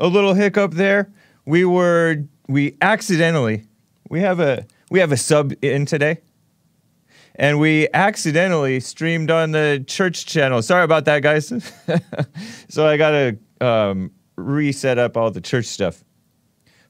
a 0.00 0.06
little 0.08 0.34
hiccup 0.34 0.72
there. 0.72 1.10
We 1.44 1.64
were 1.64 2.24
we 2.48 2.76
accidentally 2.80 3.64
we 4.08 4.20
have 4.20 4.40
a 4.40 4.66
we 4.90 4.98
have 5.00 5.12
a 5.12 5.16
sub 5.16 5.52
in 5.62 5.86
today. 5.86 6.18
And 7.36 7.58
we 7.58 7.88
accidentally 7.94 8.80
streamed 8.80 9.30
on 9.30 9.52
the 9.52 9.82
church 9.86 10.26
channel. 10.26 10.60
Sorry 10.62 10.82
about 10.84 11.04
that, 11.06 11.22
guys. 11.22 11.46
so 12.68 12.86
I 12.86 12.96
gotta 12.98 13.38
um, 13.60 14.10
reset 14.36 14.98
up 14.98 15.16
all 15.16 15.30
the 15.30 15.40
church 15.40 15.64
stuff. 15.66 16.04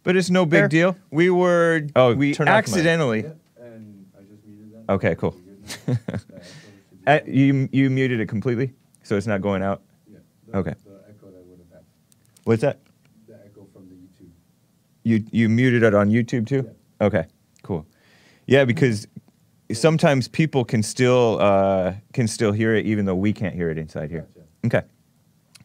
But 0.02 0.16
it's 0.16 0.30
no 0.30 0.46
big 0.46 0.70
deal. 0.70 0.96
We 1.10 1.30
were 1.30 1.82
oh 1.94 2.14
we 2.14 2.32
turn 2.34 2.48
off 2.48 2.52
my- 2.52 2.58
accidentally. 2.58 3.20
And 3.60 4.06
I 4.18 4.22
just 4.22 4.44
muted. 4.46 4.88
Okay, 4.88 5.14
cool. 5.14 5.36
You're 5.44 5.54
good 5.96 5.98
now? 6.08 6.16
The 6.16 6.16
echo 6.16 6.42
should 6.42 7.04
be- 7.04 7.06
Uh, 7.06 7.20
you 7.26 7.68
you 7.70 7.90
muted 7.90 8.18
it 8.20 8.26
completely, 8.28 8.72
so 9.02 9.16
it's 9.16 9.26
not 9.26 9.42
going 9.42 9.62
out. 9.62 9.82
Yeah, 10.10 10.18
the- 10.48 10.56
okay. 10.58 10.74
The 10.84 11.00
echo 11.10 11.26
that 11.30 11.44
would 11.46 11.58
have 11.72 11.82
What's 12.44 12.62
that? 12.62 12.80
the 13.28 13.34
echo 13.44 13.66
from 13.72 13.88
the 13.88 13.94
YouTube. 13.94 14.30
You 15.10 15.24
you 15.32 15.48
muted 15.48 15.82
it 15.82 15.92
on 15.92 16.08
YouTube 16.08 16.46
too? 16.46 16.70
Okay, 17.00 17.26
cool. 17.64 17.84
Yeah, 18.46 18.64
because 18.64 19.08
sometimes 19.72 20.28
people 20.28 20.64
can 20.64 20.84
still 20.84 21.38
uh, 21.40 21.94
can 22.12 22.28
still 22.28 22.52
hear 22.52 22.76
it 22.76 22.86
even 22.86 23.06
though 23.06 23.16
we 23.16 23.32
can't 23.32 23.54
hear 23.54 23.70
it 23.70 23.78
inside 23.78 24.10
here. 24.10 24.28
Okay. 24.64 24.82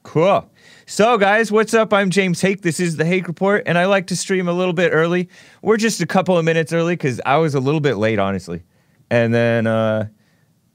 Cool. 0.01 0.49
So 0.87 1.17
guys, 1.17 1.51
what's 1.51 1.73
up? 1.73 1.93
I'm 1.93 2.09
James 2.09 2.41
Hake. 2.41 2.61
This 2.61 2.79
is 2.79 2.95
the 2.97 3.05
Hake 3.05 3.27
Report, 3.27 3.63
and 3.67 3.77
I 3.77 3.85
like 3.85 4.07
to 4.07 4.15
stream 4.15 4.47
a 4.47 4.53
little 4.53 4.73
bit 4.73 4.89
early. 4.91 5.29
We're 5.61 5.77
just 5.77 6.01
a 6.01 6.05
couple 6.07 6.37
of 6.37 6.43
minutes 6.43 6.73
early 6.73 6.93
because 6.93 7.21
I 7.25 7.37
was 7.37 7.53
a 7.53 7.59
little 7.59 7.81
bit 7.81 7.97
late, 7.97 8.17
honestly. 8.17 8.63
And 9.11 9.31
then 9.31 9.67
uh, 9.67 10.07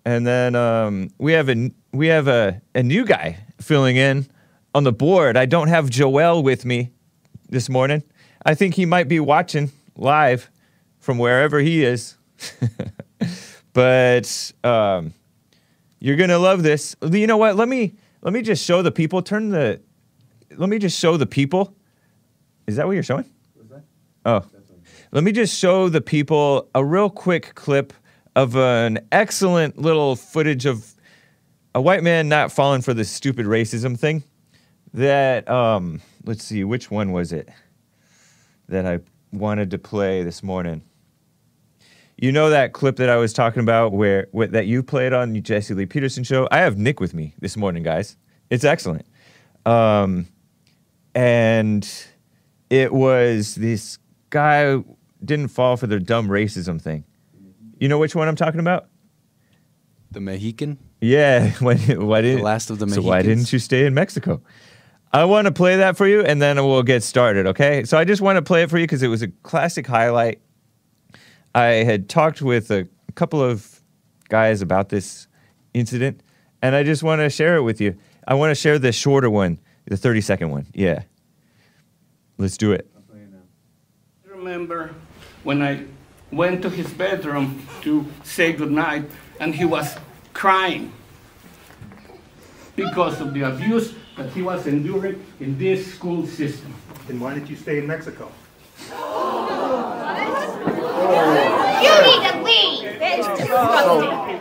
and 0.04 0.24
then 0.24 0.54
um, 0.54 1.10
we 1.18 1.32
have 1.32 1.48
a 1.48 1.70
we 1.92 2.06
have 2.06 2.28
a, 2.28 2.62
a 2.76 2.84
new 2.84 3.04
guy 3.04 3.38
filling 3.60 3.96
in 3.96 4.28
on 4.76 4.84
the 4.84 4.92
board. 4.92 5.36
I 5.36 5.46
don't 5.46 5.68
have 5.68 5.90
Joel 5.90 6.44
with 6.44 6.64
me 6.64 6.92
this 7.48 7.68
morning. 7.68 8.04
I 8.44 8.54
think 8.54 8.74
he 8.74 8.86
might 8.86 9.08
be 9.08 9.20
watching 9.20 9.70
live 9.96 10.50
from 10.98 11.18
wherever 11.18 11.60
he 11.60 11.84
is. 11.84 12.16
but 13.72 14.52
um, 14.64 15.12
you're 15.98 16.16
gonna 16.16 16.38
love 16.38 16.62
this. 16.62 16.96
You 17.02 17.26
know 17.26 17.36
what? 17.36 17.56
Let 17.56 17.68
me 17.68 17.94
let 18.22 18.32
me 18.32 18.42
just 18.42 18.64
show 18.64 18.82
the 18.82 18.92
people. 18.92 19.22
Turn 19.22 19.50
the. 19.50 19.80
Let 20.56 20.68
me 20.68 20.78
just 20.78 20.98
show 20.98 21.16
the 21.16 21.26
people. 21.26 21.76
Is 22.66 22.76
that 22.76 22.86
what 22.86 22.92
you're 22.92 23.02
showing? 23.02 23.26
Oh. 24.24 24.40
That's 24.40 24.52
what 24.52 24.78
I'm 24.78 24.82
Let 25.12 25.24
me 25.24 25.32
just 25.32 25.56
show 25.58 25.88
the 25.88 26.00
people 26.00 26.68
a 26.74 26.84
real 26.84 27.08
quick 27.08 27.54
clip 27.54 27.92
of 28.36 28.56
an 28.56 28.98
excellent 29.12 29.78
little 29.78 30.14
footage 30.14 30.66
of 30.66 30.94
a 31.74 31.80
white 31.80 32.02
man 32.02 32.28
not 32.28 32.52
falling 32.52 32.82
for 32.82 32.92
the 32.92 33.04
stupid 33.04 33.46
racism 33.46 33.98
thing. 33.98 34.24
That 34.92 35.48
um, 35.48 36.00
let's 36.24 36.44
see, 36.44 36.64
which 36.64 36.90
one 36.90 37.12
was 37.12 37.32
it 37.32 37.48
that 38.70 38.86
I 38.86 39.00
wanted 39.32 39.70
to 39.72 39.78
play 39.78 40.22
this 40.22 40.42
morning? 40.42 40.82
You 42.16 42.32
know 42.32 42.50
that 42.50 42.72
clip 42.72 42.96
that 42.96 43.08
I 43.08 43.16
was 43.16 43.32
talking 43.32 43.60
about 43.60 43.92
where, 43.92 44.28
where 44.32 44.46
that 44.48 44.66
you 44.66 44.82
played 44.82 45.12
on 45.12 45.32
the 45.32 45.40
Jesse 45.40 45.74
Lee 45.74 45.86
Peterson 45.86 46.24
show? 46.24 46.48
I 46.50 46.58
have 46.58 46.76
Nick 46.78 47.00
with 47.00 47.14
me 47.14 47.34
this 47.38 47.56
morning, 47.56 47.82
guys. 47.82 48.16
It's 48.50 48.64
excellent. 48.64 49.06
Um, 49.64 50.26
and 51.14 51.88
it 52.68 52.92
was 52.92 53.54
this 53.54 53.98
guy 54.30 54.82
didn't 55.24 55.48
fall 55.48 55.76
for 55.76 55.86
the 55.86 55.98
dumb 55.98 56.28
racism 56.28 56.80
thing. 56.80 57.04
You 57.78 57.88
know 57.88 57.98
which 57.98 58.14
one 58.14 58.28
I'm 58.28 58.36
talking 58.36 58.60
about? 58.60 58.88
The 60.10 60.20
Mexican? 60.20 60.78
Yeah. 61.00 61.52
Why, 61.60 61.76
why 61.96 62.20
didn't, 62.20 62.38
the 62.38 62.44
last 62.44 62.70
of 62.70 62.78
the 62.78 62.88
So 62.88 63.02
why 63.02 63.22
didn't 63.22 63.52
you 63.52 63.58
stay 63.58 63.86
in 63.86 63.94
Mexico? 63.94 64.42
I 65.12 65.24
want 65.24 65.46
to 65.46 65.52
play 65.52 65.76
that 65.76 65.96
for 65.96 66.06
you, 66.06 66.20
and 66.22 66.40
then 66.40 66.56
we'll 66.56 66.84
get 66.84 67.02
started. 67.02 67.46
Okay. 67.48 67.84
So 67.84 67.98
I 67.98 68.04
just 68.04 68.22
want 68.22 68.36
to 68.36 68.42
play 68.42 68.62
it 68.62 68.70
for 68.70 68.78
you 68.78 68.84
because 68.84 69.02
it 69.02 69.08
was 69.08 69.22
a 69.22 69.28
classic 69.28 69.86
highlight. 69.86 70.40
I 71.54 71.64
had 71.64 72.08
talked 72.08 72.42
with 72.42 72.70
a 72.70 72.86
couple 73.16 73.42
of 73.42 73.80
guys 74.28 74.62
about 74.62 74.88
this 74.88 75.26
incident, 75.74 76.22
and 76.62 76.76
I 76.76 76.84
just 76.84 77.02
want 77.02 77.20
to 77.20 77.30
share 77.30 77.56
it 77.56 77.62
with 77.62 77.80
you. 77.80 77.96
I 78.26 78.34
want 78.34 78.52
to 78.52 78.54
share 78.54 78.78
the 78.78 78.92
shorter 78.92 79.28
one, 79.28 79.58
the 79.86 79.96
30 79.96 80.20
second 80.20 80.50
one. 80.50 80.66
Yeah. 80.74 81.02
Let's 82.38 82.56
do 82.56 82.72
it. 82.72 82.88
Now. 83.12 84.34
remember 84.36 84.94
when 85.42 85.60
I 85.60 85.84
went 86.30 86.62
to 86.62 86.70
his 86.70 86.92
bedroom 86.92 87.66
to 87.82 88.06
say 88.22 88.52
goodnight 88.52 89.10
and 89.40 89.54
he 89.54 89.64
was 89.64 89.96
crying 90.32 90.92
because 92.76 93.20
of 93.20 93.34
the 93.34 93.42
abuse 93.42 93.94
that 94.16 94.30
he 94.32 94.42
was 94.42 94.66
enduring 94.66 95.24
in 95.40 95.58
this 95.58 95.92
school 95.94 96.26
system. 96.26 96.74
Then 97.06 97.20
why 97.20 97.34
did 97.34 97.48
you 97.48 97.56
stay 97.56 97.78
in 97.78 97.86
Mexico? 97.86 98.30
You 101.80 101.92
need 102.06 102.22
to 102.30 102.42
leave. 102.42 102.84
It's 103.00 103.26
disgusting. 103.38 104.40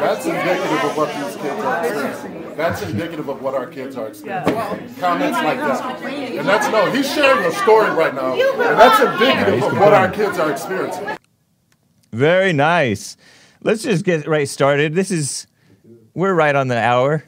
That's 0.00 0.24
indicative 0.26 0.84
of 0.84 0.96
what 0.96 1.08
these 1.14 1.36
kids 1.36 1.60
are 1.64 1.84
experiencing. 1.84 2.56
That's 2.56 2.82
indicative 2.82 3.28
of 3.28 3.42
what 3.42 3.54
our 3.54 3.66
kids 3.66 3.96
are 3.96 4.08
experiencing. 4.08 4.94
Comments 4.96 5.38
like 5.38 5.58
that. 5.58 6.02
And 6.02 6.48
that's 6.48 6.68
no, 6.68 6.90
he's 6.90 7.12
sharing 7.12 7.44
a 7.44 7.52
story 7.52 7.90
right 7.90 8.14
now. 8.14 8.32
And 8.32 8.78
that's 8.78 9.00
indicative 9.00 9.62
of 9.62 9.78
what 9.78 9.92
our 9.92 10.10
kids 10.10 10.38
are 10.38 10.50
experiencing. 10.50 11.08
Very 12.12 12.52
nice. 12.52 13.16
Let's 13.62 13.82
just 13.82 14.04
get 14.04 14.26
right 14.26 14.48
started. 14.48 14.94
This 14.94 15.10
is, 15.10 15.46
we're 16.14 16.34
right 16.34 16.54
on 16.54 16.68
the 16.68 16.78
hour. 16.78 17.24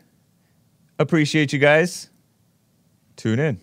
Appreciate 0.98 1.52
you 1.52 1.58
guys. 1.58 2.08
Tune 3.16 3.38
in. 3.38 3.60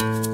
Oh, 0.00 0.33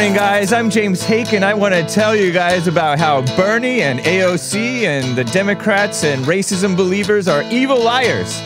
morning, 0.00 0.16
guys. 0.16 0.50
I'm 0.50 0.70
James 0.70 1.02
Hake, 1.02 1.34
and 1.34 1.44
I 1.44 1.52
want 1.52 1.74
to 1.74 1.84
tell 1.84 2.16
you 2.16 2.32
guys 2.32 2.66
about 2.66 2.98
how 2.98 3.20
Bernie 3.36 3.82
and 3.82 4.00
AOC 4.00 4.84
and 4.84 5.14
the 5.14 5.24
Democrats 5.24 6.04
and 6.04 6.24
racism 6.24 6.74
believers 6.74 7.28
are 7.28 7.42
evil 7.50 7.78
liars. 7.78 8.40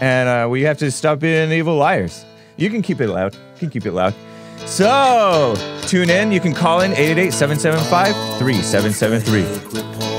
And 0.00 0.28
uh, 0.28 0.48
we 0.48 0.62
have 0.62 0.78
to 0.78 0.90
stop 0.90 1.20
being 1.20 1.52
evil 1.52 1.76
liars. 1.76 2.24
You 2.56 2.68
can 2.68 2.82
keep 2.82 3.00
it 3.00 3.06
loud. 3.06 3.34
You 3.34 3.58
can 3.60 3.70
keep 3.70 3.86
it 3.86 3.92
loud. 3.92 4.12
So, 4.66 5.54
tune 5.82 6.10
in. 6.10 6.32
You 6.32 6.40
can 6.40 6.52
call 6.52 6.80
in 6.80 6.90
888 6.90 7.32
775 7.32 8.38
3773. 8.40 10.11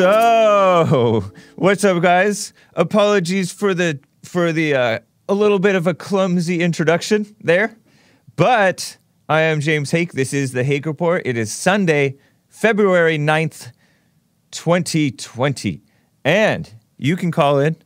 So, 0.00 1.30
what's 1.56 1.84
up, 1.84 2.00
guys? 2.00 2.54
Apologies 2.72 3.52
for 3.52 3.74
the 3.74 4.00
for 4.22 4.50
the 4.50 4.74
uh, 4.74 5.00
a 5.28 5.34
little 5.34 5.58
bit 5.58 5.74
of 5.74 5.86
a 5.86 5.92
clumsy 5.92 6.62
introduction 6.62 7.36
there, 7.42 7.76
but 8.34 8.96
I 9.28 9.42
am 9.42 9.60
James 9.60 9.90
Hake. 9.90 10.12
This 10.12 10.32
is 10.32 10.52
the 10.52 10.64
Hake 10.64 10.86
Report. 10.86 11.20
It 11.26 11.36
is 11.36 11.52
Sunday, 11.52 12.16
February 12.48 13.18
9th, 13.18 13.72
2020, 14.52 15.82
and 16.24 16.72
you 16.96 17.14
can 17.14 17.30
call 17.30 17.58
in 17.58 17.76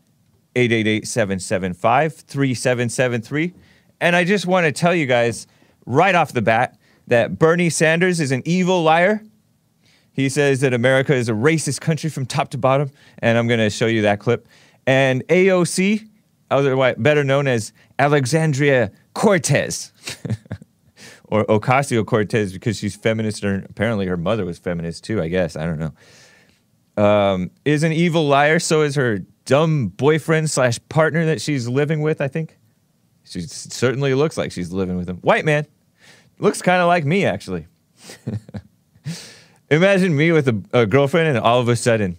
888-775-3773. 0.54 3.54
And 4.00 4.14
I 4.14 4.22
just 4.22 4.46
want 4.46 4.66
to 4.66 4.72
tell 4.72 4.94
you 4.94 5.06
guys 5.06 5.48
right 5.84 6.14
off 6.14 6.32
the 6.32 6.42
bat 6.42 6.78
that 7.08 7.40
Bernie 7.40 7.70
Sanders 7.70 8.20
is 8.20 8.30
an 8.30 8.42
evil 8.44 8.84
liar. 8.84 9.20
He 10.14 10.28
says 10.28 10.60
that 10.60 10.72
America 10.72 11.12
is 11.12 11.28
a 11.28 11.32
racist 11.32 11.80
country 11.80 12.08
from 12.08 12.24
top 12.24 12.50
to 12.50 12.58
bottom, 12.58 12.90
and 13.18 13.36
I'm 13.36 13.48
going 13.48 13.60
to 13.60 13.68
show 13.68 13.86
you 13.86 14.02
that 14.02 14.20
clip. 14.20 14.48
And 14.86 15.26
AOC, 15.26 16.08
otherwise 16.50 16.94
better 16.98 17.24
known 17.24 17.48
as 17.48 17.72
Alexandria 17.98 18.92
Cortez, 19.14 19.92
or 21.24 21.44
Ocasio 21.46 22.06
Cortez, 22.06 22.52
because 22.52 22.78
she's 22.78 22.94
feminist, 22.94 23.44
or 23.44 23.66
apparently 23.68 24.06
her 24.06 24.16
mother 24.16 24.44
was 24.44 24.58
feminist 24.58 25.02
too. 25.02 25.20
I 25.20 25.26
guess 25.26 25.56
I 25.56 25.66
don't 25.66 25.80
know. 25.80 27.02
Um, 27.02 27.50
is 27.64 27.82
an 27.82 27.90
evil 27.90 28.28
liar. 28.28 28.60
So 28.60 28.82
is 28.82 28.94
her 28.94 29.18
dumb 29.46 29.88
boyfriend 29.88 30.48
slash 30.48 30.78
partner 30.88 31.26
that 31.26 31.40
she's 31.40 31.66
living 31.66 32.02
with. 32.02 32.20
I 32.20 32.28
think 32.28 32.56
she 33.24 33.40
certainly 33.40 34.14
looks 34.14 34.36
like 34.36 34.52
she's 34.52 34.70
living 34.70 34.96
with 34.96 35.08
him. 35.08 35.16
White 35.18 35.44
man, 35.44 35.66
looks 36.38 36.62
kind 36.62 36.80
of 36.80 36.86
like 36.86 37.04
me 37.04 37.24
actually. 37.24 37.66
Imagine 39.74 40.16
me 40.16 40.30
with 40.30 40.46
a, 40.46 40.62
a 40.72 40.86
girlfriend, 40.86 41.26
and 41.26 41.38
all 41.38 41.58
of 41.58 41.68
a 41.68 41.74
sudden, 41.74 42.16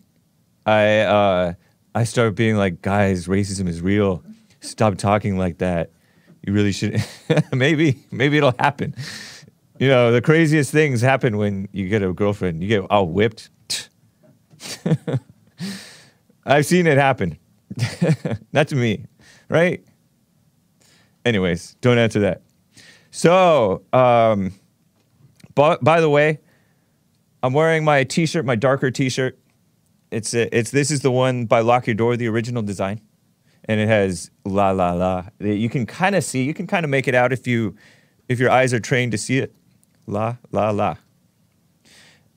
I 0.65 0.99
uh, 0.99 1.53
I 1.93 2.03
start 2.03 2.35
being 2.35 2.57
like, 2.57 2.81
guys, 2.81 3.27
racism 3.27 3.69
is 3.69 3.79
real. 3.81 4.21
Stop 4.59 4.97
talking 4.97 5.37
like 5.37 5.59
that. 5.59 5.91
You 6.45 6.51
really 6.51 6.73
should. 6.73 7.01
maybe 7.53 8.03
maybe 8.11 8.35
it'll 8.35 8.55
happen. 8.59 8.93
You 9.79 9.87
know, 9.87 10.11
the 10.11 10.21
craziest 10.21 10.69
things 10.73 10.99
happen 10.99 11.37
when 11.37 11.69
you 11.71 11.87
get 11.87 12.03
a 12.03 12.11
girlfriend. 12.11 12.61
You 12.61 12.67
get 12.67 12.81
all 12.89 13.07
whipped. 13.07 13.49
I've 16.45 16.65
seen 16.65 16.87
it 16.87 16.97
happen. 16.97 17.37
Not 18.51 18.67
to 18.67 18.75
me, 18.75 19.05
right? 19.47 19.81
Anyways, 21.23 21.77
don't 21.79 21.99
answer 21.99 22.19
that. 22.19 22.41
So, 23.11 23.81
um, 23.93 24.51
by, 25.55 25.77
by 25.81 26.01
the 26.01 26.09
way, 26.09 26.39
I'm 27.45 27.53
wearing 27.53 27.83
my 27.83 28.03
T-shirt, 28.03 28.43
my 28.43 28.55
darker 28.55 28.89
T-shirt. 28.89 29.37
It's 30.09 30.33
a, 30.33 30.57
it's 30.57 30.71
this 30.71 30.89
is 30.89 31.01
the 31.01 31.11
one 31.11 31.45
by 31.45 31.59
Lock 31.59 31.85
Your 31.85 31.93
Door, 31.93 32.17
the 32.17 32.27
original 32.27 32.63
design, 32.63 33.01
and 33.65 33.79
it 33.79 33.87
has 33.87 34.31
la 34.45 34.71
la 34.71 34.93
la. 34.93 35.25
You 35.39 35.69
can 35.69 35.85
kind 35.85 36.15
of 36.15 36.23
see, 36.23 36.43
you 36.43 36.55
can 36.55 36.65
kind 36.65 36.83
of 36.83 36.89
make 36.89 37.07
it 37.07 37.13
out 37.13 37.31
if 37.31 37.45
you 37.45 37.75
if 38.27 38.39
your 38.39 38.49
eyes 38.49 38.73
are 38.73 38.79
trained 38.79 39.11
to 39.11 39.19
see 39.19 39.37
it. 39.37 39.53
La 40.07 40.37
la 40.51 40.71
la. 40.71 40.95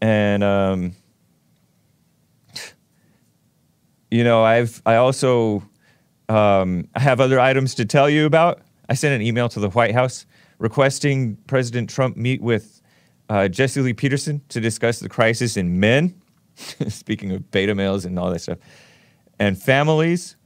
And 0.02 0.44
um, 0.44 0.92
you 4.10 4.24
know, 4.24 4.44
I've 4.44 4.82
I 4.84 4.96
also 4.96 5.62
um, 6.28 6.86
I 6.94 7.00
have 7.00 7.18
other 7.18 7.40
items 7.40 7.74
to 7.76 7.86
tell 7.86 8.10
you 8.10 8.26
about. 8.26 8.60
I 8.90 8.94
sent 8.94 9.14
an 9.14 9.22
email 9.22 9.48
to 9.48 9.60
the 9.60 9.70
White 9.70 9.94
House 9.94 10.26
requesting 10.58 11.36
President 11.46 11.88
Trump 11.88 12.18
meet 12.18 12.42
with 12.42 12.77
uh, 13.28 13.48
Jesse 13.48 13.80
Lee 13.80 13.92
Peterson 13.92 14.42
to 14.48 14.60
discuss 14.60 15.00
the 15.00 15.08
crisis 15.08 15.56
in 15.56 15.80
men. 15.80 16.20
Speaking 16.88 17.32
of 17.32 17.50
beta 17.50 17.74
males 17.74 18.04
and 18.04 18.18
all 18.18 18.30
that 18.30 18.40
stuff, 18.40 18.58
and 19.38 19.60
families 19.60 20.36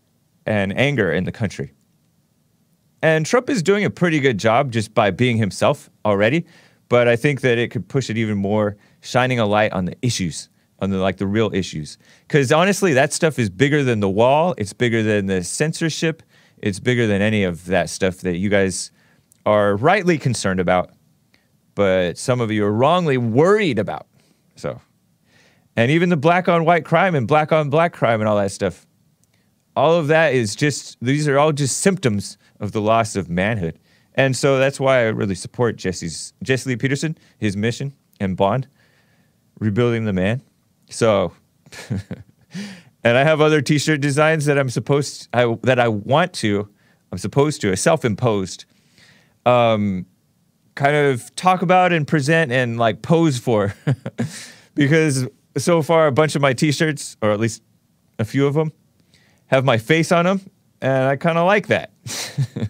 and 0.47 0.77
anger 0.77 1.13
in 1.13 1.25
the 1.25 1.33
country. 1.33 1.73
And 3.03 3.27
Trump 3.27 3.51
is 3.51 3.63
doing 3.63 3.85
a 3.85 3.91
pretty 3.91 4.21
good 4.21 4.39
job 4.39 4.71
just 4.71 4.95
by 4.95 5.11
being 5.11 5.37
himself 5.37 5.91
already, 6.05 6.47
but 6.89 7.09
I 7.09 7.17
think 7.17 7.41
that 7.41 7.59
it 7.59 7.71
could 7.71 7.89
push 7.89 8.11
it 8.11 8.17
even 8.17 8.39
more, 8.39 8.77
shining 9.01 9.41
a 9.41 9.47
light 9.47 9.73
on 9.73 9.87
the 9.87 9.97
issues, 10.03 10.49
on 10.79 10.91
the 10.91 10.99
like 10.99 11.17
the 11.17 11.27
real 11.27 11.51
issues. 11.53 11.99
Because 12.29 12.53
honestly, 12.53 12.93
that 12.93 13.13
stuff 13.13 13.39
is 13.39 13.51
bigger 13.51 13.83
than 13.83 14.01
the 14.01 14.09
wall. 14.09 14.55
It's 14.59 14.73
bigger 14.73 15.03
than 15.03 15.27
the 15.27 15.43
censorship. 15.43 16.23
It's 16.59 16.79
bigger 16.79 17.07
than 17.09 17.23
any 17.23 17.43
of 17.43 17.67
that 17.67 17.91
stuff 17.91 18.19
that 18.19 18.37
you 18.37 18.49
guys 18.49 18.93
are 19.45 19.77
rightly 19.77 20.19
concerned 20.19 20.61
about, 20.61 20.91
but 21.75 22.19
some 22.19 22.41
of 22.41 22.51
you 22.51 22.65
are 22.65 22.73
wrongly 22.73 23.17
worried 23.17 23.79
about. 23.79 24.07
So, 24.57 24.81
and 25.77 25.91
even 25.91 26.09
the 26.09 26.17
black 26.17 26.49
on 26.49 26.65
white 26.65 26.85
crime 26.85 27.15
and 27.15 27.27
black 27.27 27.53
on 27.53 27.71
black 27.71 27.93
crime 27.93 28.21
and 28.21 28.29
all 28.29 28.37
that 28.37 28.51
stuff. 28.51 28.87
All 29.75 29.95
of 29.95 30.09
that 30.09 30.35
is 30.35 30.55
just, 30.55 30.99
these 31.01 31.27
are 31.27 31.39
all 31.39 31.53
just 31.53 31.79
symptoms 31.79 32.37
of 32.61 32.73
the 32.73 32.81
loss 32.81 33.17
of 33.17 33.31
manhood. 33.31 33.79
And 34.15 34.37
so 34.37 34.59
that's 34.59 34.79
why 34.79 34.99
I 34.99 35.03
really 35.05 35.35
support 35.35 35.77
Jesse's, 35.77 36.35
Jesse 36.43 36.69
Lee 36.69 36.77
Peterson, 36.77 37.17
his 37.39 37.57
mission 37.57 37.95
and 38.21 38.37
bond, 38.37 38.69
rebuilding 39.59 40.05
the 40.05 40.13
man. 40.13 40.43
So, 40.91 41.33
and 43.03 43.17
I 43.17 43.25
have 43.25 43.41
other 43.41 43.63
t-shirt 43.63 44.03
designs 44.03 44.45
that 44.45 44.59
I'm 44.59 44.69
supposed, 44.69 45.29
I, 45.33 45.57
that 45.63 45.81
I 45.81 45.89
want 45.89 46.35
to, 46.35 46.69
I'm 47.11 47.19
supposed 47.19 47.63
to, 47.63 47.73
a 47.73 47.77
self-imposed, 47.77 48.67
um, 49.47 50.05
kind 50.75 50.97
of 50.97 51.35
talk 51.37 51.63
about 51.63 51.93
and 51.93 52.07
present 52.07 52.53
and 52.53 52.79
like 52.79 53.03
pose 53.03 53.39
for. 53.39 53.75
because 54.75 55.29
so 55.57 55.83
far, 55.83 56.07
a 56.07 56.13
bunch 56.13 56.35
of 56.35 56.43
my 56.43 56.53
t 56.53 56.73
shirts, 56.73 57.17
or 57.23 57.31
at 57.31 57.41
least 57.41 57.63
a 58.19 58.25
few 58.25 58.47
of 58.47 58.55
them, 58.55 58.73
have 59.47 59.65
my 59.65 59.79
face 59.79 60.13
on 60.13 60.25
them. 60.25 60.41
And 60.81 61.05
I 61.05 61.17
kind 61.17 61.39
of 61.39 61.47
like 61.47 61.69
that. 61.69 61.93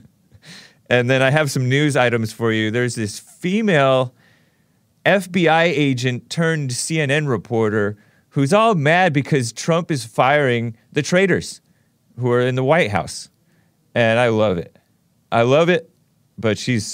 and 0.90 1.08
then 1.08 1.22
I 1.22 1.30
have 1.30 1.50
some 1.50 1.68
news 1.68 1.96
items 1.96 2.32
for 2.32 2.52
you. 2.52 2.70
There's 2.70 2.94
this 2.94 3.18
female 3.18 4.14
FBI 5.06 5.64
agent 5.64 6.28
turned 6.28 6.70
CNN 6.70 7.28
reporter 7.28 7.96
who's 8.30 8.52
all 8.52 8.74
mad 8.74 9.12
because 9.12 9.52
Trump 9.52 9.90
is 9.90 10.04
firing 10.04 10.76
the 10.92 11.02
traitors 11.02 11.60
who 12.18 12.30
are 12.30 12.40
in 12.40 12.54
the 12.54 12.64
White 12.64 12.90
House. 12.90 13.30
And 13.94 14.18
I 14.18 14.28
love 14.28 14.58
it. 14.58 14.78
I 15.30 15.42
love 15.42 15.68
it, 15.68 15.90
but 16.38 16.58
she's 16.58 16.84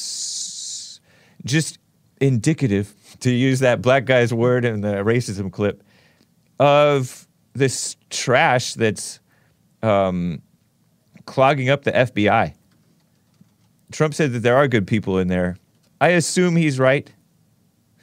just 1.49 1.79
indicative, 2.21 2.95
to 3.21 3.31
use 3.31 3.61
that 3.61 3.83
black 3.83 4.05
guy's 4.05 4.33
word 4.33 4.65
in 4.65 4.81
the 4.81 4.95
racism 4.97 5.51
clip, 5.53 5.83
of 6.59 7.27
this 7.55 7.97
trash 8.11 8.75
that's 8.75 9.21
um, 9.83 10.43
clogging 11.27 11.69
up 11.69 11.85
the 11.85 11.93
FBI. 11.93 12.55
Trump 13.93 14.15
said 14.15 14.33
that 14.33 14.41
there 14.41 14.57
are 14.57 14.69
good 14.69 14.87
people 14.87 15.19
in 15.19 15.29
there. 15.29 15.57
I 16.01 16.09
assume 16.09 16.57
he's 16.57 16.79
right. 16.79 17.11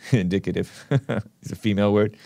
indicative. 0.11 0.85
it's 1.41 1.51
a 1.51 1.55
female 1.55 1.93
word. 1.93 2.17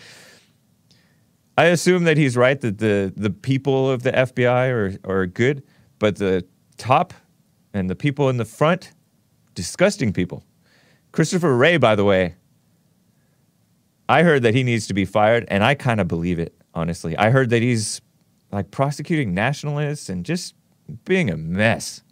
I 1.56 1.64
assume 1.64 2.04
that 2.04 2.16
he's 2.16 2.36
right 2.36 2.58
that 2.60 2.78
the, 2.78 3.12
the 3.16 3.30
people 3.30 3.90
of 3.90 4.02
the 4.02 4.12
FBI 4.12 4.70
are, 4.70 4.98
are 5.04 5.26
good, 5.26 5.62
but 5.98 6.16
the 6.16 6.46
top 6.78 7.12
and 7.74 7.90
the 7.90 7.94
people 7.94 8.28
in 8.30 8.38
the 8.38 8.44
front, 8.44 8.92
disgusting 9.54 10.12
people. 10.12 10.42
Christopher 11.12 11.56
Wray, 11.56 11.76
by 11.76 11.94
the 11.94 12.04
way, 12.04 12.36
I 14.08 14.22
heard 14.22 14.42
that 14.42 14.54
he 14.54 14.62
needs 14.62 14.86
to 14.88 14.94
be 14.94 15.04
fired, 15.04 15.44
and 15.48 15.62
I 15.62 15.74
kind 15.74 16.00
of 16.00 16.08
believe 16.08 16.38
it, 16.38 16.54
honestly. 16.74 17.16
I 17.16 17.30
heard 17.30 17.50
that 17.50 17.62
he's 17.62 18.00
like 18.52 18.70
prosecuting 18.70 19.34
nationalists 19.34 20.08
and 20.08 20.24
just 20.24 20.54
being 21.04 21.30
a 21.30 21.36
mess. 21.36 22.02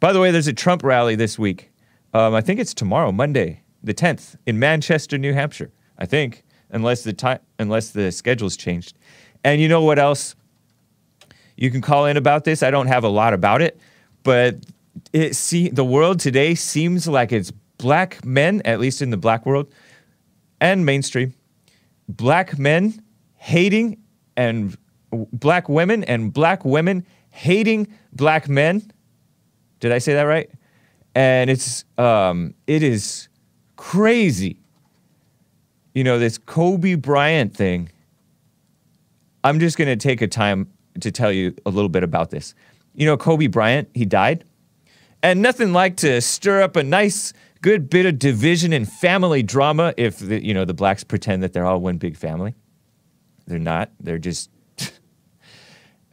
By 0.00 0.12
the 0.12 0.20
way, 0.20 0.30
there's 0.30 0.48
a 0.48 0.52
Trump 0.52 0.82
rally 0.82 1.14
this 1.14 1.38
week. 1.38 1.70
Um, 2.12 2.34
I 2.34 2.40
think 2.40 2.60
it's 2.60 2.74
tomorrow, 2.74 3.12
Monday, 3.12 3.62
the 3.82 3.94
10th, 3.94 4.36
in 4.46 4.58
Manchester, 4.58 5.18
New 5.18 5.32
Hampshire. 5.32 5.70
I 5.98 6.06
think, 6.06 6.44
unless 6.70 7.04
the 7.04 7.12
time, 7.12 7.38
unless 7.58 7.90
the 7.90 8.10
schedule's 8.10 8.56
changed. 8.56 8.98
And 9.44 9.60
you 9.60 9.68
know 9.68 9.82
what 9.82 9.98
else? 9.98 10.34
You 11.56 11.70
can 11.70 11.80
call 11.80 12.06
in 12.06 12.16
about 12.16 12.44
this. 12.44 12.62
I 12.62 12.70
don't 12.70 12.88
have 12.88 13.04
a 13.04 13.08
lot 13.08 13.32
about 13.32 13.62
it, 13.62 13.78
but 14.24 14.56
it 15.12 15.36
see 15.36 15.68
the 15.68 15.84
world 15.84 16.18
today 16.18 16.54
seems 16.54 17.06
like 17.06 17.30
it's 17.30 17.52
black 17.84 18.24
men, 18.24 18.62
at 18.64 18.80
least 18.80 19.02
in 19.02 19.10
the 19.10 19.16
black 19.18 19.44
world 19.44 19.70
and 20.58 20.86
mainstream, 20.86 21.34
black 22.08 22.58
men 22.58 23.02
hating 23.34 24.02
and 24.38 24.78
black 25.34 25.68
women 25.68 26.02
and 26.04 26.32
black 26.32 26.64
women 26.64 27.04
hating 27.28 27.86
black 28.10 28.48
men. 28.48 28.90
Did 29.80 29.92
I 29.92 29.98
say 29.98 30.14
that 30.14 30.22
right? 30.22 30.50
And 31.14 31.50
it's 31.50 31.84
um, 31.98 32.54
it 32.66 32.82
is 32.82 33.28
crazy. 33.76 34.56
You 35.92 36.04
know 36.04 36.18
this 36.18 36.38
Kobe 36.38 36.94
Bryant 36.94 37.54
thing. 37.54 37.90
I'm 39.44 39.60
just 39.60 39.76
gonna 39.76 39.94
take 39.94 40.22
a 40.22 40.26
time 40.26 40.70
to 41.00 41.12
tell 41.12 41.30
you 41.30 41.54
a 41.66 41.70
little 41.70 41.90
bit 41.90 42.02
about 42.02 42.30
this. 42.30 42.54
You 42.94 43.04
know 43.04 43.18
Kobe 43.18 43.48
Bryant, 43.48 43.90
he 43.92 44.06
died, 44.06 44.42
and 45.22 45.42
nothing 45.42 45.74
like 45.74 45.98
to 45.98 46.22
stir 46.22 46.62
up 46.62 46.76
a 46.76 46.82
nice 46.82 47.34
good 47.64 47.88
bit 47.88 48.04
of 48.04 48.18
division 48.18 48.74
and 48.74 48.86
family 48.86 49.42
drama 49.42 49.94
if 49.96 50.18
the, 50.18 50.44
you 50.44 50.52
know 50.52 50.66
the 50.66 50.74
blacks 50.74 51.02
pretend 51.02 51.42
that 51.42 51.54
they're 51.54 51.64
all 51.64 51.80
one 51.80 51.96
big 51.96 52.14
family. 52.14 52.54
They're 53.46 53.58
not. 53.58 53.90
They're 53.98 54.18
just. 54.18 54.50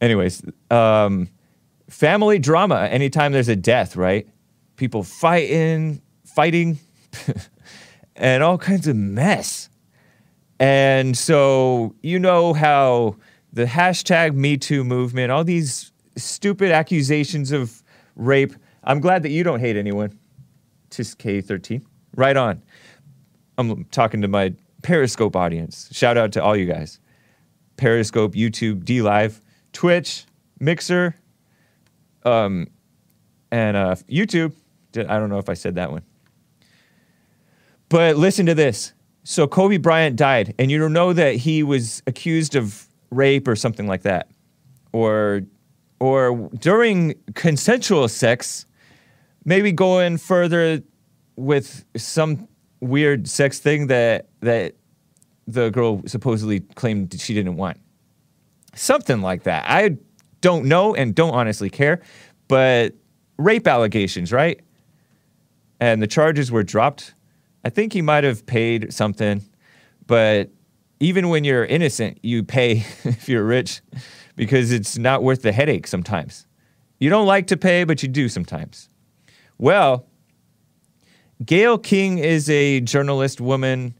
Anyways, 0.01 0.43
um, 0.69 1.27
family 1.89 2.39
drama. 2.39 2.87
Anytime 2.89 3.33
there's 3.33 3.49
a 3.49 3.57
death, 3.57 3.97
right? 3.97 4.29
People 4.77 5.03
fighting, 5.03 6.01
fighting, 6.23 6.79
and 8.15 8.43
all 8.43 8.57
kinds 8.57 8.87
of 8.87 8.95
mess. 8.95 9.69
And 10.57 11.17
so 11.17 11.95
you 12.01 12.17
know 12.17 12.53
how 12.53 13.17
the 13.51 13.65
hashtag 13.65 14.35
Me 14.35 14.55
Too 14.55 14.85
movement, 14.85 15.33
all 15.33 15.43
these 15.43 15.91
stupid 16.15 16.71
accusations 16.71 17.51
of 17.51 17.83
rape. 18.15 18.53
I'm 18.85 19.01
glad 19.01 19.23
that 19.23 19.31
you 19.31 19.43
don't 19.43 19.59
hate 19.59 19.75
anyone. 19.75 20.17
Tisk 20.91 21.17
K13. 21.17 21.81
Right 22.15 22.37
on. 22.37 22.61
I'm 23.57 23.85
talking 23.85 24.21
to 24.21 24.27
my 24.27 24.53
Periscope 24.81 25.35
audience. 25.35 25.89
Shout 25.91 26.17
out 26.17 26.31
to 26.33 26.43
all 26.43 26.55
you 26.55 26.65
guys. 26.65 26.99
Periscope, 27.77 28.33
YouTube, 28.33 28.83
D 28.85 29.01
Live, 29.01 29.41
Twitch, 29.73 30.25
Mixer, 30.59 31.15
um, 32.23 32.67
and 33.51 33.77
uh, 33.77 33.95
YouTube. 34.09 34.53
I 34.95 35.17
don't 35.17 35.29
know 35.29 35.37
if 35.37 35.49
I 35.49 35.53
said 35.53 35.75
that 35.75 35.91
one. 35.91 36.03
But 37.89 38.17
listen 38.17 38.45
to 38.45 38.53
this. 38.53 38.93
So 39.23 39.47
Kobe 39.47 39.77
Bryant 39.77 40.15
died, 40.15 40.55
and 40.57 40.71
you 40.71 40.89
know 40.89 41.13
that 41.13 41.35
he 41.35 41.63
was 41.63 42.01
accused 42.07 42.55
of 42.55 42.87
rape 43.11 43.47
or 43.47 43.55
something 43.55 43.87
like 43.87 44.01
that, 44.03 44.29
or 44.93 45.41
or 45.99 46.49
during 46.59 47.13
consensual 47.35 48.07
sex, 48.07 48.65
maybe 49.45 49.71
going 49.71 50.17
further 50.17 50.81
with 51.35 51.85
some 51.95 52.47
weird 52.79 53.27
sex 53.27 53.59
thing 53.59 53.87
that 53.87 54.27
that 54.41 54.75
the 55.47 55.69
girl 55.69 56.01
supposedly 56.05 56.61
claimed 56.61 57.19
she 57.19 57.33
didn't 57.33 57.57
want. 57.57 57.77
Something 58.73 59.21
like 59.21 59.43
that. 59.43 59.65
I 59.67 59.97
don't 60.39 60.65
know 60.65 60.95
and 60.95 61.13
don't 61.13 61.33
honestly 61.33 61.69
care, 61.69 62.01
but 62.47 62.93
rape 63.37 63.67
allegations, 63.67 64.31
right? 64.31 64.59
And 65.79 66.01
the 66.01 66.07
charges 66.07 66.51
were 66.51 66.63
dropped. 66.63 67.13
I 67.65 67.69
think 67.69 67.93
he 67.93 68.01
might 68.01 68.23
have 68.23 68.45
paid 68.45 68.93
something, 68.93 69.41
but 70.07 70.49
even 70.99 71.29
when 71.29 71.43
you're 71.43 71.65
innocent, 71.65 72.19
you 72.23 72.43
pay 72.43 72.85
if 73.03 73.27
you're 73.27 73.43
rich 73.43 73.81
because 74.35 74.71
it's 74.71 74.97
not 74.97 75.23
worth 75.23 75.41
the 75.41 75.51
headache 75.51 75.87
sometimes. 75.87 76.47
You 76.99 77.09
don't 77.09 77.25
like 77.25 77.47
to 77.47 77.57
pay, 77.57 77.83
but 77.83 78.03
you 78.03 78.09
do 78.09 78.29
sometimes. 78.29 78.87
Well, 79.61 80.07
Gail 81.45 81.77
King 81.77 82.17
is 82.17 82.49
a 82.49 82.79
journalist 82.79 83.39
woman, 83.39 83.93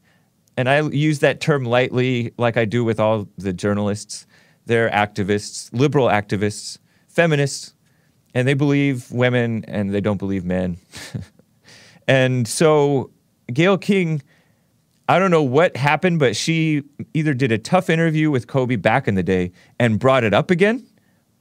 and 0.57 0.67
I 0.67 0.81
use 0.89 1.19
that 1.19 1.39
term 1.39 1.65
lightly, 1.65 2.33
like 2.39 2.57
I 2.57 2.65
do 2.65 2.83
with 2.83 2.99
all 2.99 3.27
the 3.37 3.53
journalists. 3.53 4.25
They're 4.65 4.89
activists, 4.89 5.69
liberal 5.71 6.07
activists, 6.07 6.79
feminists, 7.07 7.75
and 8.33 8.47
they 8.47 8.55
believe 8.55 9.11
women 9.11 9.63
and 9.67 9.93
they 9.93 10.01
don't 10.01 10.17
believe 10.17 10.43
men. 10.43 10.77
and 12.07 12.47
so 12.47 13.11
Gail 13.53 13.77
King, 13.77 14.23
I 15.07 15.19
don't 15.19 15.29
know 15.29 15.43
what 15.43 15.77
happened, 15.77 16.17
but 16.17 16.35
she 16.35 16.81
either 17.13 17.35
did 17.35 17.51
a 17.51 17.59
tough 17.59 17.87
interview 17.87 18.31
with 18.31 18.47
Kobe 18.47 18.77
back 18.77 19.07
in 19.07 19.13
the 19.13 19.21
day 19.21 19.51
and 19.77 19.99
brought 19.99 20.23
it 20.23 20.33
up 20.33 20.49
again, 20.49 20.87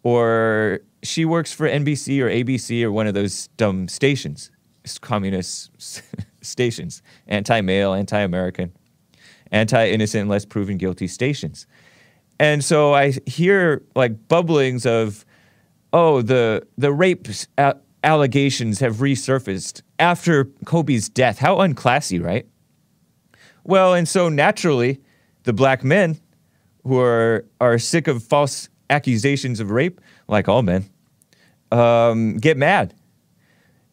or 0.03 0.83
she 1.03 1.25
works 1.25 1.53
for 1.53 1.69
NBC 1.69 2.21
or 2.21 2.29
ABC 2.29 2.83
or 2.83 2.93
one 2.93 3.07
of 3.07 3.15
those 3.15 3.49
dumb 3.57 3.89
stations, 3.89 4.51
communist 5.01 5.71
stations, 6.41 7.03
anti 7.27 7.61
male, 7.61 7.95
anti 7.95 8.21
American, 8.21 8.73
anti 9.51 9.89
innocent, 9.89 10.29
less 10.29 10.45
proven 10.45 10.77
guilty 10.77 11.07
stations. 11.07 11.67
And 12.39 12.65
so 12.65 12.95
I 12.95 13.13
hear 13.27 13.83
like 13.95 14.29
bubblings 14.29 14.87
of, 14.87 15.27
oh, 15.93 16.23
the, 16.23 16.67
the 16.79 16.93
rape 16.93 17.29
a- 17.59 17.77
allegations 18.03 18.81
have 18.81 18.97
resurfaced 18.97 19.83
after 19.99 20.47
Kobe's 20.65 21.09
death. 21.09 21.39
How 21.39 21.57
unclassy, 21.57 22.23
right? 22.23 22.47
Well, 23.65 23.93
and 23.93 24.09
so 24.09 24.29
naturally, 24.29 25.01
the 25.43 25.53
black 25.53 25.85
men 25.85 26.19
who 26.85 26.99
are, 26.99 27.45
are 27.61 27.79
sick 27.79 28.09
of 28.09 28.23
false 28.23 28.71
accusations 28.89 29.61
of 29.61 29.71
rape, 29.71 30.01
like 30.31 30.49
all 30.49 30.63
men, 30.63 30.89
um, 31.73 32.37
get 32.37 32.57
mad. 32.57 32.95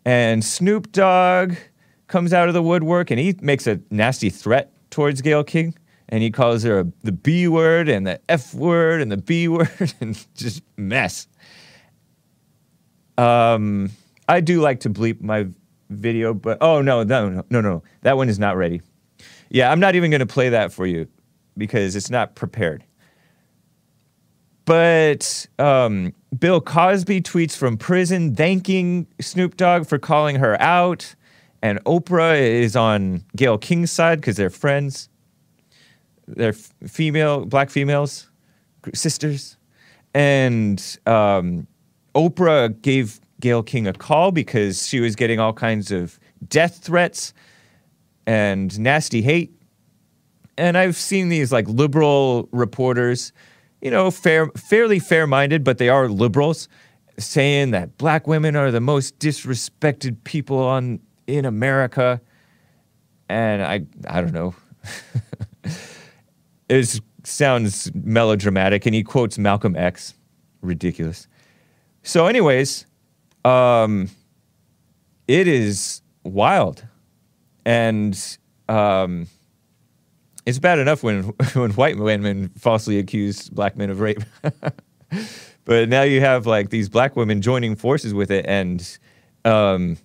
And 0.05 0.43
Snoop 0.43 0.91
Dogg 0.91 1.55
comes 2.07 2.31
out 2.31 2.47
of 2.47 2.53
the 2.53 2.63
woodwork 2.63 3.11
and 3.11 3.19
he 3.19 3.35
makes 3.41 3.67
a 3.67 3.81
nasty 3.91 4.29
threat 4.29 4.71
towards 4.89 5.21
Gail 5.21 5.43
King. 5.43 5.75
And 6.09 6.23
he 6.23 6.31
calls 6.31 6.63
her 6.63 6.79
a, 6.79 6.85
the 7.03 7.11
B 7.11 7.49
word 7.49 7.89
and 7.89 8.07
the 8.07 8.21
F 8.29 8.53
word 8.53 9.01
and 9.01 9.11
the 9.11 9.17
B 9.17 9.47
word 9.49 9.93
and 9.99 10.25
just 10.35 10.63
mess. 10.77 11.27
Um, 13.17 13.89
I 14.29 14.39
do 14.39 14.61
like 14.61 14.81
to 14.81 14.89
bleep 14.89 15.21
my 15.21 15.47
video, 15.89 16.33
but 16.33 16.59
oh 16.61 16.81
no, 16.81 17.03
no, 17.03 17.29
no, 17.29 17.43
no, 17.49 17.61
no, 17.61 17.83
that 18.03 18.15
one 18.15 18.29
is 18.29 18.39
not 18.39 18.55
ready. 18.55 18.81
Yeah, 19.49 19.71
I'm 19.71 19.79
not 19.79 19.95
even 19.95 20.11
going 20.11 20.19
to 20.19 20.25
play 20.25 20.49
that 20.49 20.71
for 20.71 20.85
you 20.85 21.07
because 21.57 21.95
it's 21.95 22.09
not 22.09 22.35
prepared. 22.35 22.83
But 24.65 25.47
um, 25.59 26.13
Bill 26.37 26.59
Cosby 26.61 27.21
tweets 27.21 27.55
from 27.55 27.77
prison 27.77 28.35
thanking 28.35 29.07
Snoop 29.19 29.55
Dogg 29.55 29.87
for 29.87 29.97
calling 29.97 30.35
her 30.37 30.61
out, 30.61 31.15
and 31.61 31.83
Oprah 31.85 32.39
is 32.39 32.75
on 32.75 33.23
Gail 33.35 33.57
King's 33.57 33.91
side 33.91 34.19
because 34.19 34.35
they're 34.35 34.49
friends. 34.49 35.09
They're 36.27 36.53
female, 36.53 37.45
black 37.45 37.69
females, 37.69 38.29
sisters, 38.93 39.57
and 40.13 40.97
um, 41.05 41.67
Oprah 42.13 42.81
gave 42.81 43.21
Gail 43.39 43.63
King 43.63 43.87
a 43.87 43.93
call 43.93 44.31
because 44.31 44.85
she 44.87 44.99
was 44.99 45.15
getting 45.15 45.39
all 45.39 45.53
kinds 45.53 45.91
of 45.91 46.19
death 46.47 46.79
threats 46.83 47.33
and 48.25 48.77
nasty 48.79 49.21
hate. 49.21 49.53
And 50.57 50.77
I've 50.77 50.95
seen 50.95 51.29
these 51.29 51.51
like 51.51 51.67
liberal 51.67 52.49
reporters, 52.51 53.31
you 53.81 53.91
know, 53.91 54.11
fair, 54.11 54.47
fairly 54.55 54.99
fair-minded, 54.99 55.63
but 55.63 55.77
they 55.77 55.89
are 55.89 56.07
liberals, 56.09 56.67
saying 57.19 57.71
that 57.71 57.97
black 57.97 58.27
women 58.27 58.55
are 58.55 58.71
the 58.71 58.81
most 58.81 59.17
disrespected 59.19 60.23
people 60.23 60.59
on 60.59 60.99
in 61.25 61.45
America. 61.45 62.21
And 63.29 63.61
I, 63.61 63.85
I 64.07 64.21
don't 64.21 64.33
know. 64.33 64.55
it 66.69 66.99
sounds 67.23 67.91
melodramatic, 67.93 68.85
and 68.85 68.95
he 68.95 69.03
quotes 69.03 69.37
Malcolm 69.37 69.75
X. 69.75 70.13
Ridiculous. 70.61 71.27
So, 72.03 72.25
anyways, 72.25 72.85
um, 73.43 74.09
it 75.27 75.47
is 75.47 76.01
wild, 76.23 76.85
and 77.65 78.37
um, 78.69 79.27
it's 80.47 80.59
bad 80.59 80.79
enough 80.79 81.03
when 81.03 81.23
when 81.53 81.71
white 81.71 81.97
women 81.97 82.49
falsely 82.57 82.97
accuse 82.97 83.49
black 83.49 83.75
men 83.75 83.89
of 83.89 83.99
rape, 83.99 84.23
but 85.65 85.89
now 85.89 86.03
you 86.03 86.21
have 86.21 86.47
like 86.47 86.69
these 86.69 86.87
black 86.87 87.15
women 87.17 87.41
joining 87.41 87.75
forces 87.75 88.13
with 88.13 88.31
it, 88.31 88.45
and 88.47 88.97
um, 89.43 89.97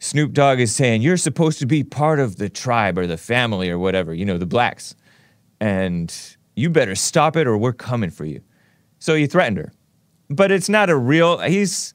Snoop 0.00 0.32
Dogg 0.32 0.58
is 0.58 0.74
saying 0.74 1.00
you're 1.02 1.16
supposed 1.16 1.60
to 1.60 1.66
be 1.66 1.84
part 1.84 2.18
of 2.18 2.36
the 2.36 2.48
tribe 2.48 2.98
or 2.98 3.06
the 3.06 3.16
family 3.16 3.70
or 3.70 3.78
whatever, 3.78 4.12
you 4.12 4.24
know, 4.24 4.36
the 4.36 4.46
blacks, 4.46 4.96
and 5.60 6.12
you 6.56 6.68
better 6.68 6.96
stop 6.96 7.36
it 7.36 7.46
or 7.46 7.56
we're 7.56 7.72
coming 7.72 8.10
for 8.10 8.24
you. 8.24 8.42
So 8.98 9.14
he 9.14 9.28
threatened 9.28 9.58
her, 9.58 9.72
but 10.28 10.50
it's 10.50 10.68
not 10.68 10.90
a 10.90 10.96
real. 10.96 11.38
He's 11.38 11.94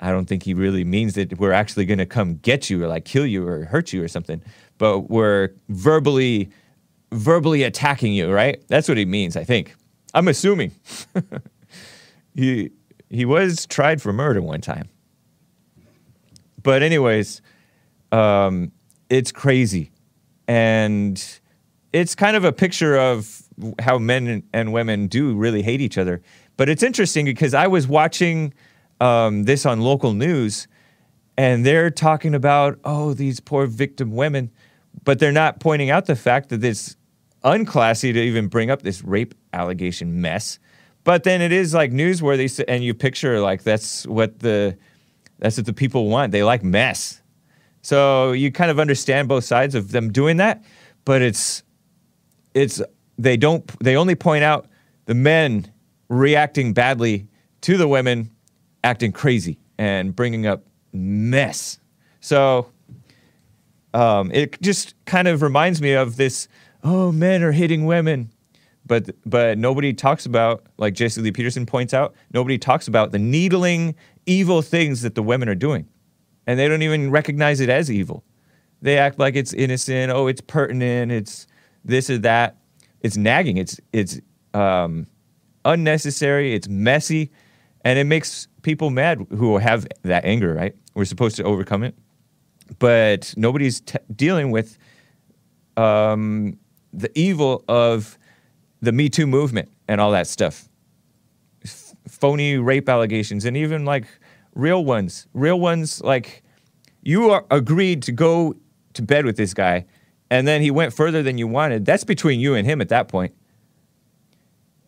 I 0.00 0.10
don't 0.10 0.24
think 0.24 0.44
he 0.44 0.54
really 0.54 0.84
means 0.84 1.16
that 1.16 1.38
we're 1.38 1.52
actually 1.52 1.84
going 1.84 1.98
to 1.98 2.06
come 2.06 2.36
get 2.36 2.70
you 2.70 2.82
or 2.82 2.88
like 2.88 3.04
kill 3.04 3.26
you 3.26 3.46
or 3.46 3.66
hurt 3.66 3.92
you 3.92 4.02
or 4.02 4.08
something, 4.08 4.42
but 4.78 5.10
we're 5.10 5.50
verbally 5.68 6.50
verbally 7.12 7.62
attacking 7.62 8.12
you, 8.12 8.30
right? 8.30 8.62
That's 8.68 8.88
what 8.88 8.96
he 8.96 9.04
means, 9.04 9.36
I 9.36 9.44
think. 9.44 9.74
I'm 10.14 10.28
assuming. 10.28 10.72
he 12.34 12.70
he 13.08 13.24
was 13.24 13.66
tried 13.66 14.00
for 14.00 14.12
murder 14.12 14.40
one 14.40 14.60
time. 14.60 14.88
But 16.62 16.82
anyways, 16.82 17.42
um, 18.12 18.72
it's 19.08 19.32
crazy. 19.32 19.90
And 20.46 21.22
it's 21.92 22.14
kind 22.14 22.36
of 22.36 22.44
a 22.44 22.52
picture 22.52 22.96
of 22.96 23.42
how 23.80 23.98
men 23.98 24.42
and 24.52 24.72
women 24.72 25.06
do 25.06 25.34
really 25.34 25.62
hate 25.62 25.80
each 25.80 25.98
other. 25.98 26.22
But 26.56 26.68
it's 26.68 26.82
interesting 26.82 27.24
because 27.24 27.54
I 27.54 27.66
was 27.66 27.86
watching 27.86 28.52
um, 29.00 29.44
this 29.44 29.64
on 29.64 29.80
local 29.80 30.12
news, 30.12 30.68
and 31.36 31.64
they're 31.64 31.90
talking 31.90 32.34
about, 32.34 32.78
oh, 32.84 33.14
these 33.14 33.40
poor 33.40 33.66
victim 33.66 34.12
women, 34.12 34.50
but 35.04 35.18
they're 35.18 35.32
not 35.32 35.60
pointing 35.60 35.90
out 35.90 36.06
the 36.06 36.16
fact 36.16 36.50
that 36.50 36.62
it's 36.62 36.96
unclassy 37.44 38.12
to 38.12 38.20
even 38.20 38.48
bring 38.48 38.70
up 38.70 38.82
this 38.82 39.02
rape 39.02 39.34
allegation 39.52 40.20
mess. 40.20 40.58
But 41.04 41.24
then 41.24 41.40
it 41.40 41.52
is 41.52 41.72
like 41.72 41.92
newsworthy, 41.92 42.62
and 42.68 42.84
you 42.84 42.94
picture 42.94 43.40
like 43.40 43.62
that's 43.62 44.06
what 44.06 44.40
the 44.40 44.76
that's 45.38 45.56
what 45.56 45.66
the 45.66 45.72
people 45.72 46.08
want. 46.08 46.32
They 46.32 46.42
like 46.42 46.62
mess. 46.62 47.22
So 47.82 48.32
you 48.32 48.52
kind 48.52 48.70
of 48.70 48.78
understand 48.78 49.28
both 49.28 49.44
sides 49.44 49.74
of 49.74 49.92
them 49.92 50.12
doing 50.12 50.36
that, 50.36 50.62
but 51.04 51.22
it's 51.22 51.62
it's 52.54 52.82
they 53.18 53.36
don't 53.36 53.66
they 53.82 53.96
only 53.96 54.14
point 54.14 54.44
out 54.44 54.66
the 55.06 55.14
men 55.14 55.70
reacting 56.08 56.74
badly 56.74 57.26
to 57.62 57.76
the 57.76 57.88
women 57.88 58.30
acting 58.84 59.12
crazy 59.12 59.58
and 59.78 60.14
bringing 60.14 60.46
up 60.46 60.66
mess. 60.92 61.78
So 62.20 62.70
um, 63.94 64.30
it 64.32 64.60
just 64.60 64.94
kind 65.06 65.28
of 65.28 65.42
reminds 65.42 65.80
me 65.80 65.92
of 65.92 66.16
this 66.16 66.48
oh 66.84 67.12
men 67.12 67.42
are 67.42 67.52
hitting 67.52 67.86
women. 67.86 68.30
But 68.86 69.10
but 69.24 69.58
nobody 69.58 69.92
talks 69.92 70.26
about 70.26 70.66
like 70.78 70.94
jesse 70.94 71.20
lee 71.20 71.32
peterson 71.32 71.66
points 71.66 71.94
out 71.94 72.14
nobody 72.32 72.58
talks 72.58 72.88
about 72.88 73.12
the 73.12 73.18
needling 73.18 73.94
evil 74.26 74.62
things 74.62 75.02
that 75.02 75.14
the 75.14 75.22
women 75.22 75.48
are 75.48 75.54
doing. 75.54 75.88
And 76.46 76.58
they 76.58 76.66
don't 76.66 76.82
even 76.82 77.10
recognize 77.10 77.60
it 77.60 77.68
as 77.68 77.90
evil. 77.90 78.24
They 78.82 78.98
act 78.98 79.18
like 79.18 79.36
it's 79.36 79.52
innocent. 79.52 80.10
Oh 80.10 80.26
it's 80.26 80.40
pertinent. 80.40 81.12
It's 81.12 81.46
this 81.84 82.10
or 82.10 82.18
that. 82.18 82.56
It's 83.00 83.16
nagging. 83.16 83.56
It's 83.58 83.80
it's 83.92 84.20
um, 84.54 85.06
unnecessary. 85.64 86.54
It's 86.54 86.68
messy. 86.68 87.30
And 87.84 87.98
it 87.98 88.04
makes 88.04 88.48
people 88.62 88.90
mad 88.90 89.26
who 89.30 89.58
have 89.58 89.86
that 90.02 90.24
anger 90.24 90.54
right? 90.54 90.74
We're 90.94 91.04
supposed 91.04 91.36
to 91.36 91.44
overcome 91.44 91.82
it. 91.82 91.94
But 92.78 93.34
nobody's 93.36 93.82
dealing 94.14 94.50
with 94.50 94.78
um, 95.76 96.58
the 96.92 97.10
evil 97.18 97.64
of 97.68 98.18
the 98.80 98.92
Me 98.92 99.08
Too 99.08 99.26
movement 99.26 99.70
and 99.88 100.00
all 100.00 100.10
that 100.12 100.26
stuff. 100.26 100.68
F- 101.64 101.94
phony 102.08 102.56
rape 102.56 102.88
allegations 102.88 103.44
and 103.44 103.56
even 103.56 103.84
like 103.84 104.06
real 104.54 104.84
ones. 104.84 105.26
Real 105.34 105.60
ones 105.60 106.00
like 106.02 106.42
you 107.02 107.30
are 107.30 107.44
agreed 107.50 108.02
to 108.02 108.12
go 108.12 108.54
to 108.92 109.02
bed 109.02 109.24
with 109.24 109.36
this 109.36 109.54
guy, 109.54 109.86
and 110.30 110.46
then 110.46 110.62
he 110.62 110.70
went 110.70 110.92
further 110.92 111.22
than 111.22 111.38
you 111.38 111.46
wanted, 111.46 111.84
that's 111.84 112.04
between 112.04 112.40
you 112.40 112.54
and 112.54 112.66
him 112.66 112.80
at 112.80 112.88
that 112.88 113.08
point. 113.08 113.34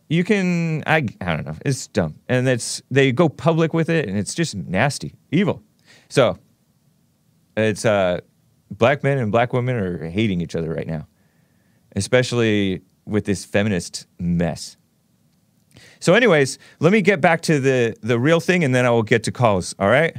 You 0.09 0.23
can, 0.23 0.83
I, 0.85 1.07
I 1.21 1.35
don't 1.35 1.45
know, 1.45 1.55
it's 1.65 1.87
dumb. 1.87 2.15
And 2.27 2.47
it's, 2.47 2.81
they 2.91 3.11
go 3.11 3.29
public 3.29 3.73
with 3.73 3.89
it, 3.89 4.07
and 4.07 4.17
it's 4.17 4.35
just 4.35 4.55
nasty, 4.55 5.15
evil. 5.31 5.63
So, 6.09 6.37
it's, 7.57 7.85
uh, 7.85 8.19
black 8.69 9.03
men 9.03 9.17
and 9.17 9.31
black 9.31 9.53
women 9.53 9.75
are 9.75 10.09
hating 10.09 10.41
each 10.41 10.55
other 10.55 10.71
right 10.71 10.87
now, 10.87 11.07
especially 11.95 12.81
with 13.05 13.25
this 13.25 13.45
feminist 13.45 14.07
mess. 14.19 14.77
So, 15.99 16.13
anyways, 16.13 16.59
let 16.79 16.91
me 16.91 17.01
get 17.01 17.21
back 17.21 17.41
to 17.41 17.59
the 17.59 17.95
the 18.01 18.19
real 18.19 18.39
thing, 18.39 18.63
and 18.63 18.73
then 18.75 18.85
I 18.85 18.89
will 18.89 19.03
get 19.03 19.23
to 19.23 19.31
calls. 19.31 19.73
All 19.79 19.89
right. 19.89 20.15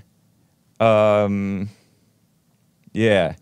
Um. 0.81 1.69
Yeah. 2.93 3.35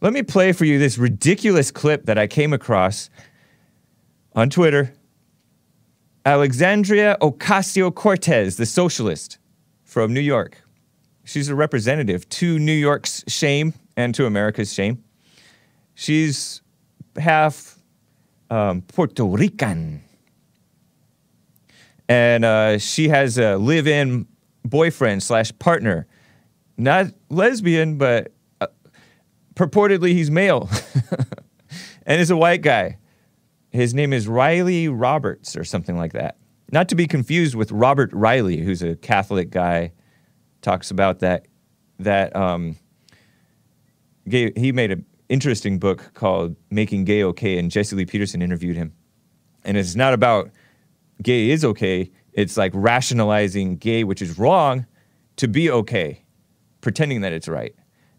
Let 0.00 0.12
me 0.12 0.22
play 0.24 0.52
for 0.52 0.64
you 0.64 0.80
this 0.80 0.98
ridiculous 0.98 1.70
clip 1.70 2.06
that 2.06 2.18
I 2.18 2.26
came 2.26 2.52
across 2.52 3.08
on 4.34 4.50
Twitter. 4.50 4.92
Alexandria 6.24 7.16
Ocasio 7.20 7.94
Cortez, 7.94 8.56
the 8.56 8.66
socialist 8.66 9.38
from 9.84 10.12
New 10.12 10.20
York. 10.20 10.60
She's 11.24 11.48
a 11.48 11.54
representative 11.54 12.28
to 12.30 12.58
New 12.58 12.72
York's 12.72 13.24
shame 13.28 13.74
and 13.96 14.14
to 14.14 14.26
America's 14.26 14.72
shame. 14.72 15.04
She's 15.94 16.61
half 17.16 17.78
um, 18.50 18.82
Puerto 18.82 19.24
Rican. 19.24 20.02
And 22.08 22.44
uh, 22.44 22.78
she 22.78 23.08
has 23.08 23.38
a 23.38 23.56
live 23.56 23.86
in 23.86 24.26
boyfriend 24.64 25.22
slash 25.22 25.52
partner. 25.58 26.06
Not 26.76 27.06
lesbian, 27.30 27.96
but 27.96 28.32
uh, 28.60 28.66
purportedly 29.54 30.10
he's 30.12 30.30
male. 30.30 30.68
and 32.06 32.20
is 32.20 32.30
a 32.30 32.36
white 32.36 32.62
guy. 32.62 32.98
His 33.70 33.94
name 33.94 34.12
is 34.12 34.28
Riley 34.28 34.88
Roberts 34.88 35.56
or 35.56 35.64
something 35.64 35.96
like 35.96 36.12
that. 36.12 36.36
Not 36.70 36.88
to 36.90 36.94
be 36.94 37.06
confused 37.06 37.54
with 37.54 37.70
Robert 37.72 38.10
Riley, 38.12 38.58
who's 38.58 38.82
a 38.82 38.96
Catholic 38.96 39.50
guy, 39.50 39.92
talks 40.60 40.90
about 40.90 41.20
that 41.20 41.46
that 41.98 42.34
um, 42.34 42.76
gay, 44.28 44.52
he 44.56 44.72
made 44.72 44.90
an 44.90 45.06
interesting 45.32 45.78
book 45.78 46.10
called 46.12 46.54
Making 46.70 47.04
Gay 47.04 47.24
Okay, 47.24 47.58
and 47.58 47.70
Jesse 47.70 47.96
Lee 47.96 48.04
Peterson 48.04 48.42
interviewed 48.42 48.76
him. 48.76 48.92
And 49.64 49.78
it's 49.78 49.96
not 49.96 50.12
about 50.12 50.50
gay 51.22 51.50
is 51.50 51.64
okay, 51.64 52.10
it's 52.32 52.56
like 52.56 52.72
rationalizing 52.74 53.78
gay, 53.78 54.04
which 54.04 54.20
is 54.20 54.38
wrong, 54.38 54.86
to 55.36 55.48
be 55.48 55.70
okay, 55.70 56.22
pretending 56.82 57.22
that 57.22 57.32
it's 57.32 57.48
right. 57.48 57.74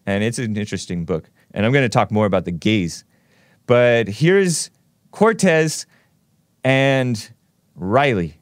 And 0.05 0.23
it's 0.23 0.39
an 0.39 0.57
interesting 0.57 1.05
book. 1.05 1.29
And 1.51 1.65
I'm 1.65 1.71
going 1.71 1.85
to 1.85 1.89
talk 1.89 2.11
more 2.11 2.25
about 2.25 2.45
the 2.45 2.51
gays. 2.51 3.03
But 3.67 4.07
here's 4.07 4.71
Cortez 5.11 5.85
and 6.63 7.31
Riley. 7.75 8.39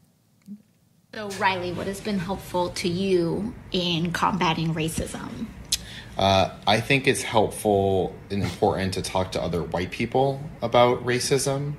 So, 1.13 1.30
Riley, 1.32 1.74
what 1.74 1.88
has 1.88 2.00
been 2.00 2.20
helpful 2.20 2.70
to 2.70 2.88
you 2.88 3.54
in 3.74 4.13
combating 4.13 4.74
racism? 4.74 5.48
Uh, 6.18 6.50
I 6.68 6.82
think 6.82 7.08
it's 7.08 7.24
helpful 7.24 8.15
and 8.30 8.44
important 8.44 8.94
to 8.96 9.01
talk 9.01 9.32
to 9.34 9.41
other 9.41 9.63
white 9.63 9.91
people 9.91 10.41
about 10.62 11.06
racism. 11.06 11.74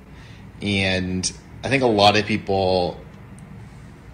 And 0.61 1.31
I 1.63 1.69
think 1.69 1.83
a 1.83 1.87
lot 1.87 2.17
of 2.17 2.25
people, 2.25 2.99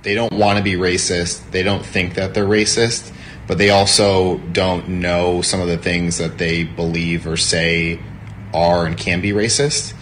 they 0.04 0.16
don't 0.16 0.34
want 0.34 0.58
to 0.58 0.64
be 0.64 0.74
racist. 0.74 1.50
They 1.52 1.64
don't 1.64 1.86
think 1.86 2.16
that 2.16 2.34
they're 2.34 2.46
racist, 2.46 3.12
but 3.48 3.58
they 3.58 3.70
also 3.70 4.38
don't 4.52 4.88
know 4.90 5.42
some 5.42 5.62
of 5.62 5.68
the 5.68 5.78
things 5.78 6.18
that 6.18 6.38
they 6.38 6.64
believe 6.64 7.26
or 7.26 7.38
say 7.38 8.00
are 8.54 8.86
and 8.86 8.98
can 8.98 9.22
be 9.22 9.32
racist. 9.32 9.94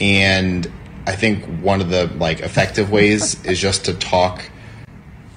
And 0.00 0.70
I 1.06 1.16
think 1.16 1.44
one 1.62 1.80
of 1.80 1.90
the 1.90 2.06
like 2.18 2.40
effective 2.40 2.90
ways 2.90 3.42
is 3.44 3.58
just 3.58 3.86
to 3.86 3.94
talk 3.94 4.49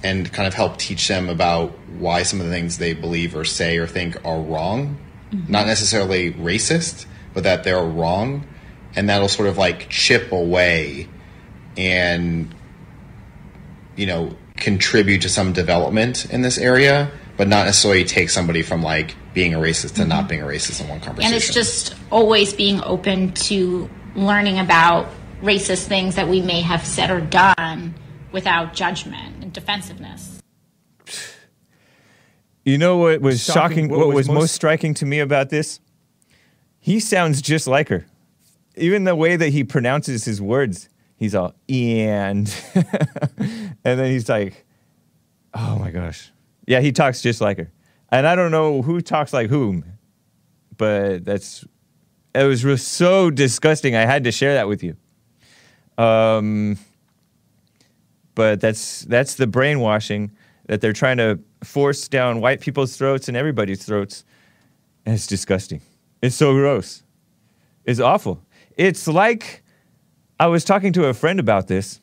and 0.03 0.31
kind 0.31 0.47
of 0.47 0.53
help 0.53 0.77
teach 0.77 1.07
them 1.07 1.29
about 1.29 1.71
why 1.97 2.23
some 2.23 2.41
of 2.41 2.45
the 2.45 2.51
things 2.51 2.77
they 2.77 2.93
believe 2.93 3.35
or 3.35 3.45
say 3.45 3.77
or 3.77 3.87
think 3.87 4.17
are 4.25 4.39
wrong. 4.39 4.97
Mm-hmm. 5.31 5.51
Not 5.51 5.65
necessarily 5.65 6.33
racist, 6.33 7.05
but 7.33 7.43
that 7.43 7.63
they're 7.63 7.83
wrong. 7.83 8.45
And 8.95 9.09
that'll 9.09 9.29
sort 9.29 9.47
of 9.47 9.57
like 9.57 9.89
chip 9.89 10.31
away 10.31 11.07
and, 11.77 12.53
you 13.95 14.05
know, 14.05 14.35
contribute 14.57 15.21
to 15.21 15.29
some 15.29 15.53
development 15.53 16.25
in 16.25 16.41
this 16.41 16.57
area, 16.57 17.09
but 17.37 17.47
not 17.47 17.65
necessarily 17.65 18.03
take 18.03 18.29
somebody 18.29 18.61
from 18.61 18.83
like 18.83 19.15
being 19.33 19.53
a 19.55 19.57
racist 19.57 19.95
to 19.95 20.05
not 20.05 20.19
mm-hmm. 20.19 20.27
being 20.27 20.41
a 20.43 20.45
racist 20.45 20.81
in 20.81 20.89
one 20.89 20.99
conversation. 20.99 21.33
And 21.33 21.41
it's 21.41 21.51
just 21.51 21.95
always 22.11 22.53
being 22.53 22.83
open 22.83 23.31
to 23.33 23.89
learning 24.15 24.59
about 24.59 25.07
racist 25.41 25.87
things 25.87 26.15
that 26.15 26.27
we 26.27 26.41
may 26.41 26.61
have 26.61 26.85
said 26.85 27.09
or 27.09 27.19
done 27.19 27.95
without 28.33 28.73
judgment 28.73 29.41
and 29.41 29.53
defensiveness. 29.53 30.41
You 32.65 32.77
know 32.77 32.97
what 32.97 33.21
was 33.21 33.43
shocking? 33.43 33.89
Shocking. 33.89 33.89
what, 33.89 34.13
was, 34.13 34.27
most 34.27 34.53
striking 34.53 34.93
to 34.95 35.05
me 35.05 35.19
about 35.19 35.49
this? 35.49 35.79
He 36.79 36.99
sounds 36.99 37.41
just 37.41 37.67
like 37.67 37.89
her. 37.89 38.05
Even 38.75 39.03
the 39.03 39.15
way 39.15 39.35
that 39.35 39.49
he 39.49 39.63
pronounces 39.63 40.25
his 40.25 40.41
words, 40.41 40.89
he's 41.15 41.35
all 41.35 41.53
and, 41.69 42.53
and 42.75 43.75
then 43.83 44.11
he's 44.11 44.27
like, 44.27 44.65
oh 45.53 45.77
my 45.77 45.91
gosh, 45.91 46.31
yeah, 46.65 46.79
he 46.79 46.91
talks 46.91 47.21
just 47.21 47.39
like 47.39 47.57
her. 47.57 47.71
And 48.09 48.25
I 48.25 48.35
don't 48.35 48.51
know 48.51 48.81
who 48.81 49.01
talks 49.01 49.33
like 49.33 49.49
whom, 49.49 49.85
but 50.77 51.25
that's 51.25 51.65
it 52.33 52.43
was 52.43 52.65
re- 52.65 52.77
so 52.77 53.29
disgusting. 53.29 53.95
I 53.95 54.05
had 54.05 54.23
to 54.23 54.31
share 54.31 54.55
that 54.55 54.67
with 54.67 54.83
you. 54.83 54.95
Um, 55.97 56.77
but 58.35 58.59
that's 58.59 59.01
that's 59.01 59.35
the 59.35 59.47
brainwashing 59.47 60.31
that 60.67 60.81
they're 60.81 60.93
trying 60.93 61.17
to 61.17 61.39
force 61.63 62.07
down 62.07 62.39
white 62.41 62.61
people's 62.61 62.97
throats 62.97 63.27
and 63.27 63.37
everybody's 63.37 63.85
throats. 63.85 64.23
And 65.05 65.15
it's 65.15 65.27
disgusting. 65.27 65.81
It's 66.21 66.35
so 66.35 66.53
gross. 66.53 67.03
It's 67.83 67.99
awful. 67.99 68.41
It's 68.77 69.07
like 69.07 69.63
I 70.39 70.47
was 70.47 70.63
talking 70.63 70.93
to 70.93 71.05
a 71.05 71.13
friend 71.13 71.39
about 71.39 71.67
this. 71.67 71.99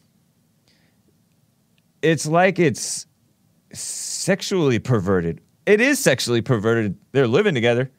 It's 2.03 2.27
like 2.27 2.59
it's 2.59 3.07
sexually 3.73 4.79
perverted. 4.79 5.41
It 5.67 5.81
is 5.81 5.99
sexually 5.99 6.43
perverted. 6.43 6.99
They're 7.13 7.27
living 7.27 7.55
together. 7.55 7.91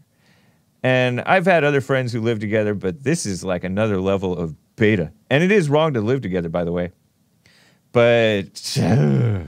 And 0.83 1.21
I've 1.21 1.45
had 1.45 1.63
other 1.63 1.81
friends 1.81 2.11
who 2.11 2.21
live 2.21 2.39
together, 2.39 2.73
but 2.73 3.03
this 3.03 3.25
is 3.25 3.43
like 3.43 3.63
another 3.63 4.01
level 4.01 4.35
of 4.35 4.55
beta. 4.75 5.11
And 5.29 5.43
it 5.43 5.51
is 5.51 5.69
wrong 5.69 5.93
to 5.93 6.01
live 6.01 6.21
together, 6.21 6.49
by 6.49 6.63
the 6.63 6.71
way. 6.71 6.91
But 7.91 8.77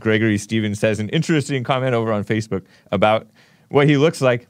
Gregory 0.00 0.38
Stevens 0.38 0.78
says 0.78 1.00
an 1.00 1.08
interesting 1.10 1.64
comment 1.64 1.94
over 1.94 2.12
on 2.12 2.24
Facebook 2.24 2.64
about 2.92 3.26
what 3.68 3.88
he 3.88 3.96
looks 3.96 4.20
like. 4.20 4.46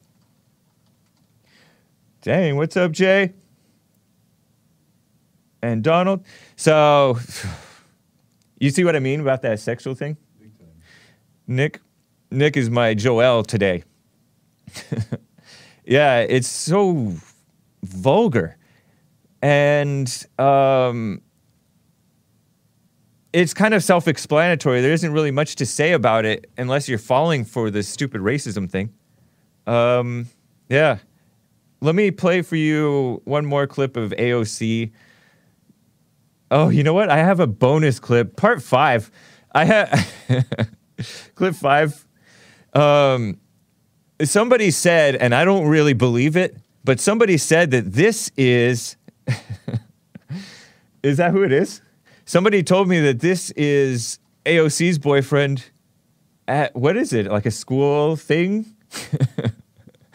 Dang, 2.22 2.56
what's 2.56 2.76
up, 2.76 2.92
Jay? 2.92 3.32
And 5.62 5.82
Donald. 5.82 6.24
So, 6.56 7.18
you 8.58 8.70
see 8.70 8.84
what 8.84 8.96
I 8.96 8.98
mean 8.98 9.20
about 9.20 9.42
that 9.42 9.60
sexual 9.60 9.94
thing? 9.94 10.16
Nick, 11.46 11.80
Nick 12.30 12.56
is 12.56 12.70
my 12.70 12.94
Joel 12.94 13.42
today. 13.42 13.84
yeah, 15.84 16.20
it's 16.20 16.48
so 16.48 17.12
vulgar. 17.82 18.56
And 19.42 20.26
um, 20.38 21.20
it's 23.34 23.52
kind 23.52 23.74
of 23.74 23.82
self 23.82 24.06
explanatory. 24.06 24.80
There 24.80 24.92
isn't 24.92 25.12
really 25.12 25.32
much 25.32 25.56
to 25.56 25.66
say 25.66 25.92
about 25.92 26.24
it 26.24 26.48
unless 26.56 26.88
you're 26.88 26.98
falling 26.98 27.44
for 27.44 27.68
this 27.68 27.88
stupid 27.88 28.20
racism 28.20 28.70
thing. 28.70 28.94
Um, 29.66 30.28
yeah. 30.68 30.98
Let 31.80 31.96
me 31.96 32.12
play 32.12 32.42
for 32.42 32.54
you 32.54 33.20
one 33.24 33.44
more 33.44 33.66
clip 33.66 33.96
of 33.96 34.12
AOC. 34.12 34.92
Oh, 36.52 36.68
you 36.68 36.84
know 36.84 36.94
what? 36.94 37.10
I 37.10 37.18
have 37.18 37.40
a 37.40 37.48
bonus 37.48 37.98
clip, 37.98 38.36
part 38.36 38.62
five. 38.62 39.10
I 39.52 39.64
have 39.64 40.12
clip 41.34 41.56
five. 41.56 42.06
Um, 42.72 43.40
somebody 44.22 44.70
said, 44.70 45.16
and 45.16 45.34
I 45.34 45.44
don't 45.44 45.66
really 45.66 45.92
believe 45.92 46.36
it, 46.36 46.56
but 46.84 47.00
somebody 47.00 47.36
said 47.36 47.72
that 47.72 47.92
this 47.92 48.30
is. 48.36 48.96
is 51.02 51.16
that 51.16 51.32
who 51.32 51.42
it 51.42 51.52
is? 51.52 51.80
Somebody 52.26 52.62
told 52.62 52.88
me 52.88 53.00
that 53.00 53.20
this 53.20 53.50
is 53.50 54.18
AOC's 54.46 54.98
boyfriend 54.98 55.64
at 56.48 56.74
what 56.74 56.96
is 56.96 57.12
it? 57.12 57.26
Like 57.26 57.46
a 57.46 57.50
school 57.50 58.16
thing? 58.16 58.74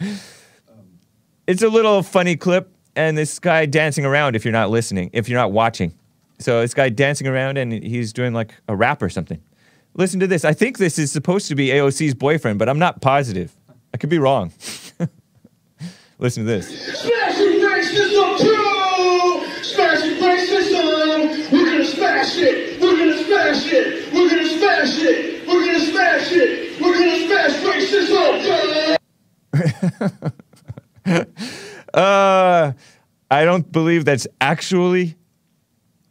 it's 1.46 1.62
a 1.62 1.68
little 1.68 2.02
funny 2.02 2.36
clip, 2.36 2.72
and 2.96 3.16
this 3.16 3.38
guy 3.38 3.66
dancing 3.66 4.04
around 4.04 4.34
if 4.34 4.44
you're 4.44 4.52
not 4.52 4.70
listening, 4.70 5.10
if 5.12 5.28
you're 5.28 5.38
not 5.38 5.52
watching. 5.52 5.94
So 6.40 6.62
this 6.62 6.74
guy 6.74 6.88
dancing 6.88 7.26
around 7.26 7.58
and 7.58 7.72
he's 7.72 8.12
doing 8.12 8.32
like 8.32 8.54
a 8.66 8.74
rap 8.74 9.02
or 9.02 9.08
something. 9.08 9.40
Listen 9.94 10.20
to 10.20 10.26
this. 10.26 10.44
I 10.44 10.52
think 10.52 10.78
this 10.78 10.98
is 10.98 11.12
supposed 11.12 11.48
to 11.48 11.54
be 11.54 11.68
AOC's 11.68 12.14
boyfriend, 12.14 12.58
but 12.58 12.68
I'm 12.68 12.78
not 12.78 13.00
positive. 13.00 13.54
I 13.92 13.98
could 13.98 14.10
be 14.10 14.18
wrong. 14.18 14.52
Listen 16.18 16.44
to 16.44 16.50
this. 16.50 16.68
Smashing 17.00 17.60
too! 18.38 19.62
Smashing 19.62 20.16
racism! 20.18 20.29
Smash 22.30 22.42
it! 22.44 22.80
We're 22.80 22.96
gonna 22.96 23.24
smash 23.24 23.72
it! 23.72 24.12
We're 24.12 24.28
gonna 24.28 24.48
smash 24.48 25.02
it! 25.02 25.48
We're 25.48 25.66
gonna 25.66 25.80
smash 25.80 26.30
it! 26.30 26.80
We're 26.80 26.94
gonna 26.94 27.26
smash 27.26 27.54
racism! 27.66 28.96
Uh, 31.92 32.72
I 33.32 33.44
don't 33.44 33.72
believe 33.72 34.04
that's 34.04 34.28
actually 34.40 35.16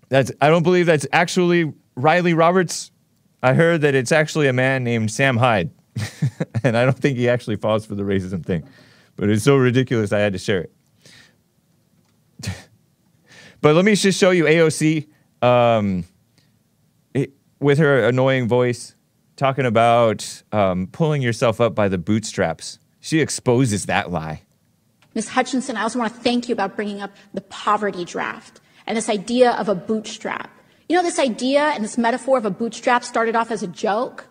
that's 0.10 0.30
I 0.42 0.50
don't 0.50 0.64
believe 0.64 0.86
that's 0.86 1.08
actually 1.14 1.72
Riley 1.96 2.34
Roberts. 2.34 2.92
I 3.42 3.54
heard 3.54 3.80
that 3.82 3.96
it's 3.96 4.12
actually 4.12 4.50
a 4.50 4.54
man 4.54 4.84
named 4.84 5.10
Sam 5.10 5.38
Hyde, 5.38 5.72
and 6.66 6.76
I 6.76 6.84
don't 6.84 7.00
think 7.00 7.18
he 7.18 7.30
actually 7.30 7.56
falls 7.56 7.86
for 7.86 7.96
the 7.96 8.04
racism 8.04 8.46
thing. 8.46 8.68
But 9.16 9.30
it's 9.30 9.46
so 9.46 9.56
ridiculous, 9.56 10.12
I 10.12 10.20
had 10.20 10.34
to 10.34 10.40
share 10.40 10.64
it. 10.64 10.74
but 13.62 13.74
let 13.74 13.86
me 13.86 13.96
just 13.96 14.20
show 14.20 14.32
you 14.32 14.44
AOC 14.44 15.08
um, 15.42 16.06
it- 17.14 17.34
with 17.60 17.78
her 17.78 18.06
annoying 18.08 18.48
voice 18.48 18.96
talking 19.36 19.66
about 19.66 20.44
um, 20.52 20.88
pulling 20.88 21.22
yourself 21.22 21.62
up 21.62 21.74
by 21.74 21.88
the 21.88 21.98
bootstraps. 21.98 22.78
She 23.00 23.22
exposes 23.22 23.86
that 23.86 24.12
lie. 24.12 24.44
Ms. 25.16 25.30
Hutchinson, 25.30 25.76
I 25.78 25.84
also 25.84 25.98
want 26.00 26.14
to 26.14 26.20
thank 26.20 26.50
you 26.50 26.54
about 26.54 26.76
bringing 26.76 27.02
up 27.02 27.12
the 27.34 27.42
poverty 27.42 28.06
draft 28.06 28.62
and 28.86 28.98
this 28.98 29.10
idea 29.10 29.52
of 29.52 29.70
a 29.70 29.76
bootstrap. 29.76 30.52
You 30.88 30.96
know, 30.96 31.04
this 31.04 31.20
idea 31.20 31.62
and 31.62 31.84
this 31.84 31.98
metaphor 31.98 32.38
of 32.38 32.46
a 32.46 32.50
bootstrap 32.50 33.04
started 33.04 33.36
off 33.36 33.52
as 33.52 33.64
a 33.64 33.68
joke. 33.68 34.28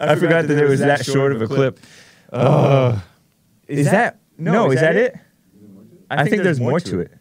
I, 0.00 0.16
forgot 0.16 0.48
that 0.48 0.58
it 0.58 0.68
was 0.68 0.80
that 0.80 1.04
short 1.04 1.32
of 1.32 1.42
a 1.42 1.46
clip. 1.46 1.78
Uh, 2.32 2.98
is 3.68 3.90
that 3.90 4.18
no? 4.38 4.70
Is 4.70 4.80
that 4.80 4.96
it? 4.96 5.16
I 6.18 6.28
think 6.28 6.42
there's 6.42 6.60
more 6.60 6.80
to 6.80 7.00
it. 7.00 7.12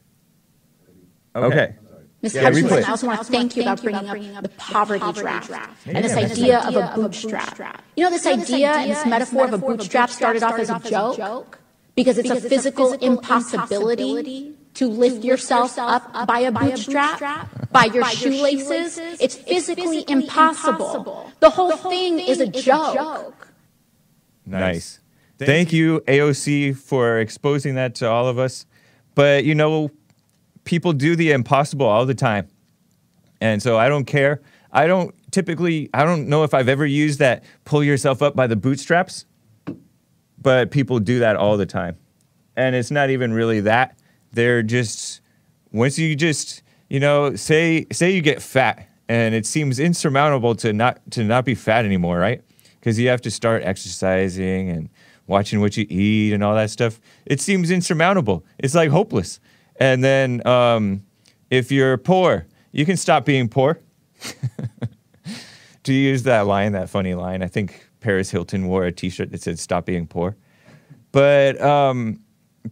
Okay. 1.36 1.76
Ms. 2.22 2.36
Yeah, 2.36 2.42
Hutchinson. 2.44 2.84
I 2.84 2.90
also 2.90 3.08
want 3.08 3.20
to 3.20 3.26
thank 3.26 3.56
you 3.56 3.64
about 3.64 3.82
bringing 3.82 4.36
up 4.36 4.44
the 4.44 4.50
poverty 4.50 5.12
draft 5.14 5.52
and 5.88 6.06
this 6.06 6.14
idea 6.14 6.60
of 6.60 6.76
a 6.76 6.94
bootstrap. 6.96 7.84
You 7.96 8.04
know, 8.04 8.12
this 8.12 8.28
idea 8.28 8.72
and 8.74 8.92
this 8.92 9.06
metaphor 9.06 9.46
of 9.46 9.54
a 9.54 9.58
bootstrap 9.58 10.10
started 10.10 10.44
off 10.44 10.60
as 10.60 10.70
a 10.70 10.80
joke 11.18 11.60
because 11.96 12.18
it's 12.18 12.30
a 12.30 12.40
physical 12.40 12.94
impossibility 12.94 14.56
to 14.76 14.88
lift 14.88 15.24
yourself 15.24 15.78
up 15.78 16.28
by 16.28 16.40
a 16.40 16.52
bootstrap, 16.52 17.72
by 17.72 17.86
your 17.86 18.06
shoelaces. 18.06 18.98
It's 19.20 19.36
physically 19.36 20.06
impossible. 20.08 21.32
The 21.40 21.50
whole 21.50 21.76
thing 21.76 22.20
is 22.20 22.40
a 22.40 22.48
joke. 22.48 23.48
Nice. 24.46 25.00
Thank 25.40 25.74
you, 25.74 26.02
AOC, 26.02 26.78
for 26.78 27.18
exposing 27.20 27.74
that 27.76 27.96
to 27.96 28.08
all 28.08 28.28
of 28.28 28.38
us. 28.38 28.68
But 29.16 29.44
you 29.46 29.56
know, 29.56 29.92
people 30.64 30.94
do 30.94 31.16
the 31.16 31.32
impossible 31.32 31.86
all 31.86 32.06
the 32.06 32.16
time. 32.16 32.48
And 33.40 33.62
so 33.62 33.78
I 33.78 33.90
don't 33.90 34.06
care. 34.06 34.42
I 34.72 34.88
don't 34.88 35.14
typically, 35.32 35.90
I 35.94 36.04
don't 36.04 36.28
know 36.28 36.44
if 36.44 36.54
I've 36.54 36.70
ever 36.70 36.86
used 36.86 37.20
that 37.20 37.44
pull 37.66 37.84
yourself 37.84 38.22
up 38.22 38.36
by 38.36 38.48
the 38.48 38.56
bootstraps, 38.56 39.26
but 40.42 40.72
people 40.72 41.00
do 41.00 41.20
that 41.20 41.36
all 41.36 41.58
the 41.58 41.66
time. 41.66 41.98
And 42.56 42.76
it's 42.76 42.92
not 42.92 43.10
even 43.10 43.34
really 43.34 43.62
that. 43.62 43.98
They're 44.32 44.64
just, 44.64 45.22
once 45.72 45.98
you 45.98 46.16
just, 46.16 46.64
you 46.90 47.00
know, 47.00 47.36
say, 47.36 47.88
say 47.92 48.12
you 48.12 48.22
get 48.22 48.42
fat 48.42 48.88
and 49.10 49.34
it 49.34 49.46
seems 49.46 49.80
insurmountable 49.80 50.56
to 50.56 50.74
not, 50.74 51.00
to 51.12 51.24
not 51.24 51.46
be 51.46 51.56
fat 51.56 51.86
anymore, 51.86 52.18
right? 52.18 52.42
Because 52.80 53.00
you 53.00 53.10
have 53.10 53.22
to 53.22 53.32
start 53.32 53.64
exercising 53.64 54.70
and 54.70 54.90
watching 55.32 55.62
what 55.62 55.78
you 55.78 55.88
eat 55.90 56.34
and 56.34 56.44
all 56.44 56.54
that 56.54 56.70
stuff. 56.70 57.00
It 57.26 57.42
seems 57.42 57.72
insurmountable. 57.72 58.46
It's 58.60 58.76
like 58.76 58.92
hopeless. 58.92 59.40
And 59.78 60.04
then 60.04 60.46
um, 60.46 61.04
if 61.50 61.72
you're 61.72 61.98
poor, 61.98 62.46
you 62.72 62.86
can 62.86 62.98
stop 62.98 63.26
being 63.26 63.50
poor. 63.50 63.80
Do 65.84 65.94
you 65.94 66.10
use 66.10 66.24
that 66.24 66.46
line, 66.46 66.74
that 66.74 66.90
funny 66.90 67.16
line, 67.16 67.42
I 67.42 67.48
think 67.48 67.90
Paris 68.02 68.30
Hilton 68.30 68.68
wore 68.68 68.86
a 68.86 68.92
T-shirt 68.92 69.32
that 69.32 69.42
said 69.42 69.58
"Stop 69.58 69.86
being 69.88 70.06
poor." 70.06 70.36
But 71.12 71.60
um, 71.60 72.20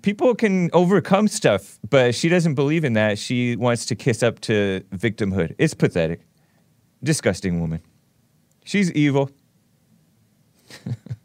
people 0.04 0.36
can 0.36 0.70
overcome 0.74 1.28
stuff, 1.28 1.80
but 1.90 2.14
she 2.14 2.30
doesn't 2.30 2.54
believe 2.54 2.84
in 2.84 2.94
that. 2.94 3.18
She 3.18 3.56
wants 3.56 3.86
to 3.88 3.96
kiss 3.96 4.22
up 4.22 4.40
to 4.42 4.82
victimhood. 4.92 5.56
It's 5.58 5.74
pathetic, 5.74 6.22
disgusting 7.04 7.60
woman. 7.60 7.82
She's 8.64 8.92
evil. 8.92 9.32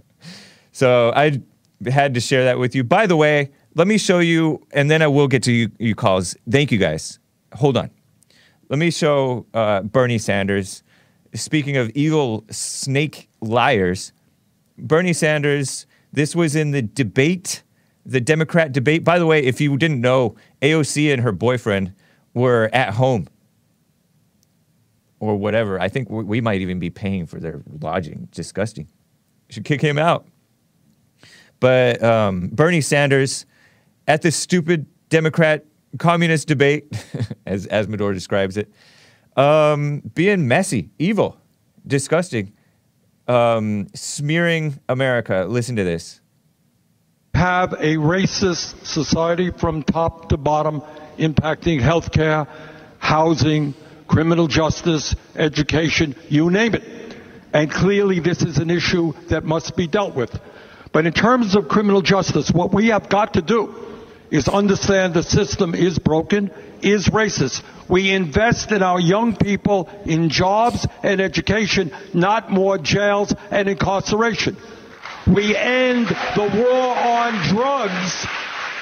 so 0.74 1.12
I 1.14 1.40
had 1.88 2.14
to 2.14 2.20
share 2.20 2.44
that 2.44 2.58
with 2.58 2.74
you. 2.74 2.82
By 2.82 3.06
the 3.06 3.14
way, 3.14 3.52
let 3.76 3.86
me 3.86 3.96
show 3.96 4.18
you, 4.18 4.60
and 4.72 4.90
then 4.90 5.02
I 5.02 5.06
will 5.06 5.28
get 5.28 5.44
to 5.44 5.52
you, 5.52 5.70
you 5.78 5.94
calls. 5.94 6.36
Thank 6.50 6.72
you 6.72 6.78
guys. 6.78 7.20
Hold 7.54 7.76
on. 7.76 7.90
Let 8.68 8.80
me 8.80 8.90
show 8.90 9.46
uh, 9.54 9.82
Bernie 9.82 10.18
Sanders. 10.18 10.82
Speaking 11.32 11.76
of 11.76 11.90
evil 11.90 12.44
snake 12.50 13.28
liars, 13.40 14.12
Bernie 14.76 15.12
Sanders, 15.12 15.86
this 16.12 16.34
was 16.34 16.56
in 16.56 16.72
the 16.72 16.82
debate, 16.82 17.62
the 18.04 18.20
Democrat 18.20 18.72
debate. 18.72 19.04
By 19.04 19.20
the 19.20 19.26
way, 19.26 19.44
if 19.44 19.60
you 19.60 19.76
didn't 19.76 20.00
know, 20.00 20.34
AOC 20.60 21.12
and 21.12 21.22
her 21.22 21.32
boyfriend 21.32 21.92
were 22.34 22.68
at 22.72 22.94
home 22.94 23.28
or 25.20 25.36
whatever. 25.36 25.80
I 25.80 25.88
think 25.88 26.10
we 26.10 26.40
might 26.40 26.60
even 26.60 26.80
be 26.80 26.90
paying 26.90 27.26
for 27.26 27.38
their 27.38 27.62
lodging. 27.80 28.28
Disgusting. 28.32 28.88
Should 29.50 29.64
kick 29.64 29.80
him 29.80 29.98
out. 29.98 30.26
But 31.60 32.02
um, 32.02 32.48
Bernie 32.48 32.80
Sanders 32.80 33.46
at 34.06 34.22
this 34.22 34.36
stupid 34.36 34.86
Democrat 35.08 35.64
communist 35.98 36.48
debate, 36.48 36.86
as 37.46 37.66
as 37.66 37.88
Mador 37.88 38.12
describes 38.12 38.56
it, 38.56 38.72
um, 39.36 40.00
being 40.14 40.48
messy, 40.48 40.90
evil, 40.98 41.38
disgusting, 41.86 42.52
um, 43.28 43.88
smearing 43.94 44.78
America. 44.88 45.46
Listen 45.48 45.76
to 45.76 45.84
this. 45.84 46.20
have 47.34 47.72
a 47.74 47.96
racist 47.96 48.84
society 48.86 49.50
from 49.50 49.82
top 49.82 50.28
to 50.28 50.36
bottom 50.36 50.80
impacting 51.18 51.80
healthcare, 51.80 52.46
housing, 52.98 53.74
criminal 54.06 54.46
justice, 54.46 55.14
education, 55.36 56.14
you 56.28 56.50
name 56.50 56.74
it. 56.74 56.82
And 57.52 57.70
clearly 57.70 58.20
this 58.20 58.42
is 58.42 58.58
an 58.58 58.70
issue 58.70 59.12
that 59.28 59.44
must 59.44 59.76
be 59.76 59.86
dealt 59.86 60.14
with. 60.14 60.38
But 60.94 61.06
in 61.06 61.12
terms 61.12 61.56
of 61.56 61.66
criminal 61.66 62.02
justice, 62.02 62.52
what 62.52 62.72
we 62.72 62.90
have 62.90 63.08
got 63.08 63.34
to 63.34 63.42
do 63.42 63.74
is 64.30 64.46
understand 64.46 65.12
the 65.12 65.24
system 65.24 65.74
is 65.74 65.98
broken, 65.98 66.52
is 66.82 67.08
racist. 67.08 67.64
We 67.88 68.12
invest 68.12 68.70
in 68.70 68.80
our 68.80 69.00
young 69.00 69.34
people 69.34 69.90
in 70.06 70.28
jobs 70.28 70.86
and 71.02 71.20
education, 71.20 71.90
not 72.14 72.52
more 72.52 72.78
jails 72.78 73.34
and 73.50 73.68
incarceration. 73.68 74.56
We 75.26 75.56
end 75.56 76.06
the 76.06 76.62
war 76.62 76.96
on 76.96 77.48
drugs, 77.48 78.24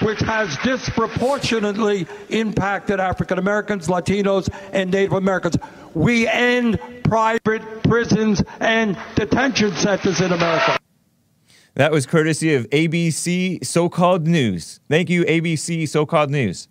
which 0.02 0.20
has 0.20 0.54
disproportionately 0.58 2.06
impacted 2.28 3.00
African 3.00 3.38
Americans, 3.38 3.88
Latinos, 3.88 4.50
and 4.74 4.90
Native 4.90 5.14
Americans. 5.14 5.56
We 5.94 6.28
end 6.28 6.78
private 7.04 7.82
prisons 7.84 8.42
and 8.60 8.98
detention 9.14 9.72
centers 9.76 10.20
in 10.20 10.30
America. 10.30 10.78
That 11.74 11.90
was 11.90 12.04
courtesy 12.04 12.54
of 12.54 12.68
ABC 12.70 13.64
so 13.64 13.88
called 13.88 14.26
news. 14.26 14.80
Thank 14.90 15.08
you, 15.08 15.24
ABC 15.24 15.88
so 15.88 16.04
called 16.04 16.30
news. 16.30 16.68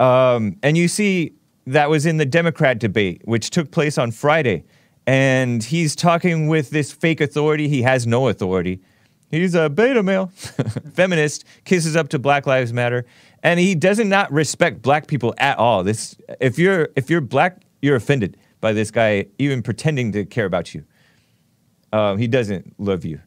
Um, 0.00 0.56
and 0.62 0.78
you 0.78 0.88
see, 0.88 1.34
that 1.66 1.90
was 1.90 2.06
in 2.06 2.16
the 2.16 2.26
Democrat 2.26 2.78
debate, 2.78 3.22
which 3.24 3.50
took 3.50 3.70
place 3.70 3.98
on 3.98 4.10
Friday. 4.10 4.64
And 5.06 5.62
he's 5.62 5.94
talking 5.94 6.48
with 6.48 6.70
this 6.70 6.90
fake 6.90 7.20
authority. 7.20 7.68
He 7.68 7.82
has 7.82 8.06
no 8.06 8.28
authority. 8.28 8.80
He's 9.30 9.54
a 9.54 9.68
beta 9.68 10.02
male, 10.02 10.26
feminist, 10.94 11.44
kisses 11.64 11.96
up 11.96 12.08
to 12.10 12.18
Black 12.18 12.46
Lives 12.46 12.72
Matter, 12.72 13.04
and 13.42 13.58
he 13.58 13.74
does 13.74 13.98
not 13.98 14.30
respect 14.32 14.80
black 14.80 15.06
people 15.06 15.34
at 15.38 15.58
all. 15.58 15.82
This, 15.82 16.16
if 16.40 16.58
you're 16.58 16.90
if 16.94 17.10
you're 17.10 17.20
black, 17.20 17.62
you're 17.82 17.96
offended 17.96 18.36
by 18.60 18.72
this 18.72 18.90
guy 18.90 19.26
even 19.38 19.62
pretending 19.62 20.12
to 20.12 20.24
care 20.24 20.46
about 20.46 20.74
you. 20.74 20.84
Um, 21.92 22.18
he 22.18 22.28
doesn't 22.28 22.78
love 22.78 23.04
you. 23.04 23.20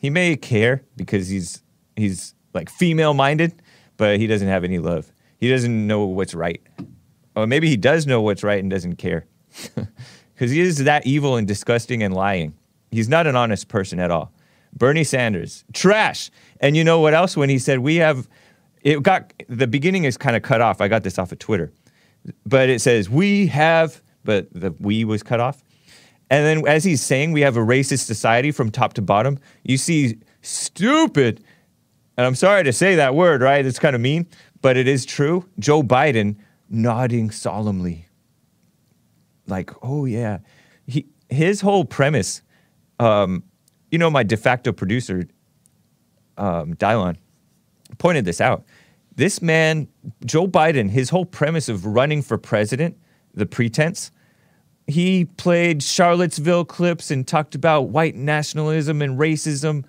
He 0.00 0.10
may 0.10 0.36
care 0.36 0.82
because 0.96 1.28
he's 1.28 1.62
he's 1.96 2.34
like 2.52 2.70
female 2.70 3.14
minded, 3.14 3.62
but 3.96 4.18
he 4.18 4.26
doesn't 4.26 4.48
have 4.48 4.64
any 4.64 4.78
love. 4.78 5.12
He 5.38 5.50
doesn't 5.50 5.86
know 5.86 6.04
what's 6.04 6.34
right. 6.34 6.60
Or 7.34 7.46
maybe 7.46 7.68
he 7.68 7.76
does 7.76 8.06
know 8.06 8.22
what's 8.22 8.42
right 8.42 8.60
and 8.60 8.70
doesn't 8.70 8.96
care. 8.96 9.26
Because 10.36 10.50
he 10.50 10.60
is 10.60 10.84
that 10.84 11.06
evil 11.06 11.36
and 11.36 11.48
disgusting 11.48 12.02
and 12.02 12.12
lying. 12.12 12.52
He's 12.90 13.08
not 13.08 13.26
an 13.26 13.36
honest 13.36 13.68
person 13.68 13.98
at 13.98 14.10
all. 14.10 14.32
Bernie 14.74 15.02
Sanders, 15.02 15.64
trash. 15.72 16.30
And 16.60 16.76
you 16.76 16.84
know 16.84 17.00
what 17.00 17.14
else? 17.14 17.38
When 17.38 17.48
he 17.48 17.58
said 17.58 17.78
we 17.78 17.96
have, 17.96 18.28
it 18.82 19.02
got 19.02 19.32
the 19.48 19.66
beginning 19.66 20.04
is 20.04 20.18
kind 20.18 20.36
of 20.36 20.42
cut 20.42 20.60
off. 20.60 20.82
I 20.82 20.88
got 20.88 21.02
this 21.02 21.18
off 21.18 21.32
of 21.32 21.38
Twitter, 21.38 21.72
but 22.44 22.68
it 22.68 22.82
says 22.82 23.08
we 23.08 23.46
have, 23.46 24.02
but 24.24 24.48
the 24.52 24.74
we 24.78 25.04
was 25.04 25.22
cut 25.22 25.40
off. 25.40 25.64
And 26.30 26.44
then 26.44 26.66
as 26.66 26.84
he's 26.84 27.02
saying 27.02 27.32
we 27.32 27.42
have 27.42 27.56
a 27.56 27.60
racist 27.60 28.06
society 28.06 28.50
from 28.50 28.70
top 28.70 28.94
to 28.94 29.02
bottom, 29.02 29.38
you 29.62 29.76
see 29.76 30.18
stupid, 30.42 31.42
and 32.16 32.26
I'm 32.26 32.34
sorry 32.34 32.64
to 32.64 32.72
say 32.72 32.96
that 32.96 33.14
word, 33.14 33.42
right? 33.42 33.64
It's 33.64 33.78
kind 33.78 33.94
of 33.94 34.00
mean, 34.00 34.26
but 34.62 34.76
it 34.76 34.88
is 34.88 35.04
true. 35.04 35.48
Joe 35.58 35.82
Biden 35.82 36.36
nodding 36.68 37.30
solemnly. 37.30 38.06
Like, 39.46 39.70
oh 39.82 40.04
yeah. 40.04 40.38
He 40.86 41.06
his 41.28 41.60
whole 41.60 41.84
premise, 41.84 42.42
um, 42.98 43.44
you 43.90 43.98
know, 43.98 44.10
my 44.10 44.22
de 44.22 44.36
facto 44.36 44.72
producer, 44.72 45.28
um, 46.36 46.74
Dylon, 46.74 47.16
pointed 47.98 48.24
this 48.24 48.40
out. 48.40 48.64
This 49.14 49.40
man, 49.40 49.88
Joe 50.24 50.46
Biden, 50.46 50.90
his 50.90 51.10
whole 51.10 51.24
premise 51.24 51.68
of 51.68 51.86
running 51.86 52.22
for 52.22 52.36
president, 52.36 52.96
the 53.34 53.46
pretense, 53.46 54.10
he 54.86 55.24
played 55.24 55.82
Charlottesville 55.82 56.64
clips 56.64 57.10
and 57.10 57.26
talked 57.26 57.54
about 57.54 57.88
white 57.88 58.14
nationalism 58.14 59.02
and 59.02 59.18
racism 59.18 59.84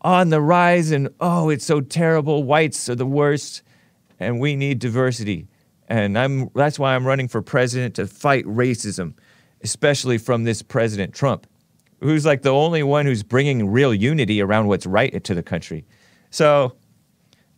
on 0.00 0.30
the 0.30 0.40
rise 0.40 0.90
and 0.90 1.08
oh 1.20 1.48
it's 1.48 1.64
so 1.64 1.80
terrible. 1.80 2.42
Whites 2.42 2.88
are 2.88 2.96
the 2.96 3.06
worst 3.06 3.62
and 4.18 4.40
we 4.40 4.56
need 4.56 4.80
diversity. 4.80 5.46
And 5.88 6.18
I'm 6.18 6.50
that's 6.54 6.78
why 6.78 6.94
I'm 6.94 7.06
running 7.06 7.28
for 7.28 7.40
president 7.40 7.94
to 7.96 8.06
fight 8.06 8.44
racism 8.44 9.14
especially 9.62 10.18
from 10.18 10.42
this 10.42 10.60
president 10.60 11.14
Trump 11.14 11.46
who's 12.00 12.26
like 12.26 12.42
the 12.42 12.50
only 12.50 12.82
one 12.82 13.06
who's 13.06 13.22
bringing 13.22 13.68
real 13.68 13.94
unity 13.94 14.42
around 14.42 14.66
what's 14.66 14.86
right 14.86 15.22
to 15.22 15.34
the 15.34 15.42
country. 15.42 15.84
So 16.30 16.74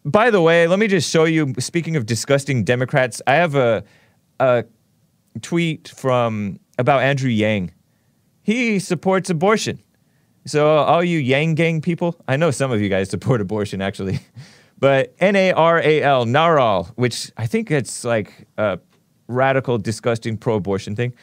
by 0.04 0.30
the 0.30 0.42
way 0.42 0.66
let 0.66 0.78
me 0.78 0.86
just 0.86 1.10
show 1.10 1.24
you 1.24 1.54
speaking 1.58 1.96
of 1.96 2.04
disgusting 2.04 2.62
democrats 2.62 3.22
I 3.26 3.36
have 3.36 3.54
a 3.54 3.84
a 4.38 4.64
tweet 5.40 5.88
from 5.88 6.60
about 6.78 7.02
Andrew 7.02 7.30
Yang. 7.30 7.72
He 8.42 8.78
supports 8.78 9.30
abortion. 9.30 9.78
So 10.46 10.76
all 10.76 11.02
you 11.02 11.18
Yang 11.18 11.54
gang 11.54 11.80
people, 11.80 12.16
I 12.28 12.36
know 12.36 12.50
some 12.50 12.70
of 12.70 12.80
you 12.80 12.88
guys 12.88 13.08
support 13.08 13.40
abortion 13.40 13.80
actually, 13.80 14.20
but 14.78 15.14
N 15.18 15.36
A 15.36 15.52
R 15.52 15.78
A 15.78 16.02
L 16.02 16.26
Naral, 16.26 16.88
which 16.96 17.32
I 17.36 17.46
think 17.46 17.70
it's 17.70 18.04
like 18.04 18.46
a 18.58 18.78
radical, 19.26 19.78
disgusting 19.78 20.36
pro-abortion 20.36 20.94
thing, 20.94 21.14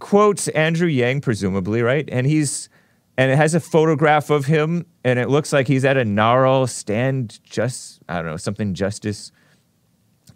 quotes 0.00 0.48
Andrew 0.48 0.88
Yang 0.88 1.20
presumably, 1.20 1.82
right? 1.82 2.08
And 2.10 2.26
he's 2.26 2.68
and 3.16 3.30
it 3.30 3.36
has 3.36 3.54
a 3.54 3.60
photograph 3.60 4.28
of 4.28 4.46
him, 4.46 4.86
and 5.04 5.20
it 5.20 5.28
looks 5.28 5.52
like 5.52 5.68
he's 5.68 5.84
at 5.84 5.96
a 5.96 6.02
Naral 6.02 6.68
stand, 6.68 7.38
just 7.44 8.00
I 8.08 8.16
don't 8.16 8.26
know 8.26 8.36
something 8.36 8.74
justice 8.74 9.30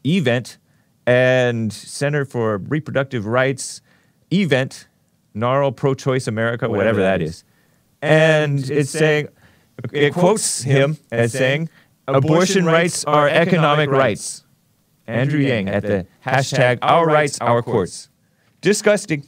event 0.06 0.58
and 1.06 1.72
Center 1.72 2.24
for 2.24 2.58
Reproductive 2.58 3.26
Rights 3.26 3.80
event, 4.32 4.86
Naral 5.34 5.74
Pro 5.74 5.94
Choice 5.94 6.26
America, 6.26 6.68
whatever, 6.68 7.00
that 7.00 7.22
is. 7.22 7.44
And 8.02 8.58
it's 8.70 8.90
saying, 8.90 9.28
it 9.92 10.12
quotes 10.12 10.62
him 10.62 10.98
as 11.10 11.32
saying, 11.32 11.68
abortion 12.06 12.64
rights 12.64 13.04
are 13.04 13.28
economic 13.28 13.90
rights. 13.90 14.44
Andrew 15.06 15.40
Yang 15.40 15.68
at 15.68 15.82
the 15.82 16.06
hashtag 16.24 16.78
Our 16.82 17.06
Rights, 17.06 17.38
Our 17.40 17.62
Courts. 17.62 18.10
Disgusting. 18.60 19.24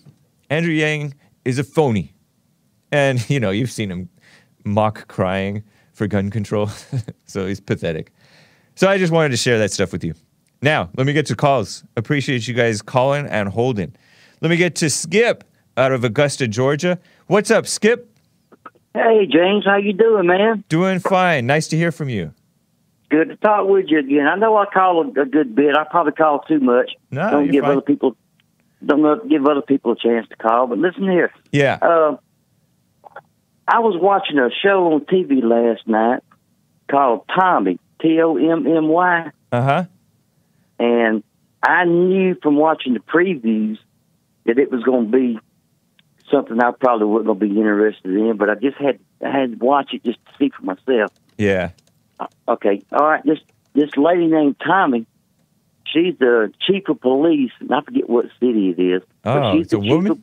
Andrew 0.50 0.72
Yang 0.72 1.14
is 1.44 1.58
a 1.58 1.64
phony. 1.64 2.14
And, 2.92 3.28
you 3.30 3.40
know, 3.40 3.50
you've 3.50 3.70
seen 3.70 3.90
him 3.90 4.08
mock 4.64 5.08
crying 5.08 5.62
for 5.92 6.06
gun 6.06 6.30
control. 6.30 6.70
so 7.26 7.46
he's 7.46 7.60
pathetic. 7.60 8.12
So 8.74 8.88
I 8.88 8.98
just 8.98 9.12
wanted 9.12 9.30
to 9.30 9.36
share 9.36 9.58
that 9.58 9.72
stuff 9.72 9.92
with 9.92 10.04
you. 10.04 10.14
Now, 10.62 10.90
let 10.96 11.06
me 11.06 11.12
get 11.14 11.26
to 11.26 11.36
calls. 11.36 11.84
Appreciate 11.96 12.46
you 12.46 12.54
guys 12.54 12.82
calling 12.82 13.26
and 13.26 13.48
holding. 13.48 13.94
Let 14.40 14.48
me 14.50 14.56
get 14.56 14.74
to 14.76 14.90
Skip 14.90 15.44
out 15.76 15.92
of 15.92 16.04
Augusta, 16.04 16.48
Georgia. 16.48 16.98
What's 17.26 17.50
up, 17.50 17.66
Skip? 17.66 18.06
Hey, 18.94 19.26
James, 19.30 19.64
how 19.64 19.76
you 19.76 19.92
doing, 19.92 20.26
man? 20.26 20.64
Doing 20.68 20.98
fine. 20.98 21.46
Nice 21.46 21.68
to 21.68 21.76
hear 21.76 21.92
from 21.92 22.08
you. 22.08 22.32
Good 23.10 23.28
to 23.28 23.36
talk 23.36 23.68
with 23.68 23.86
you 23.88 23.98
again. 23.98 24.26
I 24.26 24.36
know 24.36 24.56
I 24.56 24.66
call 24.66 25.08
a, 25.08 25.24
good 25.26 25.54
bit. 25.54 25.76
I 25.76 25.84
probably 25.84 26.12
call 26.12 26.40
too 26.40 26.60
much. 26.60 26.92
No, 27.10 27.30
don't 27.30 27.50
give 27.50 27.62
fine. 27.62 27.72
other 27.72 27.80
people 27.80 28.16
don't 28.84 29.28
give 29.28 29.44
other 29.46 29.62
people 29.62 29.92
a 29.92 29.96
chance 29.96 30.26
to 30.28 30.36
call. 30.36 30.66
But 30.68 30.78
listen 30.78 31.02
here. 31.02 31.32
Yeah. 31.52 31.78
Uh, 31.82 32.16
I 33.68 33.80
was 33.80 33.96
watching 34.00 34.38
a 34.38 34.48
show 34.62 34.92
on 34.92 35.00
TV 35.02 35.42
last 35.42 35.86
night 35.86 36.22
called 36.90 37.24
Tommy 37.38 37.78
T 38.00 38.20
O 38.22 38.36
M 38.36 38.66
M 38.66 38.88
Y, 38.88 39.30
Uh 39.52 39.62
huh. 39.62 39.84
and 40.78 41.22
I 41.62 41.84
knew 41.84 42.36
from 42.42 42.56
watching 42.56 42.94
the 42.94 43.00
previews 43.00 43.78
that 44.46 44.58
it 44.58 44.70
was 44.70 44.82
going 44.82 45.10
to 45.10 45.16
be 45.16 45.38
something 46.30 46.60
I 46.62 46.70
probably 46.72 47.06
wasn't 47.06 47.26
going 47.26 47.40
to 47.40 47.46
be 47.46 47.60
interested 47.60 48.10
in. 48.10 48.36
But 48.36 48.50
I 48.50 48.54
just 48.54 48.76
had 48.76 48.98
I 49.24 49.30
had 49.30 49.58
to 49.58 49.64
watch 49.64 49.92
it 49.92 50.04
just 50.04 50.18
to 50.26 50.32
see 50.38 50.50
for 50.50 50.62
myself. 50.62 51.12
Yeah. 51.36 51.70
Okay, 52.48 52.82
all 52.92 53.06
right. 53.06 53.24
This 53.24 53.38
this 53.72 53.90
lady 53.96 54.26
named 54.26 54.56
Tommy, 54.64 55.06
she's 55.86 56.18
the 56.18 56.52
chief 56.66 56.88
of 56.88 57.00
police, 57.00 57.52
and 57.60 57.72
I 57.72 57.80
forget 57.80 58.08
what 58.08 58.26
city 58.40 58.70
it 58.70 58.80
is. 58.80 59.02
but 59.22 59.42
Oh, 59.42 59.52
she's 59.54 59.66
it's 59.66 59.72
a 59.72 59.78
woman? 59.78 60.12
Of, 60.12 60.18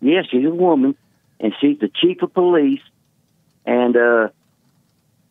yeah, 0.00 0.22
she's 0.28 0.44
a 0.44 0.50
woman, 0.50 0.96
and 1.40 1.52
she's 1.60 1.78
the 1.78 1.88
chief 1.88 2.22
of 2.22 2.34
police, 2.34 2.80
and 3.64 3.96
uh, 3.96 4.28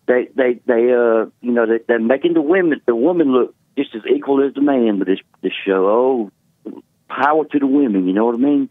they 0.08 0.30
they 0.36 0.60
they 0.66 0.94
uh 0.94 1.26
you 1.42 1.52
know 1.52 1.66
they, 1.66 1.80
they're 1.88 2.00
making 2.00 2.34
the 2.34 2.42
women 2.42 2.82
the 2.86 2.96
woman 2.96 3.32
look 3.32 3.56
just 3.78 3.96
as 3.96 4.02
equal 4.14 4.46
as 4.46 4.54
the 4.54 4.62
man 4.62 5.00
with 5.00 5.08
this 5.08 5.20
this 5.42 5.54
show. 5.66 5.88
Oh, 5.88 6.32
power 7.22 7.46
to 7.46 7.60
the 7.60 7.68
women, 7.68 8.08
you 8.08 8.14
know 8.14 8.26
what 8.26 8.36
I 8.36 8.40
mean? 8.40 8.70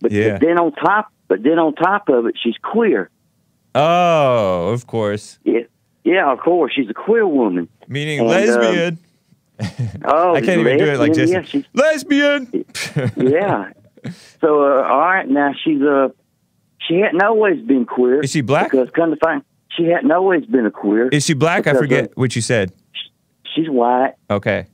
But, 0.00 0.12
Yeah. 0.12 0.32
but 0.32 0.40
then 0.46 0.58
on 0.58 0.72
top, 0.72 1.08
but 1.28 1.42
then 1.42 1.58
on 1.58 1.74
top 1.74 2.08
of 2.08 2.26
it, 2.26 2.34
she's 2.42 2.56
queer. 2.62 3.10
Oh, 3.74 4.68
of 4.72 4.86
course. 4.86 5.38
Yeah, 5.44 5.60
yeah, 6.04 6.30
of 6.32 6.38
course, 6.40 6.72
she's 6.74 6.88
a 6.90 6.94
queer 6.94 7.26
woman. 7.26 7.68
Meaning 7.88 8.20
And, 8.20 8.28
um, 8.28 8.34
lesbian. 8.34 8.98
Oh, 10.04 10.34
I 10.36 10.40
can't 10.40 10.60
even 10.60 10.78
do 10.78 10.84
it 10.84 10.98
like 10.98 11.08
lesbian, 11.16 11.42
Jesse. 11.44 11.58
Yeah, 11.58 11.64
lesbian. 11.82 12.64
yeah. 13.16 13.70
So, 14.40 14.62
uh, 14.62 14.82
all 14.88 15.00
right, 15.00 15.28
now 15.28 15.52
she's 15.64 15.80
uh, 15.82 16.08
she 16.86 16.96
hadn't 17.00 17.22
always 17.22 17.60
been 17.62 17.86
queer. 17.86 18.20
Is 18.20 18.30
she 18.32 18.42
black? 18.42 18.70
Because 18.70 18.90
come 18.90 19.10
to 19.10 19.16
find, 19.16 19.42
she 19.76 19.84
hadn't 19.84 20.10
always 20.12 20.44
been 20.44 20.66
a 20.66 20.70
queer. 20.70 21.08
Is 21.08 21.24
she 21.24 21.34
black? 21.34 21.66
I 21.66 21.74
forget 21.74 22.04
uh, 22.04 22.08
what 22.16 22.36
you 22.36 22.42
said. 22.42 22.72
she's 23.54 23.68
white. 23.68 24.14
Okay. 24.30 24.66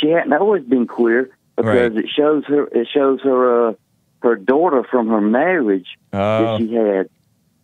She 0.00 0.08
hadn't 0.10 0.32
always 0.32 0.64
been 0.64 0.86
queer 0.86 1.30
because 1.56 1.92
Right. 1.92 2.04
it 2.04 2.08
shows 2.08 2.44
her. 2.46 2.66
It 2.66 2.88
shows 2.92 3.20
her 3.22 3.68
uh, 3.70 3.72
her 4.22 4.36
daughter 4.36 4.84
from 4.90 5.08
her 5.08 5.20
marriage 5.20 5.86
Oh. 6.12 6.18
that 6.18 6.58
she 6.60 6.74
had, 6.74 7.08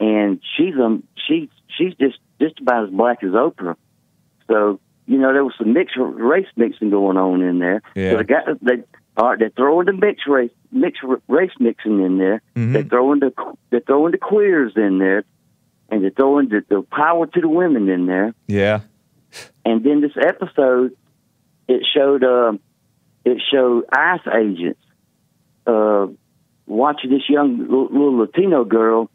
and 0.01 0.40
she's 0.57 0.75
um 0.77 1.03
she 1.27 1.49
she's 1.77 1.94
just 1.94 2.18
just 2.40 2.61
about 2.61 2.85
as 2.85 2.90
black 2.90 3.23
as 3.23 3.31
Oprah. 3.31 3.77
So 4.49 4.81
you 5.07 5.18
know 5.18 5.33
there 5.33 5.44
was 5.44 5.55
some 5.59 5.73
mixed 5.73 5.97
race 5.99 6.47
mixing 6.57 6.90
going 6.90 7.16
on 7.16 7.40
in 7.42 7.59
there. 7.59 7.83
Yeah. 7.94 8.12
So 8.12 8.16
they 8.18 8.25
got 8.25 8.44
they 8.62 8.83
all 9.16 9.31
right. 9.31 9.38
They're 9.38 9.51
throwing 9.51 9.87
the 9.87 9.92
mixed 9.92 10.27
race 10.27 10.51
mixed 10.73 11.03
race 11.29 11.53
mixing 11.61 12.03
in 12.03 12.18
there. 12.18 12.42
Mm-hmm. 12.57 12.73
They're 12.73 12.83
throwing 12.85 13.20
the 13.20 13.33
they're 13.70 13.81
throwing 13.81 14.12
the 14.12 14.18
queers 14.18 14.73
in 14.77 14.99
there, 14.99 15.25
and 15.88 16.03
they're 16.03 16.11
throwing 16.11 16.49
the, 16.49 16.64
the 16.68 16.83
power 16.83 17.27
to 17.27 17.40
the 17.40 17.49
women 17.49 17.88
in 17.88 18.07
there. 18.07 18.35
Yeah. 18.49 18.81
And 19.64 19.83
then 19.85 20.01
this 20.01 20.16
episode, 20.20 20.94
it 21.68 21.87
showed 21.94 22.24
um, 22.24 22.61
it 23.24 23.42
showed 23.50 23.85
ICE 23.92 24.20
agents 24.35 24.81
uh, 25.66 26.07
watching 26.66 27.11
this 27.11 27.29
young 27.29 27.59
little, 27.59 27.85
little 27.87 28.18
Latino 28.18 28.64
girl 28.64 29.11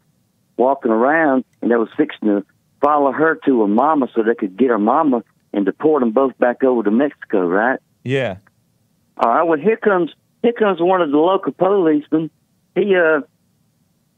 walking 0.56 0.90
around, 0.90 1.44
and 1.62 1.70
they 1.70 1.76
was 1.76 1.88
fixing 1.96 2.28
to 2.28 2.44
follow 2.80 3.12
her 3.12 3.38
to 3.44 3.60
her 3.62 3.68
mama 3.68 4.08
so 4.14 4.22
they 4.22 4.34
could 4.34 4.56
get 4.56 4.70
her 4.70 4.78
mama 4.78 5.22
and 5.52 5.64
deport 5.64 6.00
them 6.00 6.12
both 6.12 6.36
back 6.38 6.62
over 6.62 6.82
to 6.82 6.90
Mexico, 6.90 7.46
right? 7.46 7.78
Yeah. 8.04 8.36
All 9.16 9.30
right. 9.30 9.42
Well, 9.42 9.58
here 9.58 9.76
comes 9.76 10.12
here 10.42 10.52
comes 10.52 10.80
one 10.80 11.02
of 11.02 11.10
the 11.10 11.18
local 11.18 11.52
policemen. 11.52 12.30
He 12.74 12.94
uh 12.96 13.20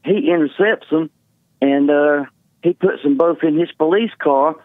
he 0.05 0.29
intercepts 0.31 0.89
them, 0.89 1.09
and 1.61 1.89
uh 1.89 2.25
he 2.61 2.73
puts 2.73 3.03
them 3.03 3.17
both 3.17 3.39
in 3.43 3.59
his 3.59 3.71
police 3.73 4.11
car. 4.19 4.55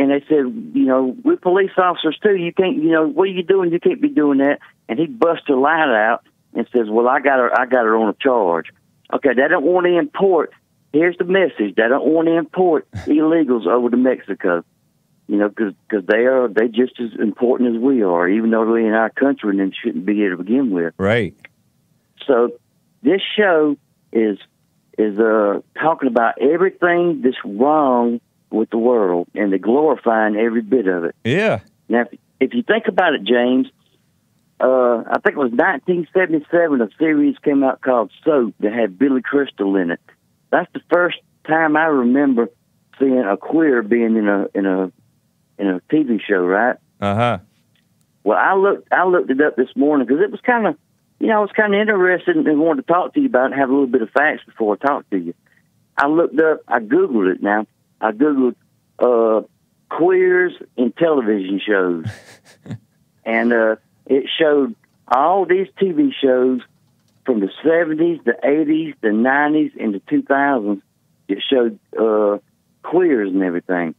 And 0.00 0.10
they 0.10 0.20
said, 0.28 0.72
you 0.74 0.86
know, 0.86 1.14
we're 1.22 1.36
police 1.36 1.72
officers 1.76 2.18
too. 2.22 2.34
You 2.34 2.54
can't, 2.54 2.76
you 2.76 2.90
know, 2.90 3.06
what 3.06 3.24
are 3.24 3.32
you 3.32 3.42
doing? 3.42 3.70
You 3.70 3.78
can't 3.78 4.00
be 4.00 4.08
doing 4.08 4.38
that. 4.38 4.60
And 4.88 4.98
he 4.98 5.04
busts 5.04 5.44
a 5.50 5.52
light 5.52 5.94
out 5.94 6.22
and 6.54 6.66
says, 6.74 6.86
well, 6.88 7.06
I 7.06 7.20
got 7.20 7.38
her, 7.38 7.52
I 7.52 7.66
got 7.66 7.84
her 7.84 7.96
on 7.98 8.08
a 8.08 8.16
charge. 8.18 8.68
Okay, 9.12 9.34
they 9.36 9.46
don't 9.46 9.64
want 9.64 9.84
to 9.86 9.98
import. 9.98 10.54
Here's 10.94 11.18
the 11.18 11.24
message: 11.24 11.74
they 11.76 11.88
don't 11.88 12.06
want 12.06 12.28
to 12.28 12.36
import 12.36 12.88
illegals 13.06 13.66
over 13.66 13.90
to 13.90 13.96
Mexico 13.96 14.64
you 15.30 15.36
know, 15.36 15.48
because 15.48 15.74
they 16.08 16.24
are 16.24 16.48
they 16.48 16.66
just 16.66 16.98
as 16.98 17.10
important 17.20 17.76
as 17.76 17.80
we 17.80 18.02
are, 18.02 18.28
even 18.28 18.50
though 18.50 18.64
they're 18.64 18.78
in 18.78 18.94
our 18.94 19.10
country 19.10 19.56
and 19.60 19.72
shouldn't 19.80 20.04
be 20.04 20.14
here 20.14 20.30
to 20.30 20.36
begin 20.36 20.70
with. 20.72 20.92
Right. 20.98 21.36
So 22.26 22.50
this 23.04 23.20
show 23.36 23.76
is 24.12 24.38
is 24.98 25.20
uh 25.20 25.60
talking 25.80 26.08
about 26.08 26.34
everything 26.40 27.20
that's 27.22 27.36
wrong 27.44 28.20
with 28.50 28.70
the 28.70 28.78
world 28.78 29.28
and 29.34 29.52
they're 29.52 29.58
glorifying 29.58 30.36
every 30.36 30.62
bit 30.62 30.86
of 30.86 31.04
it. 31.04 31.14
Yeah. 31.24 31.60
Now, 31.88 32.02
if, 32.02 32.18
if 32.40 32.54
you 32.54 32.62
think 32.62 32.86
about 32.88 33.14
it, 33.14 33.24
James, 33.24 33.68
uh, 34.60 35.04
I 35.10 35.18
think 35.24 35.36
it 35.36 35.38
was 35.38 35.52
1977. 35.52 36.80
A 36.80 36.88
series 36.98 37.36
came 37.38 37.64
out 37.64 37.80
called 37.80 38.10
Soap 38.24 38.54
that 38.60 38.72
had 38.72 38.98
Billy 38.98 39.22
Crystal 39.22 39.76
in 39.76 39.90
it. 39.90 40.00
That's 40.50 40.70
the 40.72 40.82
first 40.90 41.18
time 41.46 41.76
I 41.76 41.86
remember 41.86 42.48
seeing 42.98 43.18
a 43.18 43.36
queer 43.36 43.82
being 43.82 44.16
in 44.16 44.28
a 44.28 44.46
in 44.54 44.66
a 44.66 44.92
in 45.58 45.68
a 45.68 45.80
TV 45.90 46.20
show, 46.20 46.44
right? 46.44 46.76
Uh 47.00 47.14
huh. 47.14 47.38
Well, 48.22 48.38
I 48.38 48.54
looked 48.54 48.92
I 48.92 49.06
looked 49.06 49.30
it 49.30 49.40
up 49.40 49.56
this 49.56 49.74
morning 49.74 50.06
because 50.06 50.22
it 50.22 50.30
was 50.30 50.40
kind 50.42 50.66
of, 50.66 50.76
you 51.18 51.28
know, 51.28 51.38
I 51.38 51.40
was 51.40 51.52
kind 51.56 51.74
of 51.74 51.80
interested 51.80 52.36
and 52.36 52.60
wanted 52.60 52.86
to 52.86 52.92
talk 52.92 53.14
to 53.14 53.20
you 53.20 53.26
about 53.26 53.44
it 53.44 53.52
and 53.52 53.60
have 53.60 53.70
a 53.70 53.72
little 53.72 53.86
bit 53.86 54.02
of 54.02 54.10
facts 54.10 54.42
before 54.44 54.76
I 54.80 54.86
talk 54.86 55.08
to 55.10 55.18
you. 55.18 55.34
I 55.96 56.06
looked 56.06 56.38
up, 56.38 56.60
I 56.68 56.80
googled 56.80 57.34
it 57.34 57.42
now. 57.42 57.66
I 58.00 58.12
googled 58.12 58.56
uh, 58.98 59.46
queers 59.88 60.52
in 60.76 60.92
television 60.92 61.60
shows, 61.64 62.06
and 63.24 63.52
uh, 63.52 63.76
it 64.06 64.24
showed 64.38 64.74
all 65.08 65.44
these 65.46 65.68
TV 65.80 66.10
shows 66.20 66.60
from 67.24 67.40
the 67.40 67.50
seventies, 67.62 68.20
the 68.24 68.36
eighties, 68.44 68.94
the 69.00 69.12
nineties, 69.12 69.72
and 69.78 69.94
the 69.94 70.00
two 70.08 70.22
thousands. 70.22 70.82
It 71.28 71.38
showed 71.48 71.78
uh, 71.98 72.38
queers 72.82 73.30
and 73.32 73.42
everything 73.42 73.94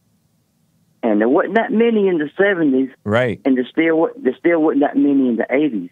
and 1.02 1.20
there 1.20 1.28
wasn't 1.28 1.54
that 1.54 1.72
many 1.72 2.08
in 2.08 2.18
the 2.18 2.30
seventies, 2.36 2.90
right? 3.04 3.40
And 3.44 3.56
there 3.56 3.66
still 3.70 4.08
there 4.16 4.36
still 4.38 4.62
wasn't 4.62 4.82
that 4.82 4.96
many 4.96 5.28
in 5.28 5.36
the 5.36 5.46
eighties. 5.50 5.90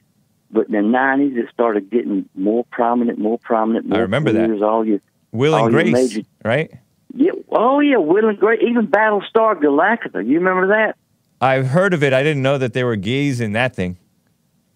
But 0.53 0.66
in 0.66 0.73
the 0.73 0.83
nineties, 0.83 1.37
it 1.37 1.46
started 1.53 1.90
getting 1.90 2.29
more 2.35 2.64
prominent, 2.70 3.18
more 3.18 3.38
prominent. 3.38 3.87
More 3.87 3.99
I 3.99 4.03
remember 4.03 4.33
that. 4.33 4.62
All 4.62 4.87
your 4.87 5.01
Will 5.33 5.55
all 5.55 5.66
and 5.66 5.73
Grace, 5.75 5.92
major- 5.92 6.29
right? 6.44 6.73
Yeah, 7.14 7.33
oh 7.51 7.81
yeah, 7.81 7.96
Will 7.99 8.29
and 8.29 8.38
Grace, 8.38 8.61
even 8.66 8.87
Battlestar 8.87 9.55
Galactica. 9.61 10.27
You 10.27 10.38
remember 10.38 10.68
that? 10.68 10.96
I've 11.40 11.68
heard 11.68 11.94
of 11.94 12.03
it. 12.03 12.12
I 12.12 12.23
didn't 12.23 12.42
know 12.42 12.59
that 12.59 12.73
there 12.75 12.87
were 12.87 12.96
gays 12.96 13.40
in 13.40 13.53
that 13.53 13.75
thing. 13.75 13.99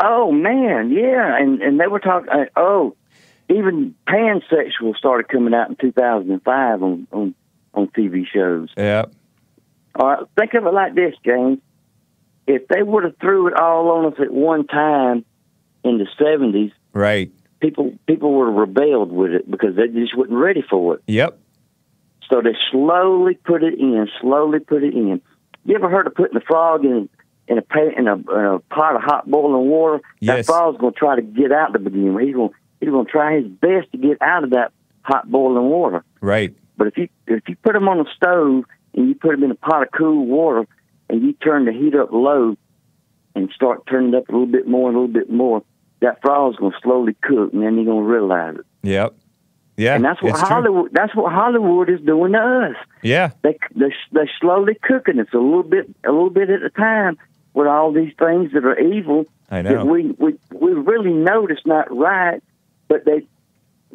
Oh 0.00 0.32
man, 0.32 0.90
yeah, 0.90 1.36
and 1.38 1.62
and 1.62 1.78
they 1.80 1.86
were 1.86 2.00
talking. 2.00 2.28
Uh, 2.28 2.44
oh, 2.56 2.96
even 3.48 3.94
pansexual 4.08 4.96
started 4.96 5.28
coming 5.28 5.54
out 5.54 5.68
in 5.70 5.76
two 5.76 5.92
thousand 5.92 6.30
and 6.30 6.42
five 6.42 6.82
on 6.82 7.06
on 7.12 7.34
on 7.74 7.88
TV 7.88 8.24
shows. 8.26 8.70
Yeah. 8.76 9.04
All 9.96 10.06
right, 10.08 10.24
think 10.36 10.54
of 10.54 10.66
it 10.66 10.72
like 10.74 10.94
this, 10.94 11.14
James. 11.24 11.58
If 12.46 12.66
they 12.68 12.82
would 12.82 13.04
have 13.04 13.16
threw 13.20 13.46
it 13.48 13.54
all 13.54 13.88
on 13.92 14.12
us 14.12 14.18
at 14.20 14.30
one 14.32 14.66
time 14.66 15.24
in 15.84 15.98
the 15.98 16.06
seventies, 16.18 16.72
Right. 16.92 17.30
people 17.60 17.94
people 18.06 18.34
would 18.34 18.46
have 18.48 18.56
rebelled 18.56 19.12
with 19.12 19.30
it 19.32 19.50
because 19.50 19.76
they 19.76 19.86
just 19.88 20.16
wasn't 20.16 20.38
ready 20.38 20.62
for 20.68 20.96
it. 20.96 21.02
Yep. 21.06 21.38
So 22.30 22.40
they 22.40 22.54
slowly 22.70 23.34
put 23.44 23.62
it 23.62 23.74
in, 23.78 24.08
slowly 24.20 24.58
put 24.60 24.82
it 24.82 24.94
in. 24.94 25.20
You 25.64 25.74
ever 25.76 25.88
heard 25.90 26.06
of 26.06 26.14
putting 26.14 26.36
a 26.36 26.40
frog 26.40 26.84
in 26.84 27.08
in 27.46 27.58
a 27.58 27.62
pa- 27.62 27.92
in 27.96 28.08
a, 28.08 28.14
in 28.14 28.54
a 28.54 28.58
pot 28.74 28.96
of 28.96 29.02
hot 29.02 29.30
boiling 29.30 29.68
water? 29.68 30.00
That 30.22 30.38
Yes. 30.38 30.46
frog's 30.46 30.78
going 30.78 30.92
to 30.94 30.98
try 30.98 31.16
to 31.16 31.22
get 31.22 31.52
out 31.52 31.72
to 31.74 31.78
begin 31.78 32.14
with. 32.14 32.24
He's 32.24 32.34
gonna 32.34 32.50
he's 32.80 32.90
going 32.90 33.06
to 33.06 33.10
try 33.12 33.36
his 33.36 33.46
best 33.48 33.92
to 33.92 33.98
get 33.98 34.20
out 34.22 34.44
of 34.44 34.50
that 34.50 34.72
hot 35.02 35.30
boiling 35.30 35.68
water. 35.68 36.04
Right. 36.20 36.54
But 36.76 36.88
if 36.88 36.96
you 36.98 37.08
if 37.26 37.42
you 37.48 37.56
put 37.62 37.74
them 37.74 37.88
on 37.88 38.00
a 38.00 38.04
stove 38.16 38.64
and 38.94 39.08
you 39.08 39.14
put 39.14 39.32
them 39.32 39.44
in 39.44 39.50
a 39.50 39.54
pot 39.56 39.82
of 39.82 39.88
cool 39.96 40.26
water 40.26 40.66
and 41.10 41.22
you 41.22 41.32
turn 41.34 41.66
the 41.66 41.72
heat 41.72 41.94
up 41.94 42.08
low 42.12 42.56
and 43.34 43.50
start 43.54 43.86
turning 43.86 44.14
it 44.14 44.16
up 44.16 44.28
a 44.28 44.32
little 44.32 44.46
bit 44.46 44.66
more 44.66 44.88
and 44.88 44.96
a 44.96 45.00
little 45.00 45.12
bit 45.12 45.30
more, 45.30 45.62
that 46.00 46.20
frog's 46.22 46.56
going 46.56 46.72
to 46.72 46.78
slowly 46.82 47.14
cook 47.22 47.52
and 47.52 47.62
then 47.62 47.74
you're 47.76 47.84
going 47.84 48.04
to 48.04 48.10
realize 48.10 48.54
it. 48.56 48.66
Yep. 48.82 49.14
Yeah. 49.76 49.94
and 49.96 50.04
that's 50.04 50.22
what 50.22 50.30
it's 50.30 50.38
true. 50.40 50.48
Hollywood 50.48 50.90
that's 50.92 51.14
what 51.14 51.32
Hollywood 51.32 51.90
is 51.90 52.00
doing 52.00 52.32
to 52.32 52.38
us. 52.38 52.76
Yeah. 53.02 53.30
They 53.42 53.58
they 53.74 53.92
they're 54.12 54.30
slowly 54.40 54.76
cooking 54.82 55.18
us 55.20 55.26
a 55.32 55.38
little 55.38 55.62
bit 55.64 55.88
a 56.04 56.12
little 56.12 56.30
bit 56.30 56.50
at 56.50 56.62
a 56.62 56.70
time 56.70 57.18
with 57.54 57.66
all 57.66 57.92
these 57.92 58.12
things 58.18 58.52
that 58.52 58.64
are 58.64 58.78
evil 58.78 59.26
I 59.50 59.62
that 59.62 59.72
know. 59.72 59.84
we 59.84 60.10
we 60.18 60.38
we 60.52 60.72
really 60.72 61.12
know 61.12 61.46
it's 61.46 61.66
not 61.66 61.94
right, 61.94 62.42
but 62.88 63.04
they 63.04 63.26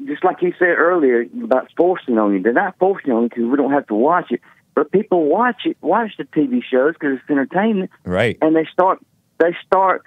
just 0.06 0.24
like 0.24 0.42
you 0.42 0.54
said 0.60 0.68
earlier 0.78 1.26
about 1.44 1.70
forcing 1.76 2.18
on 2.18 2.34
you. 2.34 2.42
They're 2.42 2.54
not 2.54 2.78
forcing 2.80 3.12
on 3.12 3.24
you 3.24 3.30
because 3.30 3.46
we 3.46 3.58
don't 3.58 3.72
have 3.74 3.88
to 3.88 3.96
watch 3.96 4.32
it, 4.32 4.42
but 4.76 4.92
people 4.92 5.26
watch 5.26 5.62
it, 5.66 5.78
watch 5.82 6.12
the 6.18 6.24
TV 6.26 6.62
shows 6.64 6.94
because 6.94 7.20
it's 7.20 7.30
entertainment, 7.30 7.90
Right. 8.06 8.38
and 8.42 8.56
they 8.56 8.66
start 8.72 9.00
they 9.40 9.56
start 9.66 10.04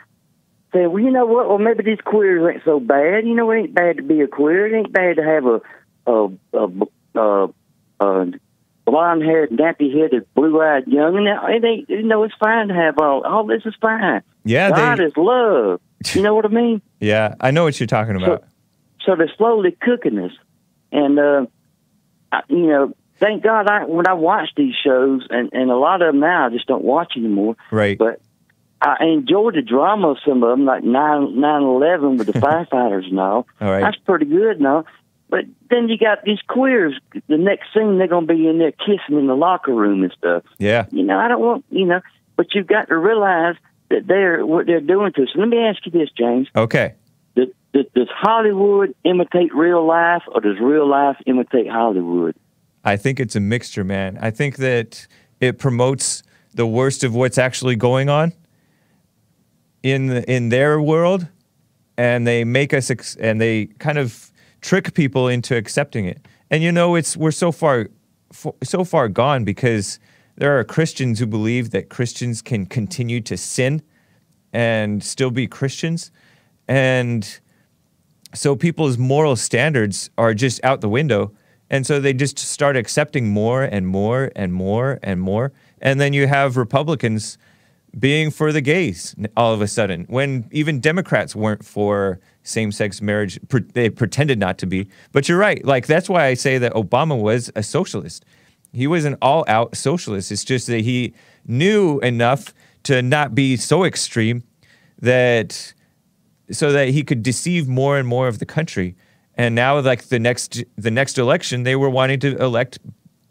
saying, 0.72 0.90
well, 0.92 1.02
you 1.02 1.10
know 1.10 1.26
what? 1.26 1.48
Well, 1.48 1.58
maybe 1.58 1.82
these 1.82 2.00
queers 2.04 2.54
ain't 2.54 2.64
so 2.64 2.80
bad. 2.80 3.26
You 3.26 3.34
know, 3.34 3.50
it 3.50 3.58
ain't 3.58 3.74
bad 3.74 3.96
to 3.98 4.02
be 4.02 4.20
a 4.20 4.26
queer. 4.28 4.66
It 4.66 4.78
ain't 4.78 4.92
bad 4.92 5.16
to 5.16 5.22
have 5.22 5.46
a 5.46 5.60
a 6.06 6.28
a, 6.52 7.20
a, 7.20 7.48
a 8.00 8.26
blonde 8.84 9.22
haired, 9.22 9.50
nappy 9.50 9.94
headed, 9.98 10.26
blue 10.34 10.60
eyed 10.60 10.86
young. 10.86 11.16
And 11.16 11.28
it 11.28 11.64
ain't. 11.66 11.90
You 11.90 12.02
know, 12.02 12.24
it's 12.24 12.34
fine 12.38 12.68
to 12.68 12.74
have 12.74 12.98
all. 12.98 13.22
All 13.24 13.46
this 13.46 13.62
is 13.64 13.74
fine. 13.80 14.22
Yeah, 14.44 14.70
God 14.70 14.98
they- 14.98 15.04
is 15.04 15.16
love. 15.16 15.80
You 16.14 16.22
know 16.22 16.34
what 16.34 16.44
I 16.44 16.48
mean? 16.48 16.82
Yeah. 17.00 17.34
I 17.40 17.50
know 17.50 17.64
what 17.64 17.80
you're 17.80 17.86
talking 17.88 18.14
about. 18.14 18.44
So 19.04 19.16
they're 19.16 19.32
slowly 19.36 19.72
cooking 19.80 20.18
us, 20.20 20.30
and 20.92 21.18
uh, 21.18 21.46
I, 22.30 22.42
you 22.48 22.68
know, 22.68 22.92
thank 23.18 23.42
God 23.42 23.66
I 23.66 23.86
when 23.86 24.06
I 24.06 24.12
watch 24.12 24.50
these 24.56 24.74
shows, 24.76 25.26
and 25.30 25.50
and 25.52 25.68
a 25.70 25.76
lot 25.76 26.00
of 26.00 26.12
them 26.12 26.20
now 26.20 26.46
I 26.46 26.50
just 26.50 26.66
don't 26.68 26.84
watch 26.84 27.14
anymore. 27.16 27.56
Right. 27.72 27.98
But 27.98 28.20
I 28.82 29.04
enjoy 29.04 29.52
the 29.52 29.62
drama 29.62 30.10
of 30.10 30.16
some 30.26 30.42
of 30.42 30.50
them, 30.50 30.64
like 30.64 30.82
nine 30.82 31.40
nine 31.40 31.62
eleven 31.62 32.16
with 32.16 32.26
the 32.26 32.32
firefighters 32.40 33.06
and 33.06 33.20
all. 33.20 33.46
All 33.60 33.70
right. 33.70 33.80
That's 33.80 33.96
pretty 33.98 34.26
good 34.26 34.56
and 34.56 34.66
all. 34.66 34.86
But 35.30 35.44
then 35.70 35.88
you 35.88 35.96
got 35.96 36.24
these 36.24 36.40
queers. 36.48 36.98
The 37.28 37.38
next 37.38 37.72
scene, 37.72 37.98
they're 37.98 38.08
gonna 38.08 38.26
be 38.26 38.48
in 38.48 38.58
there 38.58 38.72
kissing 38.72 39.18
in 39.18 39.28
the 39.28 39.36
locker 39.36 39.72
room 39.72 40.02
and 40.02 40.12
stuff. 40.12 40.42
Yeah. 40.58 40.86
You 40.90 41.04
know, 41.04 41.18
I 41.18 41.28
don't 41.28 41.40
want 41.40 41.64
you 41.70 41.86
know, 41.86 42.00
but 42.36 42.54
you've 42.54 42.66
got 42.66 42.88
to 42.88 42.96
realize 42.96 43.54
that 43.90 44.06
they're 44.08 44.44
what 44.44 44.66
they're 44.66 44.80
doing 44.80 45.12
to 45.12 45.22
us. 45.22 45.28
Let 45.36 45.48
me 45.48 45.58
ask 45.58 45.86
you 45.86 45.92
this, 45.92 46.10
James. 46.18 46.48
Okay. 46.56 46.94
Does, 47.36 47.48
does 47.94 48.08
Hollywood 48.14 48.94
imitate 49.04 49.54
real 49.54 49.86
life, 49.86 50.22
or 50.28 50.40
does 50.40 50.58
real 50.60 50.86
life 50.86 51.16
imitate 51.24 51.70
Hollywood? 51.70 52.34
I 52.84 52.96
think 52.96 53.20
it's 53.20 53.36
a 53.36 53.40
mixture, 53.40 53.84
man. 53.84 54.18
I 54.20 54.30
think 54.30 54.56
that 54.56 55.06
it 55.40 55.58
promotes 55.58 56.22
the 56.52 56.66
worst 56.66 57.04
of 57.04 57.14
what's 57.14 57.38
actually 57.38 57.76
going 57.76 58.10
on 58.10 58.32
in 59.82 60.10
in 60.24 60.48
their 60.48 60.80
world, 60.80 61.26
and 61.96 62.26
they 62.26 62.44
make 62.44 62.72
us 62.72 62.90
ex- 62.90 63.16
and 63.16 63.40
they 63.40 63.66
kind 63.78 63.98
of 63.98 64.32
trick 64.60 64.94
people 64.94 65.28
into 65.28 65.56
accepting 65.56 66.04
it. 66.04 66.26
And 66.50 66.62
you 66.62 66.72
know, 66.72 66.94
it's 66.94 67.16
we're 67.16 67.30
so 67.30 67.52
far 67.52 67.88
fo- 68.32 68.56
so 68.62 68.84
far 68.84 69.08
gone 69.08 69.44
because 69.44 69.98
there 70.36 70.58
are 70.58 70.64
Christians 70.64 71.18
who 71.18 71.26
believe 71.26 71.70
that 71.70 71.88
Christians 71.88 72.42
can 72.42 72.66
continue 72.66 73.20
to 73.22 73.36
sin 73.36 73.82
and 74.52 75.02
still 75.02 75.30
be 75.30 75.46
Christians, 75.46 76.10
and 76.68 77.40
so 78.34 78.56
people's 78.56 78.96
moral 78.96 79.36
standards 79.36 80.10
are 80.16 80.34
just 80.34 80.62
out 80.64 80.80
the 80.80 80.88
window. 80.88 81.32
And 81.68 81.86
so 81.86 82.00
they 82.00 82.12
just 82.12 82.38
start 82.38 82.76
accepting 82.76 83.28
more 83.28 83.62
and 83.62 83.86
more 83.86 84.30
and 84.36 84.52
more 84.52 84.98
and 85.02 85.20
more. 85.20 85.52
And 85.80 85.98
then 85.98 86.12
you 86.12 86.26
have 86.26 86.58
republicans 86.58 87.38
being 87.98 88.30
for 88.30 88.52
the 88.52 88.60
gays 88.60 89.14
all 89.36 89.52
of 89.52 89.60
a 89.60 89.68
sudden 89.68 90.04
when 90.08 90.48
even 90.50 90.80
democrats 90.80 91.36
weren't 91.36 91.64
for 91.64 92.18
same-sex 92.42 93.02
marriage 93.02 93.38
pre- 93.48 93.60
they 93.74 93.90
pretended 93.90 94.38
not 94.38 94.56
to 94.58 94.66
be 94.66 94.88
but 95.12 95.28
you're 95.28 95.38
right 95.38 95.64
like 95.64 95.86
that's 95.86 96.08
why 96.08 96.24
i 96.24 96.34
say 96.34 96.58
that 96.58 96.72
obama 96.72 97.20
was 97.20 97.50
a 97.54 97.62
socialist 97.62 98.24
he 98.72 98.86
was 98.86 99.04
an 99.04 99.16
all-out 99.20 99.76
socialist 99.76 100.32
it's 100.32 100.44
just 100.44 100.66
that 100.66 100.80
he 100.80 101.12
knew 101.46 101.98
enough 102.00 102.54
to 102.82 103.02
not 103.02 103.34
be 103.34 103.56
so 103.56 103.84
extreme 103.84 104.42
that 105.00 105.74
so 106.50 106.72
that 106.72 106.88
he 106.88 107.02
could 107.02 107.22
deceive 107.22 107.68
more 107.68 107.98
and 107.98 108.06
more 108.06 108.28
of 108.28 108.38
the 108.38 108.46
country. 108.46 108.96
And 109.34 109.54
now, 109.54 109.78
like 109.80 110.04
the 110.04 110.18
next 110.18 110.62
the 110.76 110.90
next 110.90 111.18
election, 111.18 111.62
they 111.62 111.76
were 111.76 111.90
wanting 111.90 112.20
to 112.20 112.36
elect 112.36 112.78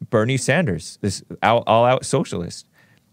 Bernie 0.10 0.38
Sanders, 0.38 0.98
this 1.02 1.24
all, 1.44 1.64
all 1.68 1.86
out 1.86 2.06
socialist. 2.06 2.68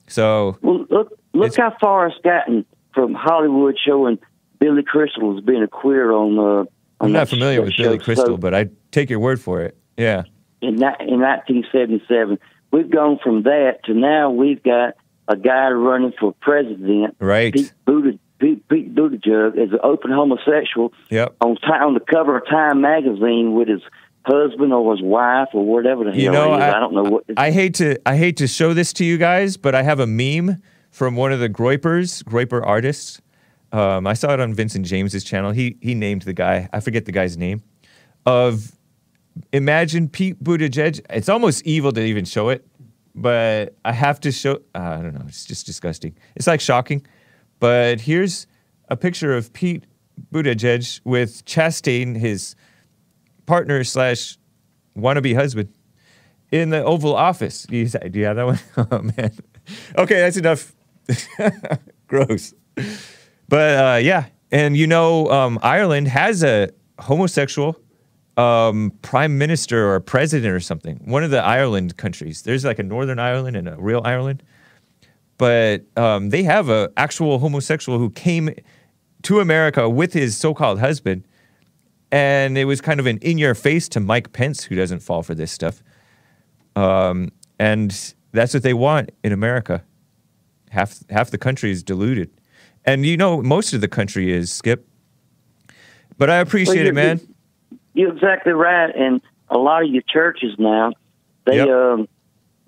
So 0.09 0.59
Well, 0.63 0.87
look 0.89 1.18
look 1.39 1.57
how 1.57 1.77
far 1.81 2.07
it's 2.09 2.19
gotten 2.23 2.65
from 2.95 3.15
Hollywood 3.15 3.77
showing 3.85 4.19
Billy 4.59 4.83
Crystal 4.83 5.37
as 5.37 5.45
being 5.45 5.63
a 5.63 5.69
queer 5.69 6.11
on. 6.13 6.39
Uh, 6.39 6.43
on 6.43 6.67
I'm 7.01 7.13
not 7.13 7.29
familiar 7.29 7.63
with 7.63 7.75
show. 7.75 7.85
Billy 7.85 7.99
Crystal, 7.99 8.27
So, 8.27 8.37
but 8.37 8.55
I 8.55 8.67
take 8.91 9.09
your 9.11 9.21
word 9.21 9.41
for 9.41 9.61
it. 9.63 9.77
Yeah. 9.97 10.25
in, 10.61 10.77
that, 10.77 11.01
in 11.01 11.21
1977, 11.21 12.39
we've 12.73 12.91
gone 12.91 13.19
from 13.23 13.43
that 13.45 13.85
to 13.85 13.95
now 13.95 14.31
we've 14.31 14.63
got 14.63 14.95
a 15.29 15.37
guy 15.37 15.69
running 15.71 16.13
for 16.19 16.33
president. 16.41 17.17
Right. 17.21 17.53
Pete 17.53 17.73
Buttigieg, 17.87 18.19
Pete, 18.39 18.69
Pete 18.69 18.95
Buttigieg 18.95 19.57
is 19.59 19.73
an 19.73 19.79
open 19.83 20.11
homosexual 20.11 20.93
Yep. 21.11 21.37
on 21.41 21.57
on 21.57 21.95
the 21.95 22.01
cover 22.01 22.39
of 22.39 22.47
Time 22.49 22.81
magazine 22.81 23.55
with 23.55 23.69
his 23.69 23.83
husband 24.25 24.73
or 24.73 24.93
his 24.95 25.03
wife 25.03 25.49
or 25.53 25.65
whatever 25.65 26.05
the 26.05 26.11
hell 26.11 26.21
You 26.21 26.31
know, 26.31 26.55
it 26.55 26.59
is. 26.59 26.63
I, 26.63 26.77
I, 26.77 26.81
don't 26.81 26.95
know 26.95 27.03
what. 27.05 27.25
I 27.37 27.51
hate 27.51 27.75
to 27.75 27.99
I 28.07 28.17
hate 28.17 28.37
to 28.39 28.47
show 28.47 28.75
this 28.75 28.93
to 28.95 29.05
you 29.05 29.19
guys, 29.19 29.57
but 29.57 29.75
I 29.75 29.83
have 29.83 30.01
a 30.01 30.07
meme 30.07 30.63
from 30.99 31.15
one 31.15 31.31
of 31.31 31.39
the 31.39 31.49
Groypers, 31.49 32.25
Groyper 32.25 32.61
artists. 32.67 33.21
Um, 33.71 34.05
I 34.09 34.15
saw 34.15 34.35
it 34.35 34.41
on 34.41 34.53
Vincent 34.53 34.85
James's 34.85 35.23
channel. 35.23 35.53
He 35.53 35.77
he 35.81 35.95
named 35.95 36.23
the 36.23 36.33
guy. 36.33 36.69
I 36.73 36.81
forget 36.81 37.05
the 37.05 37.13
guy's 37.13 37.37
name. 37.37 37.63
Of 38.27 38.73
imagine 39.53 40.09
Pete 40.09 40.43
Buttigieg. 40.43 41.01
It's 41.09 41.29
almost 41.29 41.65
evil 41.65 41.93
to 41.93 42.05
even 42.05 42.25
show 42.25 42.49
it, 42.49 42.67
but 43.15 43.77
I 43.85 43.93
have 43.93 44.19
to 44.21 44.33
show. 44.33 44.57
Uh, 44.75 44.97
I 44.99 45.03
don't 45.03 45.15
know. 45.15 45.25
It's 45.29 45.45
just 45.45 45.67
disgusting. 45.67 46.17
It's 46.35 46.49
like 46.49 46.61
shocking. 46.61 47.07
But 47.61 48.01
here's 48.01 48.49
a 48.89 48.97
picture 48.97 49.37
of 49.37 49.53
Pete 49.53 49.85
Buttigieg 50.33 51.01
with 51.05 51.45
Chasten, 51.45 52.17
his 52.17 52.57
partner 53.47 53.85
slash 53.85 54.37
wannabe 54.97 55.37
husband, 55.37 55.69
in 56.51 56.71
the 56.71 56.83
Oval 56.83 57.15
Office. 57.15 57.65
Do 57.65 57.77
you, 57.77 57.87
do 57.87 58.19
you 58.19 58.25
have 58.25 58.37
that 58.37 58.47
one? 58.47 58.59
Oh 58.91 59.03
man. 59.03 59.33
Okay, 59.97 60.19
that's 60.21 60.37
enough. 60.37 60.75
Gross. 62.07 62.55
But 63.49 63.79
uh, 63.79 63.99
yeah, 64.03 64.27
and 64.51 64.77
you 64.77 64.87
know, 64.87 65.31
um, 65.31 65.59
Ireland 65.63 66.09
has 66.09 66.43
a 66.43 66.71
homosexual 66.99 67.81
um, 68.37 68.93
prime 69.03 69.37
minister 69.37 69.93
or 69.93 70.01
president 70.01 70.53
or 70.53 70.61
something. 70.61 71.01
One 71.05 71.25
of 71.25 71.31
the 71.31 71.43
Ireland 71.43 71.97
countries. 71.97 72.43
There's 72.43 72.65
like 72.65 72.79
a 72.79 72.83
Northern 72.83 73.19
Ireland 73.19 73.57
and 73.57 73.69
a 73.69 73.77
real 73.77 74.01
Ireland. 74.05 74.43
But 75.39 75.85
um, 75.97 76.31
they 76.31 76.43
have 76.43 76.69
a 76.69 76.91
actual 76.97 77.39
homosexual 77.39 77.99
who 77.99 78.11
came 78.11 78.51
to 79.23 79.41
America 79.41 79.89
with 79.89 80.13
his 80.13 80.37
so-called 80.37 80.81
husband, 80.81 81.27
and 82.11 82.59
it 82.59 82.65
was 82.65 82.81
kind 82.81 82.99
of 82.99 83.07
an 83.07 83.19
in-your-face 83.19 83.89
to 83.91 84.01
Mike 84.01 84.33
Pence, 84.33 84.65
who 84.65 84.75
doesn't 84.75 85.01
fall 85.01 85.23
for 85.23 85.35
this 85.35 85.53
stuff. 85.53 85.83
Um, 86.75 87.31
and 87.59 88.15
that's 88.33 88.53
what 88.53 88.63
they 88.65 88.75
want 88.75 89.11
in 89.23 89.33
America. 89.33 89.85
Half 90.71 91.09
half 91.11 91.31
the 91.31 91.39
country 91.39 91.71
is 91.71 91.83
deluded, 91.83 92.31
and 92.85 93.07
you 93.07 93.17
know 93.17 93.43
most 93.43 93.73
of 93.73 93.81
the 93.81 93.89
country 93.89 94.33
is 94.33 94.53
Skip. 94.53 94.87
But 96.17 96.31
I 96.31 96.37
appreciate 96.37 96.79
Well, 96.79 96.89
it, 96.89 96.95
man. 96.95 97.21
You're 97.95 98.13
exactly 98.13 98.53
right, 98.53 98.95
and 98.95 99.21
a 99.49 99.59
lot 99.59 99.83
of 99.83 99.91
your 99.91 100.03
churches 100.03 100.55
now, 100.59 100.93
they 101.47 101.61
um, 101.61 102.09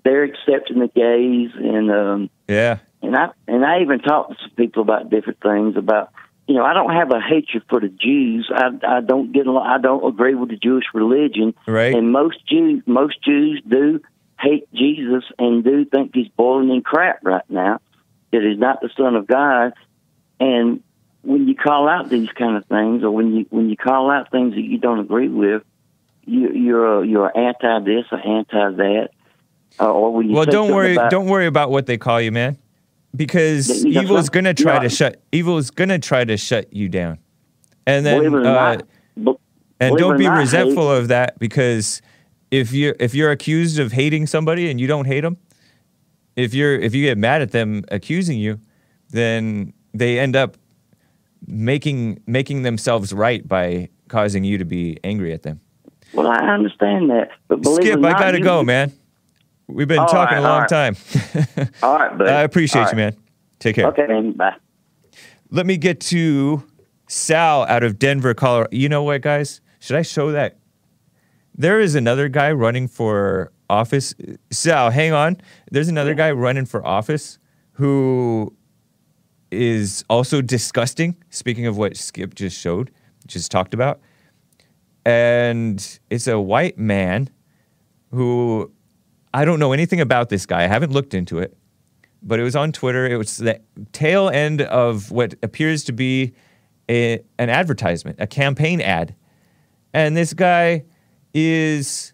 they're 0.03 0.23
accepting 0.23 0.79
the 0.79 0.87
gays, 0.87 1.51
and 1.55 1.91
um, 1.91 2.29
Yeah, 2.47 2.79
and 3.01 3.15
I 3.15 3.29
and 3.47 3.65
I 3.65 3.81
even 3.81 3.99
talked 3.99 4.31
to 4.31 4.37
some 4.41 4.55
people 4.55 4.81
about 4.81 5.09
different 5.09 5.39
things 5.41 5.77
about 5.77 6.11
you 6.47 6.55
know 6.55 6.63
I 6.63 6.73
don't 6.73 6.93
have 6.93 7.11
a 7.11 7.21
hatred 7.21 7.63
for 7.69 7.79
the 7.79 7.89
Jews. 7.89 8.49
I 8.53 8.69
I 8.87 9.01
don't 9.01 9.31
get 9.31 9.47
I 9.47 9.77
don't 9.81 10.05
agree 10.07 10.35
with 10.35 10.49
the 10.49 10.57
Jewish 10.57 10.85
religion, 10.93 11.53
Right. 11.67 11.93
And 11.93 12.11
most 12.11 12.45
Jews 12.47 12.83
most 12.85 13.23
Jews 13.23 13.61
do 13.67 14.01
hate 14.39 14.67
Jesus 14.73 15.23
and 15.37 15.63
do 15.63 15.85
think 15.85 16.11
he's 16.13 16.27
boiling 16.29 16.71
in 16.71 16.81
crap 16.81 17.19
right 17.23 17.47
now. 17.49 17.79
That 18.31 18.43
he's 18.43 18.57
not 18.59 18.79
the 18.81 18.89
Son 18.97 19.15
of 19.15 19.27
God, 19.27 19.73
and 20.39 20.81
when 21.21 21.47
you 21.47 21.55
call 21.55 21.87
out 21.89 22.09
these 22.09 22.29
kind 22.29 22.55
of 22.55 22.65
things, 22.65 23.03
or 23.03 23.11
when 23.11 23.35
you 23.35 23.45
when 23.49 23.69
you 23.69 23.75
call 23.75 24.09
out 24.09 24.31
things 24.31 24.53
that 24.55 24.61
you 24.61 24.77
don't 24.77 24.99
agree 24.99 25.27
with, 25.27 25.63
you, 26.25 26.49
you're 26.53 27.03
you're 27.03 27.37
anti 27.37 27.79
this 27.81 28.05
or 28.11 28.19
anti 28.25 28.71
that, 28.77 29.09
uh, 29.81 29.91
or 29.91 30.13
when 30.13 30.29
you 30.29 30.35
well, 30.35 30.45
don't 30.45 30.71
worry. 30.73 30.93
about- 30.93 31.11
Don't 31.11 31.27
worry 31.27 31.45
about 31.45 31.71
what 31.71 31.87
they 31.87 31.97
call 31.97 32.21
you, 32.21 32.31
man, 32.31 32.57
because 33.15 33.83
You 33.83 33.91
know 33.95 34.01
evil's 34.03 34.29
gonna 34.29 34.53
try 34.53 34.77
No. 34.77 34.83
to 34.83 34.89
shut. 34.89 35.21
Evil's 35.33 35.69
gonna 35.69 35.99
try 35.99 36.23
to 36.23 36.37
shut 36.37 36.73
you 36.73 36.87
down, 36.87 37.17
and 37.85 38.05
then 38.05 38.19
Believe 38.19 38.33
it 38.33 38.45
or 38.47 38.49
uh, 38.49 38.75
not, 39.25 39.37
and 39.81 39.97
don't 39.97 40.17
be 40.17 40.23
not, 40.23 40.37
resentful 40.37 40.89
hate- 40.89 40.99
of 40.99 41.07
that 41.09 41.37
because 41.37 42.01
if 42.49 42.71
you 42.71 42.93
if 42.97 43.13
you're 43.13 43.31
accused 43.31 43.77
of 43.77 43.91
hating 43.91 44.25
somebody 44.25 44.71
and 44.71 44.79
you 44.79 44.87
don't 44.87 45.05
hate 45.05 45.21
them, 45.21 45.35
if 46.35 46.53
you're 46.53 46.75
if 46.79 46.93
you 46.95 47.03
get 47.05 47.17
mad 47.17 47.41
at 47.41 47.51
them 47.51 47.83
accusing 47.89 48.37
you, 48.37 48.59
then 49.09 49.73
they 49.93 50.19
end 50.19 50.35
up 50.35 50.57
making 51.47 52.21
making 52.27 52.63
themselves 52.63 53.13
right 53.13 53.47
by 53.47 53.89
causing 54.07 54.43
you 54.43 54.57
to 54.57 54.65
be 54.65 54.97
angry 55.03 55.33
at 55.33 55.43
them. 55.43 55.59
Well, 56.13 56.27
I 56.27 56.39
understand 56.53 57.09
that, 57.09 57.29
but 57.47 57.65
Skip, 57.65 58.03
I 58.03 58.11
gotta 58.11 58.37
you- 58.39 58.43
go, 58.43 58.63
man. 58.63 58.91
We've 59.67 59.87
been 59.87 59.99
All 59.99 60.07
talking 60.07 60.35
right, 60.35 60.43
a 60.43 60.49
long 60.49 60.59
right. 60.61 60.69
time. 60.69 60.95
All 61.83 61.95
right, 61.97 62.17
buddy. 62.17 62.29
I 62.29 62.41
appreciate 62.41 62.81
All 62.81 62.87
you, 62.87 62.87
right. 62.87 63.13
man. 63.13 63.17
Take 63.59 63.75
care. 63.75 63.87
Okay, 63.87 64.05
man. 64.05 64.33
Bye. 64.33 64.55
Let 65.49 65.65
me 65.65 65.77
get 65.77 66.01
to 66.01 66.61
Sal 67.07 67.63
out 67.63 67.81
of 67.83 67.97
Denver, 67.97 68.33
Colorado. 68.33 68.67
You 68.73 68.89
know 68.89 69.03
what, 69.03 69.21
guys? 69.21 69.61
Should 69.79 69.95
I 69.95 70.01
show 70.01 70.33
that? 70.33 70.57
There 71.55 71.79
is 71.79 71.95
another 71.95 72.29
guy 72.29 72.51
running 72.51 72.87
for 72.87 73.51
office. 73.69 74.13
Sal, 74.51 74.89
hang 74.89 75.13
on. 75.13 75.37
There's 75.71 75.87
another 75.87 76.13
guy 76.13 76.31
running 76.31 76.65
for 76.65 76.85
office 76.85 77.39
who 77.73 78.55
is 79.51 80.03
also 80.09 80.41
disgusting. 80.41 81.15
Speaking 81.29 81.65
of 81.65 81.77
what 81.77 81.97
Skip 81.97 82.35
just 82.35 82.57
showed, 82.57 82.91
just 83.27 83.51
talked 83.51 83.73
about. 83.73 83.99
And 85.05 85.99
it's 86.09 86.27
a 86.27 86.39
white 86.39 86.77
man 86.77 87.29
who 88.11 88.71
I 89.33 89.45
don't 89.45 89.59
know 89.59 89.73
anything 89.73 90.01
about 90.01 90.29
this 90.29 90.45
guy. 90.45 90.63
I 90.63 90.67
haven't 90.67 90.91
looked 90.91 91.13
into 91.13 91.39
it 91.39 91.57
but 92.21 92.39
it 92.39 92.43
was 92.43 92.55
on 92.55 92.71
Twitter. 92.71 93.07
It 93.07 93.17
was 93.17 93.37
the 93.37 93.59
tail 93.93 94.29
end 94.29 94.61
of 94.61 95.11
what 95.11 95.33
appears 95.41 95.83
to 95.85 95.91
be 95.91 96.33
a, 96.89 97.23
an 97.37 97.49
advertisement, 97.49 98.17
a 98.19 98.27
campaign 98.27 98.81
ad. 98.81 99.15
And 99.93 100.15
this 100.15 100.33
guy 100.33 100.85
is 101.33 102.13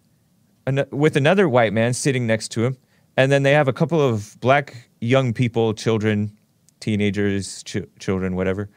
an, 0.66 0.86
with 0.92 1.16
another 1.16 1.50
white 1.50 1.74
man 1.74 1.94
sitting 1.94 2.28
next 2.28 2.50
to 2.50 2.66
him. 2.66 2.78
And 3.16 3.32
then 3.32 3.44
they 3.44 3.54
have 3.54 3.68
a 3.68 3.74
couple 3.74 4.00
of 4.00 4.40
black 4.40 4.90
young 5.02 5.34
people, 5.34 5.74
children, 5.74 6.38
teenagers, 6.80 7.64
ch- 7.64 7.88
children, 8.00 8.36
whatever, 8.36 8.70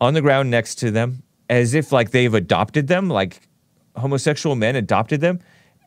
on 0.00 0.14
the 0.14 0.20
ground 0.20 0.50
next 0.50 0.76
to 0.76 0.90
them, 0.90 1.22
as 1.48 1.74
if 1.74 1.92
like 1.92 2.10
they've 2.10 2.34
adopted 2.34 2.88
them, 2.88 3.08
like 3.08 3.48
homosexual 3.96 4.56
men 4.56 4.74
adopted 4.76 5.20
them. 5.20 5.38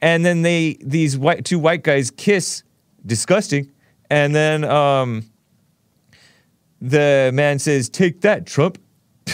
And 0.02 0.26
then 0.26 0.44
they, 0.44 0.78
these 0.82 1.18
white, 1.18 1.44
two 1.44 1.60
white 1.60 1.84
guys 1.84 2.10
kiss, 2.10 2.64
disgusting. 3.06 3.70
And 4.10 4.34
then 4.34 4.64
um, 4.64 5.30
the 6.82 7.32
man 7.34 7.60
says, 7.60 7.90
Take 7.90 8.22
that, 8.22 8.46
Trump. 8.46 8.78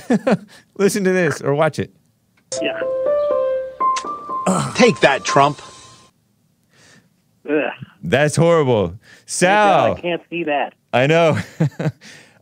Listen 0.77 1.03
to 1.03 1.11
this 1.11 1.41
or 1.41 1.53
watch 1.53 1.79
it. 1.79 1.95
Yeah. 2.61 2.81
Take 4.75 4.99
that, 5.01 5.23
Trump. 5.23 5.61
Ugh. 7.49 7.71
That's 8.03 8.35
horrible. 8.35 8.87
Thank 8.87 8.99
God 8.99 9.05
Sal, 9.25 9.93
I 9.95 10.01
can't 10.01 10.21
see 10.29 10.43
that. 10.45 10.73
I 10.93 11.07
know. 11.07 11.39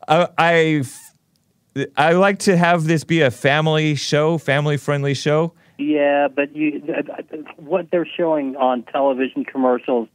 Uh, 0.05 0.27
I, 0.37 0.83
I, 1.77 1.85
I 1.95 2.11
like 2.11 2.39
to 2.39 2.57
have 2.57 2.83
this 2.83 3.05
be 3.05 3.21
a 3.21 3.31
family 3.31 3.95
show, 3.95 4.37
family 4.37 4.75
friendly 4.75 5.13
show. 5.13 5.53
Yeah, 5.77 6.27
but 6.27 6.53
you, 6.53 6.81
th- 6.81 7.05
th- 7.31 7.45
what 7.55 7.89
they're 7.89 8.05
showing 8.05 8.57
on 8.57 8.83
television 8.83 9.45
commercials 9.45 10.09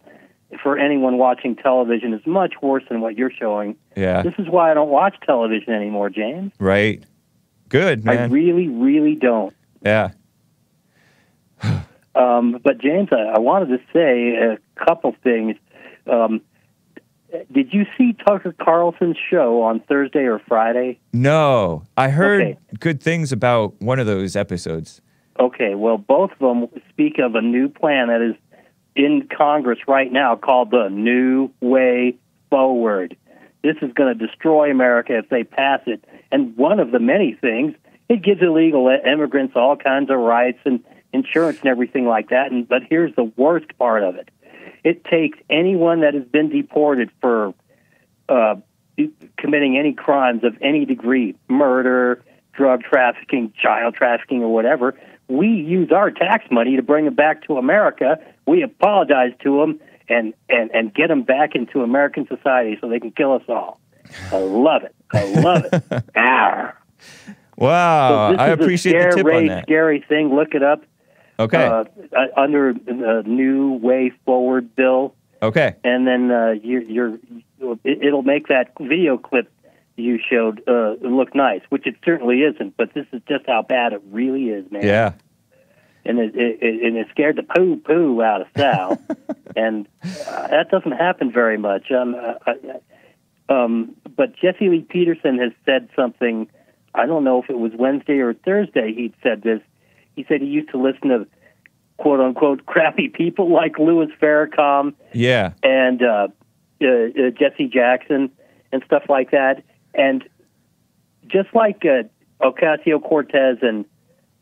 for 0.63 0.77
anyone 0.79 1.17
watching 1.17 1.57
television 1.57 2.13
is 2.13 2.21
much 2.27 2.57
worse 2.61 2.83
than 2.91 3.01
what 3.01 3.17
you're 3.17 3.31
showing. 3.31 3.77
Yeah. 3.97 4.23
This 4.25 4.35
is 4.39 4.47
why 4.51 4.71
I 4.71 4.75
don't 4.75 4.91
watch 4.91 5.17
television 5.25 5.73
anymore, 5.73 6.11
James. 6.11 6.53
Right. 6.61 7.03
Good, 7.71 8.07
I 8.07 8.27
really, 8.27 8.69
really 8.69 9.15
don't. 9.15 9.55
yeah. 9.81 10.11
Um, 12.15 12.59
but 12.65 12.79
James, 12.79 13.11
I, 13.13 13.35
I 13.37 13.39
wanted 13.39 13.69
to 13.69 13.79
say 13.93 14.35
a 14.35 14.59
couple 14.85 15.15
things. 15.23 15.55
Um, 16.11 16.41
did 17.53 17.73
you 17.73 17.85
see 17.97 18.13
Tucker 18.27 18.53
Carlson's 18.61 19.17
show 19.31 19.63
on 19.63 19.79
Thursday 19.81 20.25
or 20.25 20.41
Friday? 20.41 20.99
No, 21.13 21.85
I 21.97 22.09
heard 22.09 22.43
Okay. 22.43 22.59
good 22.81 23.01
things 23.01 23.31
about 23.31 23.81
one 23.81 24.01
of 24.01 24.07
those 24.07 24.35
episodes. 24.35 25.01
Okay, 25.39 25.77
well, 25.77 25.97
both 25.97 26.33
of 26.33 26.39
them 26.41 26.67
speak 26.89 27.21
of 27.21 27.37
a 27.37 27.41
new 27.43 27.69
plan 27.69 28.09
that 28.09 28.21
is 28.21 28.35
in 28.97 29.29
Congress 29.37 29.79
right 29.87 30.11
now 30.11 30.35
called 30.35 30.73
the 30.73 30.89
New 30.91 31.51
Way 31.61 32.17
Forward. 32.51 33.17
This 33.63 33.77
is 33.81 33.93
going 33.93 34.19
to 34.19 34.27
destroy 34.27 34.73
America 34.73 35.17
if 35.19 35.29
they 35.29 35.45
pass 35.45 35.81
it. 35.87 36.05
And 36.33 36.57
one 36.57 36.81
of 36.81 36.91
the 36.91 36.99
many 36.99 37.35
things, 37.41 37.75
it 38.09 38.23
gives 38.25 38.43
illegal 38.43 38.89
immigrants 39.07 39.53
all 39.55 39.77
kinds 39.77 40.11
of 40.11 40.19
rights 40.19 40.59
and 40.65 40.83
insurance 41.13 41.59
and 41.61 41.69
everything 41.69 42.07
like 42.07 42.31
that. 42.31 42.51
And 42.51 42.69
but 42.69 42.83
here's 42.89 43.15
the 43.17 43.25
worst 43.37 43.67
part 43.79 44.03
of 44.03 44.17
it: 44.17 44.31
it 44.85 45.05
takes 45.05 45.39
anyone 45.51 46.01
that 46.01 46.15
has 46.15 46.25
been 46.25 46.49
deported 46.49 47.11
for 47.21 47.55
uh, 48.29 48.57
committing 49.37 49.79
any 49.79 49.93
crimes 49.93 50.45
of 50.45 50.57
any 50.61 50.85
degree, 50.85 51.37
murder, 51.49 52.23
drug 52.53 52.83
trafficking, 52.83 53.53
child 53.61 53.95
trafficking, 53.95 54.43
or 54.43 54.53
whatever, 54.53 54.99
we 55.29 55.49
use 55.49 55.93
our 55.93 56.11
tax 56.11 56.47
money 56.51 56.77
to 56.77 56.83
bring 56.83 57.05
them 57.05 57.15
back 57.15 57.45
to 57.47 57.57
America. 57.57 58.19
We 58.47 58.63
apologize 58.63 59.33
to 59.45 59.61
them 59.61 59.81
and, 60.09 60.35
and, 60.49 60.71
and 60.73 60.93
get 60.93 61.09
them 61.09 61.23
back 61.23 61.55
into 61.55 61.83
American 61.83 62.27
society 62.27 62.77
so 62.81 62.89
they 62.89 62.99
can 62.99 63.13
kill 63.13 63.35
us 63.35 63.43
all. 63.49 63.79
I 64.33 64.39
love 64.39 64.83
it. 64.83 64.95
I 65.13 65.25
love 65.41 65.67
it. 65.71 66.05
Arr. 66.17 66.75
Wow, 67.57 68.33
So 68.33 68.43
I 68.43 68.49
appreciate 68.49 68.95
a 68.95 69.01
scare 69.01 69.11
the 69.11 69.17
tip 69.17 69.35
on 69.35 69.47
that. 69.47 69.65
Scary 69.65 70.05
thing. 70.09 70.35
Look 70.35 70.55
it 70.55 70.63
up. 70.63 70.85
Okay. 71.39 71.65
Uh, 71.65 71.85
uh, 72.17 72.27
under 72.37 72.73
the 72.73 73.23
New 73.27 73.75
Way 73.75 74.13
Forward 74.25 74.75
bill, 74.75 75.15
okay. 75.41 75.77
and 75.85 76.07
then 76.07 76.31
uh, 76.31 76.55
you're, 76.63 76.83
you're 76.83 77.15
it, 77.85 78.03
it'll 78.03 78.23
make 78.23 78.49
that 78.49 78.73
video 78.81 79.19
clip 79.19 79.51
you 79.97 80.19
showed 80.19 80.63
uh, 80.69 80.95
look 81.01 81.35
nice, 81.35 81.61
which 81.69 81.87
it 81.87 81.97
certainly 82.05 82.41
isn't. 82.41 82.77
But 82.77 82.95
this 82.95 83.07
is 83.13 83.23
just 83.29 83.47
how 83.47 83.63
bad 83.63 83.93
it 83.93 84.03
really 84.11 84.47
is, 84.47 84.71
man. 84.71 84.85
Yeah. 84.85 85.13
And 86.05 86.19
it, 86.19 86.35
it, 86.35 86.59
it 86.63 86.87
and 86.87 86.97
it 86.97 87.07
scared 87.11 87.37
the 87.37 87.43
poo 87.43 87.77
poo 87.77 88.23
out 88.23 88.41
of 88.41 88.47
Sal, 88.57 88.99
and 89.57 89.87
uh, 90.03 90.49
that 90.49 90.71
doesn't 90.71 90.93
happen 90.93 91.31
very 91.31 91.59
much. 91.59 91.91
Um, 91.93 92.15
uh, 92.15 92.35
I, 92.47 93.53
um, 93.53 93.95
but 94.17 94.35
Jesse 94.37 94.69
Lee 94.69 94.87
Peterson 94.89 95.39
has 95.39 95.53
said 95.65 95.89
something 95.95 96.49
I 96.95 97.07
don't 97.07 97.25
know 97.25 97.43
if 97.43 97.51
it 97.51 97.59
was 97.59 97.73
Wednesday 97.79 98.19
or 98.19 98.35
Thursday 98.35 98.93
he'd 98.95 99.15
said 99.23 99.43
this. 99.43 99.61
He 100.19 100.25
said 100.29 100.41
he 100.41 100.49
used 100.49 100.71
to 100.71 100.79
listen 100.83 101.11
to 101.11 101.27
quote 101.97 102.19
unquote 102.19 102.67
crappy 102.67 103.09
people 103.09 103.53
like 103.53 103.79
Louis 103.79 104.09
Farrakhan 104.21 104.95
Yeah. 105.13 105.53
and 105.63 106.03
uh, 106.03 106.27
uh, 106.83 106.87
uh, 106.87 107.31
Jesse 107.39 107.69
Jackson 107.69 108.31
and 108.73 108.83
stuff 108.85 109.05
like 109.09 109.31
that. 109.31 109.63
And 109.95 110.29
just 111.29 111.49
like 111.55 111.85
uh, 111.85 112.03
Ocasio 112.45 113.01
Cortez 113.01 113.59
and 113.63 113.85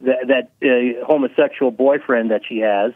th- 0.02 0.16
that 0.28 0.50
uh, 0.64 1.04
homosexual 1.06 1.70
boyfriend 1.70 2.30
that 2.30 2.40
she 2.48 2.60
has, 2.60 2.92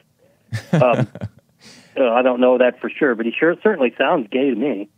um, 0.72 1.06
uh, 1.98 2.10
I 2.10 2.22
don't 2.22 2.40
know 2.40 2.56
that 2.56 2.80
for 2.80 2.88
sure, 2.88 3.14
but 3.14 3.26
he 3.26 3.32
sure 3.38 3.56
certainly 3.62 3.92
sounds 3.98 4.26
gay 4.30 4.48
to 4.48 4.56
me. 4.56 4.88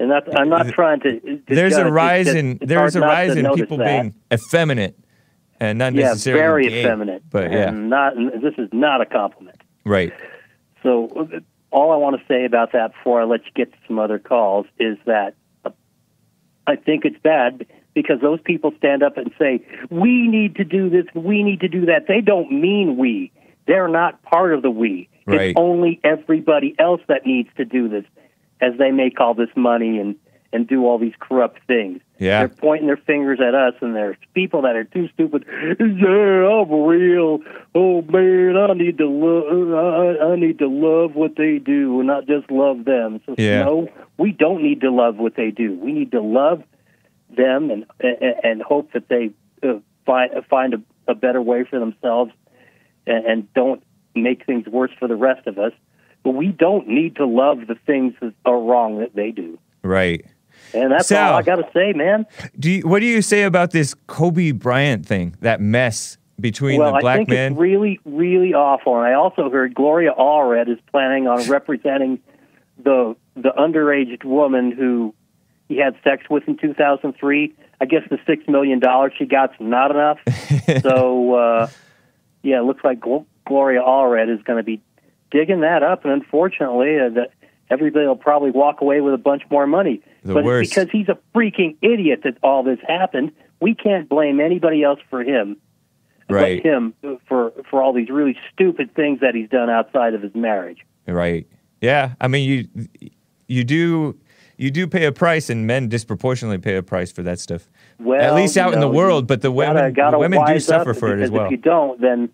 And 0.00 0.10
that's, 0.10 0.28
I'm 0.34 0.48
not 0.48 0.68
trying 0.68 1.00
to. 1.00 1.20
to 1.20 1.40
There's 1.48 1.72
judge, 1.74 1.82
a 1.82 1.86
it's 1.86 1.92
rise 1.92 2.26
just- 2.26 2.36
in 2.38 2.58
it's 2.60 2.66
there's 2.66 2.96
a 2.96 3.00
rise 3.00 3.36
in 3.36 3.48
people 3.54 3.78
that. 3.78 3.86
being 3.86 4.14
effeminate 4.32 4.96
and 5.60 5.78
not 5.78 5.94
yeah, 5.94 6.08
necessarily 6.08 6.40
very 6.40 6.68
gay, 6.68 6.80
effeminate. 6.80 7.22
But 7.30 7.52
yeah, 7.52 7.68
and 7.68 7.90
not 7.90 8.14
this 8.16 8.54
is 8.58 8.68
not 8.72 9.00
a 9.00 9.06
compliment. 9.06 9.60
right. 9.84 10.12
So 10.82 11.28
all 11.70 11.92
I 11.92 11.96
want 11.96 12.16
to 12.18 12.22
say 12.26 12.44
about 12.44 12.72
that 12.72 12.92
before 12.92 13.20
I 13.20 13.24
let 13.24 13.44
you 13.44 13.52
get 13.54 13.72
to 13.72 13.78
some 13.86 13.98
other 13.98 14.18
calls 14.18 14.66
is 14.78 14.96
that 15.06 15.34
I 16.66 16.76
think 16.76 17.04
it's 17.04 17.18
bad 17.22 17.66
because 17.94 18.20
those 18.20 18.40
people 18.42 18.72
stand 18.78 19.02
up 19.02 19.16
and 19.16 19.32
say 19.38 19.64
we 19.90 20.28
need 20.28 20.56
to 20.56 20.64
do 20.64 20.88
this, 20.88 21.06
we 21.14 21.42
need 21.42 21.60
to 21.60 21.68
do 21.68 21.86
that. 21.86 22.06
They 22.06 22.20
don't 22.20 22.52
mean 22.52 22.96
we. 22.96 23.32
They're 23.66 23.88
not 23.88 24.22
part 24.22 24.54
of 24.54 24.62
the 24.62 24.70
we. 24.70 25.08
Right. 25.26 25.50
It's 25.50 25.58
only 25.58 26.00
everybody 26.04 26.74
else 26.78 27.00
that 27.08 27.26
needs 27.26 27.48
to 27.56 27.64
do 27.64 27.88
this, 27.88 28.04
as 28.60 28.78
they 28.78 28.90
make 28.90 29.20
all 29.20 29.34
this 29.34 29.50
money 29.56 29.98
and 29.98 30.16
and 30.52 30.66
do 30.66 30.86
all 30.86 30.98
these 30.98 31.12
corrupt 31.20 31.60
things. 31.66 32.00
Yeah. 32.18 32.40
They're 32.40 32.48
pointing 32.48 32.86
their 32.86 32.96
fingers 32.96 33.38
at 33.40 33.54
us, 33.54 33.74
and 33.80 33.94
there's 33.94 34.16
people 34.34 34.62
that 34.62 34.76
are 34.76 34.84
too 34.84 35.08
stupid. 35.14 35.44
Yeah, 35.48 36.48
I'm 36.48 36.72
real. 36.72 37.40
Oh 37.74 38.02
man, 38.02 38.56
I 38.56 38.72
need 38.74 38.98
to 38.98 39.06
love. 39.06 40.18
I, 40.20 40.32
I 40.32 40.36
need 40.36 40.58
to 40.58 40.68
love 40.68 41.14
what 41.14 41.36
they 41.36 41.58
do, 41.58 41.98
and 41.98 42.06
not 42.06 42.26
just 42.26 42.50
love 42.50 42.84
them. 42.84 43.20
So 43.26 43.34
Yeah. 43.38 43.64
no, 43.64 43.88
we 44.16 44.32
don't 44.32 44.62
need 44.62 44.80
to 44.80 44.90
love 44.90 45.16
what 45.18 45.34
they 45.36 45.50
do. 45.50 45.74
We 45.78 45.92
need 45.92 46.12
to 46.12 46.20
love 46.20 46.62
them 47.36 47.70
and 47.70 47.84
and, 48.00 48.34
and 48.42 48.62
hope 48.62 48.92
that 48.92 49.08
they 49.08 49.30
uh, 49.62 49.78
find 50.06 50.30
find 50.48 50.74
a, 50.74 50.82
a 51.08 51.14
better 51.14 51.42
way 51.42 51.64
for 51.64 51.78
themselves, 51.78 52.32
and, 53.06 53.26
and 53.26 53.54
don't 53.54 53.82
make 54.14 54.46
things 54.46 54.66
worse 54.66 54.90
for 54.98 55.06
the 55.08 55.16
rest 55.16 55.46
of 55.46 55.58
us. 55.58 55.72
But 56.24 56.30
we 56.32 56.48
don't 56.48 56.88
need 56.88 57.16
to 57.16 57.26
love 57.26 57.66
the 57.68 57.76
things 57.86 58.14
that 58.20 58.34
are 58.44 58.58
wrong 58.58 58.98
that 58.98 59.14
they 59.14 59.30
do. 59.30 59.58
Right. 59.84 60.26
And 60.74 60.92
that's 60.92 61.08
Sal. 61.08 61.32
all 61.32 61.38
I 61.38 61.42
got 61.42 61.56
to 61.56 61.68
say, 61.72 61.92
man. 61.92 62.26
Do 62.58 62.70
you, 62.70 62.82
what 62.82 63.00
do 63.00 63.06
you 63.06 63.22
say 63.22 63.44
about 63.44 63.70
this 63.70 63.94
Kobe 64.06 64.52
Bryant 64.52 65.06
thing? 65.06 65.34
That 65.40 65.60
mess 65.60 66.18
between 66.40 66.78
well, 66.80 66.94
the 66.94 67.00
black 67.00 67.20
I 67.20 67.24
think 67.24 67.30
it's 67.30 67.56
really, 67.56 68.00
really 68.04 68.54
awful. 68.54 68.96
And 68.96 69.06
I 69.06 69.14
also 69.14 69.50
heard 69.50 69.74
Gloria 69.74 70.12
Allred 70.12 70.68
is 70.68 70.78
planning 70.90 71.26
on 71.26 71.48
representing 71.48 72.20
the 72.82 73.16
the 73.34 73.50
underage 73.58 74.24
woman 74.24 74.72
who 74.72 75.14
he 75.68 75.76
had 75.76 75.96
sex 76.02 76.24
with 76.30 76.46
in 76.48 76.56
2003. 76.56 77.54
I 77.80 77.84
guess 77.84 78.02
the 78.10 78.18
six 78.26 78.46
million 78.48 78.80
dollars 78.80 79.12
she 79.16 79.24
got's 79.24 79.54
not 79.60 79.90
enough. 79.90 80.18
so 80.82 81.34
uh, 81.34 81.70
yeah, 82.42 82.60
it 82.60 82.64
looks 82.64 82.84
like 82.84 83.00
Gl- 83.00 83.26
Gloria 83.46 83.80
Allred 83.80 84.32
is 84.32 84.42
going 84.42 84.58
to 84.58 84.64
be 84.64 84.80
digging 85.30 85.60
that 85.60 85.82
up, 85.82 86.04
and 86.04 86.12
unfortunately, 86.12 86.98
uh, 86.98 87.10
that 87.10 87.30
everybody 87.70 88.06
will 88.06 88.16
probably 88.16 88.50
walk 88.50 88.80
away 88.80 89.00
with 89.00 89.14
a 89.14 89.18
bunch 89.18 89.42
more 89.50 89.66
money. 89.66 90.02
The 90.24 90.34
but 90.34 90.44
worst. 90.44 90.70
because 90.70 90.88
he's 90.90 91.08
a 91.08 91.18
freaking 91.34 91.76
idiot 91.82 92.20
that 92.24 92.38
all 92.42 92.62
this 92.62 92.78
happened. 92.86 93.32
We 93.60 93.74
can't 93.74 94.08
blame 94.08 94.40
anybody 94.40 94.82
else 94.82 95.00
for 95.10 95.22
him 95.22 95.56
right. 96.28 96.62
but 96.62 96.70
him 96.70 96.94
for 97.26 97.52
for 97.70 97.82
all 97.82 97.92
these 97.92 98.08
really 98.08 98.36
stupid 98.52 98.94
things 98.94 99.20
that 99.20 99.34
he's 99.34 99.48
done 99.48 99.70
outside 99.70 100.14
of 100.14 100.22
his 100.22 100.34
marriage. 100.34 100.78
Right. 101.06 101.46
Yeah. 101.80 102.14
I 102.20 102.28
mean, 102.28 102.48
you 102.48 103.10
you 103.46 103.64
do 103.64 104.18
you 104.56 104.70
do 104.70 104.86
pay 104.86 105.06
a 105.06 105.12
price, 105.12 105.50
and 105.50 105.66
men 105.66 105.88
disproportionately 105.88 106.58
pay 106.58 106.76
a 106.76 106.82
price 106.82 107.12
for 107.12 107.22
that 107.22 107.38
stuff. 107.38 107.68
Well, 108.00 108.20
At 108.20 108.34
least 108.34 108.56
out 108.56 108.70
you 108.70 108.74
in 108.74 108.80
the 108.80 108.88
world, 108.88 109.26
but 109.26 109.40
the 109.40 109.50
gotta- 109.50 109.72
women 109.74 109.92
gotta 109.92 110.14
the 110.16 110.18
women 110.18 110.44
do 110.46 110.60
suffer 110.60 110.94
for 110.94 111.16
it 111.16 111.22
as 111.22 111.30
well. 111.30 111.46
If 111.46 111.52
you 111.52 111.56
don't, 111.56 112.00
then 112.00 112.28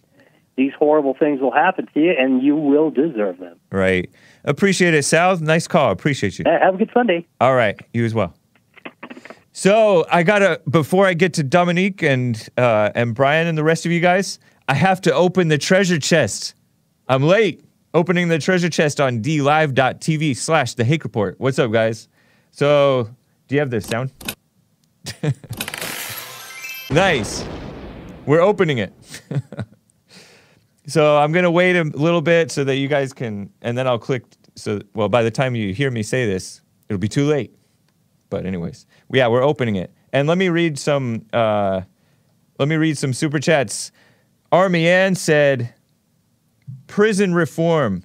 these 0.56 0.72
horrible 0.78 1.14
things 1.14 1.40
will 1.40 1.52
happen 1.52 1.86
to 1.92 2.00
you, 2.00 2.14
and 2.18 2.42
you 2.42 2.56
will 2.56 2.90
deserve 2.90 3.38
them. 3.38 3.56
Right. 3.70 4.10
Appreciate 4.44 4.94
it, 4.94 5.04
Sal. 5.04 5.38
Nice 5.38 5.66
call. 5.66 5.90
Appreciate 5.90 6.38
you. 6.38 6.44
Uh, 6.46 6.58
Have 6.60 6.74
a 6.74 6.78
good 6.78 6.90
Sunday. 6.92 7.26
All 7.40 7.54
right, 7.54 7.80
you 7.92 8.04
as 8.04 8.14
well. 8.14 8.34
So 9.52 10.04
I 10.10 10.22
gotta 10.24 10.60
before 10.68 11.06
I 11.06 11.14
get 11.14 11.34
to 11.34 11.42
Dominique 11.42 12.02
and 12.02 12.48
uh, 12.58 12.90
and 12.94 13.14
Brian 13.14 13.46
and 13.46 13.56
the 13.56 13.62
rest 13.64 13.86
of 13.86 13.92
you 13.92 14.00
guys, 14.00 14.38
I 14.68 14.74
have 14.74 15.00
to 15.02 15.14
open 15.14 15.48
the 15.48 15.58
treasure 15.58 15.98
chest. 15.98 16.54
I'm 17.08 17.22
late 17.22 17.62
opening 17.94 18.28
the 18.28 18.38
treasure 18.38 18.68
chest 18.68 19.00
on 19.00 19.22
dlive.tv 19.22 20.36
slash 20.36 20.74
the 20.74 20.84
Hake 20.84 21.04
Report. 21.04 21.36
What's 21.38 21.58
up, 21.58 21.70
guys? 21.70 22.08
So 22.50 23.08
do 23.46 23.54
you 23.54 23.60
have 23.60 23.70
the 23.70 23.80
sound? 23.80 24.12
nice. 26.90 27.44
We're 28.26 28.40
opening 28.40 28.78
it. 28.78 28.92
so 30.86 31.16
I'm 31.16 31.32
gonna 31.32 31.50
wait 31.50 31.76
a 31.76 31.84
little 31.84 32.20
bit 32.20 32.50
so 32.50 32.64
that 32.64 32.76
you 32.76 32.88
guys 32.88 33.12
can, 33.12 33.50
and 33.62 33.76
then 33.76 33.86
I'll 33.86 33.98
click. 33.98 34.24
So 34.54 34.80
well, 34.94 35.08
by 35.08 35.22
the 35.22 35.30
time 35.30 35.54
you 35.54 35.72
hear 35.72 35.90
me 35.90 36.02
say 36.02 36.26
this, 36.26 36.60
it'll 36.88 37.00
be 37.00 37.08
too 37.08 37.26
late. 37.26 37.54
But 38.30 38.46
anyways, 38.46 38.86
yeah, 39.12 39.28
we're 39.28 39.42
opening 39.42 39.76
it, 39.76 39.92
and 40.12 40.28
let 40.28 40.38
me 40.38 40.48
read 40.48 40.78
some. 40.78 41.26
Uh, 41.32 41.82
let 42.58 42.68
me 42.68 42.76
read 42.76 42.98
some 42.98 43.12
super 43.12 43.38
chats. 43.38 43.92
Army 44.52 44.86
Ann 44.86 45.14
said, 45.14 45.74
"Prison 46.86 47.34
reform, 47.34 48.04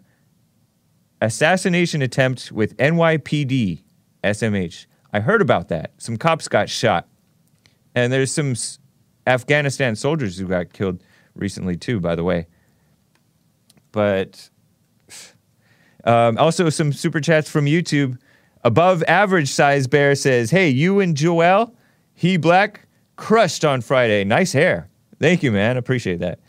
assassination 1.21 2.01
attempt 2.01 2.51
with 2.51 2.75
NYPD, 2.77 3.83
SMH. 4.23 4.85
I 5.11 5.19
heard 5.19 5.41
about 5.41 5.67
that. 5.69 5.91
Some 5.97 6.17
cops 6.17 6.47
got 6.47 6.69
shot, 6.69 7.07
and 7.93 8.13
there's 8.13 8.31
some 8.31 8.55
Afghanistan 9.27 9.95
soldiers 9.95 10.37
who 10.37 10.47
got 10.47 10.71
killed 10.71 11.03
recently 11.35 11.75
too. 11.75 11.99
By 11.99 12.15
the 12.15 12.23
way, 12.23 12.47
but." 13.91 14.49
Um, 16.05 16.37
also, 16.37 16.69
some 16.69 16.93
super 16.93 17.19
chats 17.19 17.49
from 17.49 17.65
YouTube. 17.65 18.17
Above 18.63 19.03
average 19.07 19.49
size 19.49 19.87
bear 19.87 20.15
says, 20.15 20.51
Hey, 20.51 20.69
you 20.69 20.99
and 20.99 21.15
Joel, 21.15 21.75
he 22.13 22.37
black, 22.37 22.87
crushed 23.15 23.63
on 23.63 23.81
Friday. 23.81 24.23
Nice 24.23 24.51
hair. 24.51 24.89
Thank 25.19 25.43
you, 25.43 25.51
man. 25.51 25.77
Appreciate 25.77 26.19
that. 26.19 26.39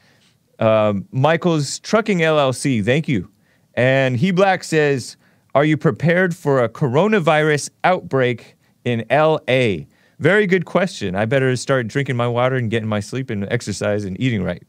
Um, 0.59 1.07
Michael's 1.11 1.79
Trucking 1.81 2.19
LLC, 2.19 2.85
thank 2.85 3.09
you. 3.09 3.31
And 3.75 4.17
he 4.17 4.31
black 4.31 4.65
says, 4.65 5.17
Are 5.55 5.65
you 5.65 5.77
prepared 5.77 6.35
for 6.35 6.63
a 6.63 6.69
coronavirus 6.69 7.71
outbreak 7.85 8.57
in 8.85 9.05
LA? 9.11 9.87
Very 10.19 10.47
good 10.47 10.67
question. 10.67 11.15
I 11.15 11.25
better 11.25 11.57
start 11.57 11.89
drinking 11.89 12.17
my 12.17 12.29
water 12.29 12.57
and 12.57 12.71
getting 12.71 12.89
my 12.89 13.01
sleep 13.01 13.31
and 13.31 13.51
exercise 13.51 14.05
and 14.05 14.21
eating 14.21 14.43
right. 14.43 14.63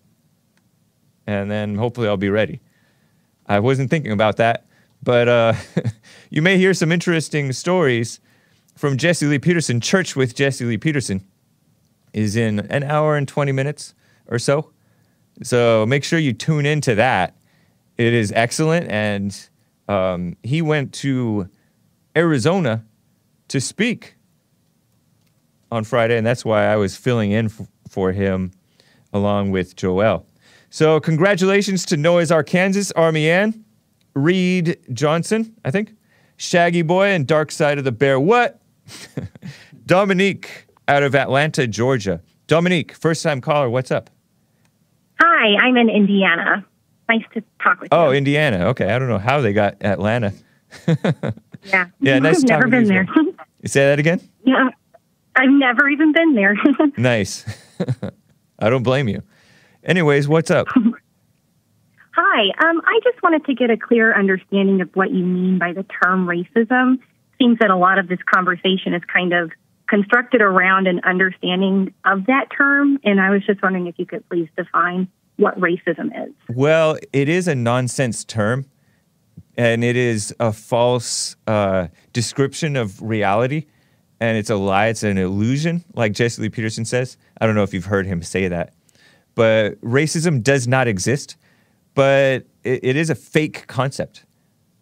And 1.28 1.50
then 1.50 1.76
hopefully 1.76 2.08
I'll 2.08 2.18
be 2.18 2.30
ready. 2.30 2.60
I 3.48 3.60
wasn't 3.60 3.90
thinking 3.90 4.12
about 4.12 4.38
that, 4.38 4.66
but 5.04 5.28
uh, 5.28 5.54
you 6.30 6.42
may 6.42 6.58
hear 6.58 6.74
some 6.74 6.92
interesting 6.92 7.52
stories 7.52 8.20
from 8.76 8.98
Jesse 8.98 9.26
Lee 9.26 9.40
Peterson. 9.40 9.82
Church 9.82 10.16
with 10.16 10.36
Jesse 10.36 10.66
Lee 10.66 10.78
Peterson 10.78 11.26
is 12.14 12.36
in 12.36 12.60
an 12.60 12.84
hour 12.84 13.16
and 13.16 13.28
20 13.28 13.52
minutes 13.52 13.94
or 14.28 14.40
so. 14.40 14.72
So 15.44 15.86
make 15.86 16.04
sure 16.04 16.20
you 16.20 16.34
tune 16.34 16.66
into 16.66 16.96
that. 16.96 17.36
It 17.98 18.14
is 18.14 18.32
excellent. 18.32 18.90
And 18.90 19.50
um, 19.88 20.38
he 20.44 20.62
went 20.62 20.94
to 20.96 21.50
Arizona 22.16 22.84
to 23.48 23.60
speak 23.60 24.16
on 25.72 25.84
Friday, 25.84 26.18
and 26.18 26.26
that's 26.26 26.46
why 26.46 26.66
I 26.66 26.76
was 26.76 26.96
filling 26.96 27.32
in 27.32 27.46
f- 27.46 27.68
for 27.90 28.12
him 28.12 28.52
along 29.14 29.52
with 29.52 29.76
Joel. 29.76 30.26
So 30.74 31.02
congratulations 31.02 31.86
to 31.88 31.98
Noah's 31.98 32.32
Arkansas, 32.32 32.94
Army 32.96 33.30
Ann, 33.30 33.66
Reed 34.14 34.78
Johnson, 34.94 35.54
I 35.66 35.72
think, 35.72 35.94
Shaggy 36.38 36.82
Boy, 36.82 37.08
and 37.08 37.28
Dark 37.28 37.52
Side 37.52 37.78
of 37.78 37.84
the 37.84 37.92
Bear. 37.92 38.22
What? 38.22 38.62
Dominique 39.86 40.68
out 40.88 41.04
of 41.04 41.14
Atlanta, 41.14 41.68
Georgia. 41.68 42.22
Dominique, 42.48 42.94
first 42.94 43.22
time 43.22 43.42
caller, 43.42 43.70
what's 43.70 43.92
up? 43.92 44.10
Hi, 45.20 45.58
I'm 45.62 45.76
in 45.76 45.90
Indiana. 45.90 46.66
Nice 47.10 47.24
to 47.34 47.44
talk 47.62 47.82
with 47.82 47.90
oh, 47.92 48.04
you. 48.04 48.10
Oh, 48.10 48.12
Indiana. 48.14 48.68
Okay, 48.68 48.90
I 48.90 48.98
don't 48.98 49.10
know 49.10 49.18
how 49.18 49.42
they 49.42 49.54
got 49.54 49.76
Atlanta. 49.84 50.34
Yeah. 51.64 51.90
Yeah, 52.00 52.18
nice 52.18 52.38
I've 52.38 52.46
never 52.46 52.68
been 52.68 52.86
there. 52.86 53.06
You 53.14 53.68
say 53.68 53.82
that 53.82 54.00
again? 54.00 54.20
yeah. 54.44 54.70
I've 55.36 55.52
never 55.52 55.88
even 55.90 56.12
been 56.12 56.34
there. 56.34 56.56
Nice. 56.98 57.46
I 58.58 58.70
don't 58.72 58.82
blame 58.82 59.08
you. 59.08 59.22
Anyways, 59.84 60.28
what's 60.28 60.52
up? 60.52 60.68
Hi. 62.14 62.70
Um, 62.70 62.82
I 62.86 63.00
just 63.04 63.22
wanted 63.24 63.46
to 63.46 63.54
get 63.54 63.70
a 63.70 63.78
clear 63.78 64.18
understanding 64.18 64.82
of 64.82 64.90
what 64.94 65.12
you 65.12 65.24
mean 65.24 65.58
by 65.58 65.74
the 65.74 65.84
term 66.04 66.28
racism. 66.28 67.00
Seems 67.40 67.58
that 67.60 67.72
a 67.72 67.76
lot 67.76 67.98
of 67.98 68.08
this 68.08 68.20
conversation 68.32 68.94
is 68.94 69.02
kind 69.12 69.34
of 69.34 69.52
constructed 69.90 70.42
around 70.42 70.88
an 70.88 71.02
understanding 71.04 71.94
of 72.06 72.26
that 72.28 72.48
term. 72.56 73.00
And 73.04 73.20
I 73.20 73.30
was 73.30 73.46
just 73.46 73.62
wondering 73.62 73.88
if 73.88 73.98
you 73.98 74.06
could 74.06 74.28
please 74.30 74.48
define 74.56 75.08
what 75.38 75.60
racism 75.60 76.08
is. 76.28 76.34
Well, 76.50 76.98
it 77.12 77.28
is 77.28 77.48
a 77.48 77.56
nonsense 77.56 78.24
term, 78.24 78.66
and 79.58 79.84
it 79.84 79.96
is 79.96 80.34
a 80.40 80.54
false 80.54 81.36
uh, 81.48 81.88
description 82.14 82.76
of 82.76 83.02
reality, 83.02 83.66
and 84.20 84.38
it's 84.38 84.50
a 84.50 84.56
lie. 84.56 84.88
It's 84.88 85.04
an 85.04 85.18
illusion, 85.18 85.84
like 85.96 86.14
Jesse 86.14 86.42
Lee 86.42 86.50
Peterson 86.50 86.86
says. 86.86 87.18
I 87.40 87.48
don't 87.48 87.56
know 87.56 87.64
if 87.64 87.74
you've 87.74 87.86
heard 87.86 88.06
him 88.06 88.22
say 88.22 88.48
that, 88.48 88.74
but 89.36 89.80
racism 89.82 90.42
does 90.42 90.68
not 90.68 90.88
exist. 90.88 91.38
But 91.94 92.46
it, 92.64 92.80
it 92.84 92.96
is 92.96 93.10
a 93.10 93.16
fake 93.16 93.68
concept. 93.68 94.26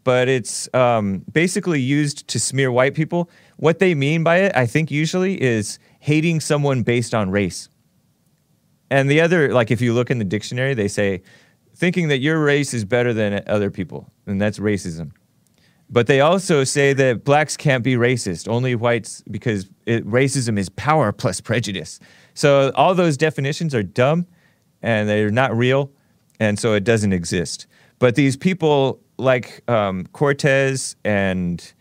But 0.03 0.27
it's 0.27 0.73
um, 0.73 1.25
basically 1.31 1.81
used 1.81 2.27
to 2.29 2.39
smear 2.39 2.71
white 2.71 2.93
people. 2.93 3.29
What 3.57 3.79
they 3.79 3.95
mean 3.95 4.23
by 4.23 4.37
it, 4.37 4.55
I 4.55 4.65
think, 4.65 4.91
usually 4.91 5.41
is 5.41 5.79
hating 5.99 6.39
someone 6.39 6.83
based 6.83 7.13
on 7.13 7.29
race. 7.29 7.69
And 8.89 9.09
the 9.09 9.21
other, 9.21 9.53
like 9.53 9.71
if 9.71 9.81
you 9.81 9.93
look 9.93 10.09
in 10.09 10.17
the 10.17 10.25
dictionary, 10.25 10.73
they 10.73 10.87
say 10.87 11.21
thinking 11.75 12.07
that 12.07 12.19
your 12.19 12.43
race 12.43 12.73
is 12.73 12.85
better 12.85 13.13
than 13.13 13.43
other 13.47 13.69
people, 13.69 14.11
and 14.25 14.41
that's 14.41 14.59
racism. 14.59 15.11
But 15.89 16.07
they 16.07 16.21
also 16.21 16.63
say 16.63 16.93
that 16.93 17.23
blacks 17.23 17.57
can't 17.57 17.83
be 17.83 17.95
racist, 17.95 18.47
only 18.47 18.75
whites, 18.75 19.23
because 19.29 19.69
it, 19.85 20.05
racism 20.07 20.57
is 20.59 20.69
power 20.69 21.11
plus 21.11 21.41
prejudice. 21.41 21.99
So 22.33 22.71
all 22.75 22.93
those 22.93 23.17
definitions 23.17 23.73
are 23.73 23.83
dumb 23.83 24.27
and 24.81 25.07
they're 25.09 25.29
not 25.31 25.55
real, 25.55 25.91
and 26.39 26.57
so 26.59 26.73
it 26.73 26.83
doesn't 26.83 27.13
exist. 27.13 27.67
But 27.99 28.15
these 28.15 28.37
people 28.37 28.99
like 29.17 29.63
um, 29.69 30.05
Cortez 30.13 30.95
and 31.03 31.73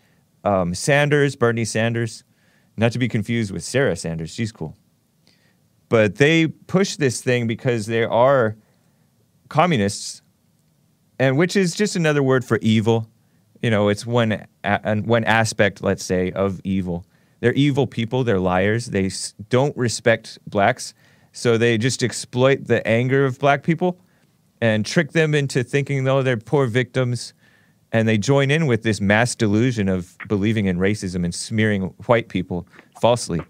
um, 0.44 0.74
Sanders, 0.74 1.36
Bernie 1.36 1.64
Sanders, 1.64 2.24
not 2.76 2.92
to 2.92 2.98
be 2.98 3.08
confused 3.08 3.50
with 3.52 3.62
Sarah 3.62 3.96
Sanders, 3.96 4.30
she's 4.30 4.52
cool 4.52 4.76
but 5.90 6.16
they 6.16 6.46
push 6.46 6.96
this 6.96 7.22
thing 7.22 7.46
because 7.46 7.86
they 7.86 8.04
are 8.04 8.56
communists, 9.48 10.20
and 11.18 11.38
which 11.38 11.56
is 11.56 11.74
just 11.74 11.96
another 11.96 12.22
word 12.22 12.44
for 12.44 12.58
evil. 12.60 13.08
You 13.62 13.70
know, 13.70 13.88
it's 13.88 14.04
one 14.06 14.44
a- 14.64 14.96
one 15.00 15.24
aspect, 15.24 15.82
let's 15.82 16.04
say, 16.04 16.30
of 16.32 16.60
evil. 16.62 17.06
They're 17.40 17.54
evil 17.54 17.86
people. 17.86 18.22
They're 18.22 18.38
liars. 18.38 18.86
They 18.86 19.06
s- 19.06 19.34
don't 19.48 19.74
respect 19.76 20.38
blacks, 20.46 20.92
so 21.38 21.56
they 21.56 21.78
just 21.78 22.02
exploit 22.02 22.64
the 22.64 22.84
anger 22.84 23.24
of 23.24 23.38
black 23.38 23.62
people 23.62 24.00
and 24.60 24.84
trick 24.84 25.12
them 25.12 25.36
into 25.36 25.62
thinking, 25.62 26.02
though, 26.02 26.20
they're 26.20 26.36
poor 26.36 26.66
victims. 26.66 27.32
And 27.92 28.08
they 28.08 28.18
join 28.18 28.50
in 28.50 28.66
with 28.66 28.82
this 28.82 29.00
mass 29.00 29.36
delusion 29.36 29.88
of 29.88 30.16
believing 30.26 30.66
in 30.66 30.78
racism 30.78 31.24
and 31.24 31.32
smearing 31.32 31.94
white 32.06 32.28
people 32.28 32.66
falsely. 33.00 33.40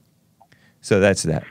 So 0.82 1.00
that's 1.00 1.22
that. 1.22 1.44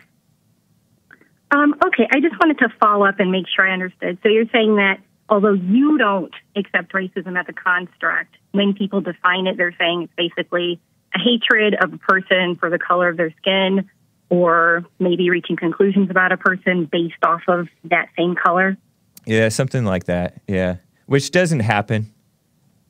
Um, 1.50 1.74
okay, 1.84 2.08
I 2.14 2.20
just 2.20 2.36
wanted 2.40 2.60
to 2.60 2.70
follow 2.80 3.04
up 3.04 3.20
and 3.20 3.32
make 3.32 3.48
sure 3.54 3.68
I 3.68 3.74
understood. 3.74 4.20
So 4.22 4.30
you're 4.30 4.46
saying 4.54 4.76
that 4.76 5.00
although 5.30 5.54
you 5.54 5.98
don't 5.98 6.34
accept 6.56 6.94
racism 6.94 7.38
as 7.38 7.48
a 7.50 7.54
construct, 7.54 8.36
when 8.52 8.76
people 8.76 9.02
define 9.02 9.48
it, 9.48 9.58
they're 9.58 9.76
saying 9.80 10.04
it's 10.04 10.14
basically 10.16 10.80
a 11.16 11.20
hatred 11.20 11.74
of 11.84 11.94
a 11.94 11.98
person 11.98 12.58
for 12.58 12.70
the 12.70 12.78
color 12.78 13.10
of 13.10 13.18
their 13.18 13.34
skin 13.38 13.90
or 14.30 14.86
maybe 15.00 15.30
reaching 15.30 15.56
conclusions 15.56 16.10
about 16.10 16.32
a 16.32 16.38
person 16.38 16.86
based 16.92 17.24
off 17.24 17.42
of 17.48 17.68
that 17.86 18.10
same 18.18 18.36
color. 18.36 18.78
Yeah, 19.26 19.50
something 19.50 19.86
like 19.86 20.06
that. 20.06 20.42
Yeah, 20.48 20.78
which 21.06 21.32
doesn't 21.32 21.62
happen. 21.62 22.14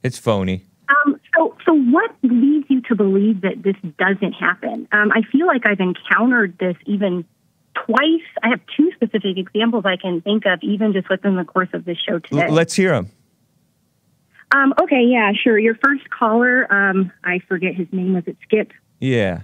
It's 0.04 0.18
phony. 0.18 0.64
Um, 0.90 1.20
so, 1.36 1.56
so 1.66 1.74
what 1.74 2.12
leads 2.24 2.70
you 2.70 2.82
to 2.84 2.96
believe 2.96 3.42
that 3.42 3.64
this 3.64 3.76
doesn't 3.98 4.34
happen? 4.34 4.88
Um, 4.92 5.12
I 5.12 5.22
feel 5.32 5.48
like 5.48 5.68
I've 5.68 5.80
encountered 5.80 6.58
this 6.60 6.76
even 6.86 7.26
twice. 7.74 8.22
I 8.44 8.50
have 8.50 8.62
two 8.76 8.92
specific 8.96 9.38
examples 9.38 9.86
I 9.86 9.98
can 9.98 10.22
think 10.22 10.46
of, 10.46 10.60
even 10.62 10.94
just 10.94 11.10
within 11.10 11.36
the 11.36 11.44
course 11.44 11.70
of 11.74 11.86
this 11.86 11.98
show 11.98 12.16
L- 12.16 12.20
today. 12.22 12.50
let's 12.50 12.74
hear 12.76 12.92
them. 12.92 13.12
Um, 14.52 14.74
okay, 14.82 15.04
yeah, 15.04 15.32
sure. 15.34 15.60
Your 15.60 15.76
first 15.76 16.10
caller, 16.10 16.72
um, 16.72 17.12
I 17.24 17.40
forget 17.48 17.76
his 17.76 17.88
name. 17.92 18.14
Was 18.14 18.24
it 18.28 18.38
Skip? 18.44 18.72
Yeah. 19.00 19.42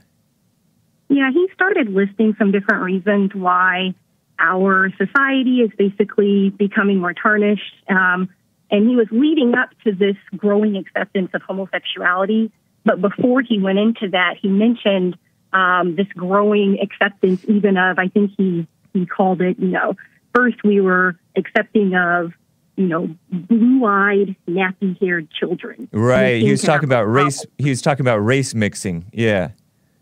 Yeah, 1.10 1.32
he 1.32 1.48
started 1.54 1.90
listing 1.90 2.36
some 2.40 2.52
different 2.52 2.84
reasons 2.84 3.32
why 3.34 3.94
our 4.40 4.90
society 4.98 5.62
is 5.62 5.72
basically 5.78 6.50
becoming 6.50 7.00
more 7.00 7.14
tarnished. 7.14 7.76
Um, 7.90 8.30
and 8.72 8.90
he 8.90 8.96
was 8.96 9.08
leading 9.12 9.54
up 9.56 9.70
to 9.84 9.92
this 9.92 10.16
growing 10.36 10.76
acceptance 10.76 11.30
of 11.34 11.42
homosexuality. 11.44 12.52
But 12.84 13.00
before 13.00 13.42
he 13.42 13.60
went 13.60 13.80
into 13.80 14.10
that, 14.10 14.36
he 14.42 14.48
mentioned 14.48 15.18
um, 15.54 15.96
this 15.96 16.08
growing 16.08 16.80
acceptance, 16.82 17.46
even 17.48 17.78
of, 17.78 18.00
I 18.00 18.08
think 18.08 18.32
he, 18.36 18.68
he 18.94 19.06
called 19.06 19.42
it, 19.42 19.60
you 19.60 19.68
know, 19.68 19.96
first 20.34 20.64
we 20.64 20.82
were 20.82 21.16
accepting 21.36 21.96
of, 21.96 22.34
you 22.76 22.88
know, 22.88 23.16
blue 23.32 23.86
eyed, 23.86 24.36
nappy 24.50 25.00
haired 25.00 25.30
children. 25.30 25.88
Right. 25.92 26.42
He 26.42 26.50
was 26.50 26.64
talking 26.64 26.90
about 26.90 27.04
race. 27.04 27.46
He 27.60 27.70
was 27.70 27.84
talking 27.84 28.02
about 28.02 28.18
race 28.18 28.56
mixing. 28.56 29.06
Yeah. 29.14 29.52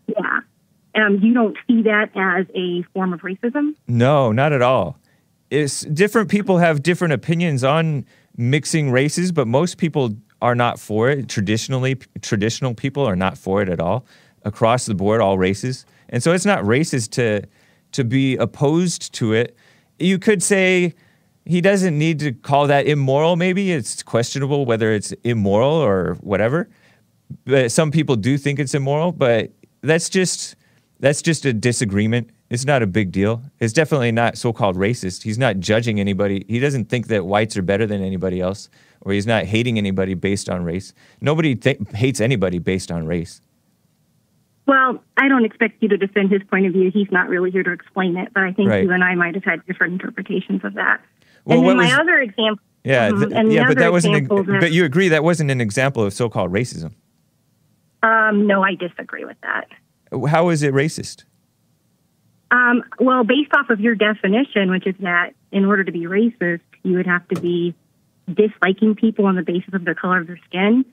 Yeah. 0.06 0.40
Um, 0.94 1.20
you 1.22 1.32
don't 1.32 1.56
see 1.66 1.82
that 1.82 2.10
as 2.14 2.46
a 2.54 2.82
form 2.94 3.12
of 3.12 3.20
racism? 3.20 3.74
No, 3.88 4.32
not 4.32 4.52
at 4.52 4.62
all. 4.62 4.98
It's 5.50 5.82
different 5.82 6.30
people 6.30 6.58
have 6.58 6.82
different 6.82 7.12
opinions 7.12 7.64
on 7.64 8.06
mixing 8.36 8.90
races, 8.90 9.32
but 9.32 9.46
most 9.46 9.78
people 9.78 10.16
are 10.40 10.54
not 10.54 10.78
for 10.78 11.08
it. 11.08 11.28
Traditionally, 11.28 11.96
traditional 12.20 12.74
people 12.74 13.06
are 13.06 13.16
not 13.16 13.38
for 13.38 13.62
it 13.62 13.68
at 13.68 13.80
all 13.80 14.04
across 14.44 14.86
the 14.86 14.94
board, 14.94 15.20
all 15.20 15.38
races. 15.38 15.86
And 16.08 16.22
so 16.22 16.32
it's 16.32 16.44
not 16.44 16.64
racist 16.64 17.10
to 17.12 17.46
to 17.92 18.04
be 18.04 18.36
opposed 18.36 19.12
to 19.14 19.34
it. 19.34 19.56
You 19.98 20.18
could 20.18 20.42
say 20.42 20.94
he 21.44 21.60
doesn't 21.60 21.96
need 21.98 22.18
to 22.20 22.32
call 22.32 22.66
that 22.66 22.86
immoral. 22.86 23.36
Maybe 23.36 23.72
it's 23.72 24.02
questionable 24.02 24.64
whether 24.64 24.92
it's 24.92 25.12
immoral 25.24 25.74
or 25.74 26.14
whatever. 26.20 26.68
But 27.44 27.70
some 27.70 27.90
people 27.90 28.16
do 28.16 28.38
think 28.38 28.58
it's 28.58 28.74
immoral. 28.74 29.12
But 29.12 29.52
that's 29.82 30.08
just 30.08 30.56
that's 31.02 31.20
just 31.20 31.44
a 31.44 31.52
disagreement. 31.52 32.30
It's 32.48 32.64
not 32.64 32.80
a 32.82 32.86
big 32.86 33.10
deal. 33.12 33.42
It's 33.60 33.72
definitely 33.72 34.12
not 34.12 34.38
so-called 34.38 34.76
racist. 34.76 35.24
He's 35.24 35.36
not 35.36 35.58
judging 35.58 35.98
anybody. 36.00 36.44
He 36.48 36.58
doesn't 36.60 36.86
think 36.88 37.08
that 37.08 37.26
whites 37.26 37.56
are 37.56 37.62
better 37.62 37.86
than 37.86 38.02
anybody 38.02 38.40
else, 38.40 38.70
or 39.00 39.12
he's 39.12 39.26
not 39.26 39.44
hating 39.44 39.78
anybody 39.78 40.14
based 40.14 40.48
on 40.48 40.62
race. 40.64 40.94
Nobody 41.20 41.56
th- 41.56 41.78
hates 41.94 42.20
anybody 42.20 42.58
based 42.58 42.92
on 42.92 43.04
race. 43.06 43.40
Well, 44.66 45.02
I 45.16 45.26
don't 45.28 45.44
expect 45.44 45.82
you 45.82 45.88
to 45.88 45.96
defend 45.96 46.30
his 46.30 46.42
point 46.48 46.66
of 46.66 46.72
view. 46.72 46.90
He's 46.92 47.10
not 47.10 47.28
really 47.28 47.50
here 47.50 47.64
to 47.64 47.72
explain 47.72 48.16
it, 48.16 48.28
but 48.32 48.44
I 48.44 48.52
think 48.52 48.68
Right. 48.70 48.84
you 48.84 48.92
and 48.92 49.02
I 49.02 49.16
might 49.16 49.34
have 49.34 49.42
had 49.44 49.66
different 49.66 49.94
interpretations 49.94 50.64
of 50.64 50.74
that. 50.74 51.00
Well, 51.44 51.58
and 51.58 51.66
what 51.66 51.70
then 51.72 51.76
my 51.78 51.84
was- 51.86 51.98
other 51.98 52.18
example. 52.20 52.62
Yeah, 52.84 53.10
Mhm, 53.10 53.30
th- 53.30 53.52
yeah, 53.52 53.66
but 53.66 53.78
that 53.78 53.92
wasn't. 53.92 54.16
A, 54.16 54.20
that- 54.20 54.58
but 54.60 54.72
you 54.72 54.84
agree 54.84 55.08
that 55.08 55.22
wasn't 55.24 55.50
an 55.50 55.60
example 55.60 56.04
of 56.04 56.12
so-called 56.12 56.52
racism. 56.52 56.92
Um, 58.02 58.46
no, 58.46 58.62
I 58.62 58.74
disagree 58.74 59.24
with 59.24 59.36
that. 59.42 59.66
How 60.28 60.48
is 60.50 60.62
it 60.62 60.74
racist? 60.74 61.24
Um, 62.50 62.84
well, 63.00 63.24
based 63.24 63.52
off 63.54 63.70
of 63.70 63.80
your 63.80 63.94
definition, 63.94 64.70
which 64.70 64.86
is 64.86 64.94
that 65.00 65.32
in 65.50 65.64
order 65.64 65.84
to 65.84 65.92
be 65.92 66.00
racist, 66.00 66.60
you 66.82 66.96
would 66.96 67.06
have 67.06 67.26
to 67.28 67.40
be 67.40 67.74
disliking 68.32 68.94
people 68.94 69.26
on 69.26 69.36
the 69.36 69.42
basis 69.42 69.72
of 69.72 69.84
the 69.84 69.94
color 69.94 70.18
of 70.18 70.26
their 70.26 70.40
skin. 70.44 70.84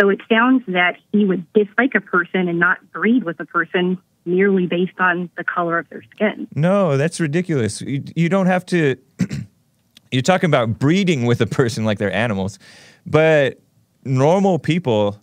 So 0.00 0.10
it 0.10 0.20
sounds 0.28 0.62
that 0.68 0.96
he 1.12 1.24
would 1.24 1.52
dislike 1.52 1.94
a 1.96 2.00
person 2.00 2.48
and 2.48 2.60
not 2.60 2.92
breed 2.92 3.24
with 3.24 3.40
a 3.40 3.44
person 3.44 3.98
merely 4.24 4.66
based 4.66 4.98
on 5.00 5.28
the 5.36 5.42
color 5.42 5.78
of 5.78 5.88
their 5.88 6.04
skin. 6.14 6.46
No, 6.54 6.96
that's 6.96 7.18
ridiculous. 7.18 7.80
You, 7.80 8.04
you 8.14 8.28
don't 8.28 8.46
have 8.46 8.64
to. 8.66 8.96
you're 10.12 10.22
talking 10.22 10.48
about 10.48 10.78
breeding 10.78 11.26
with 11.26 11.40
a 11.40 11.46
person 11.46 11.84
like 11.84 11.98
they're 11.98 12.12
animals, 12.12 12.58
but 13.06 13.60
normal 14.04 14.58
people 14.58 15.20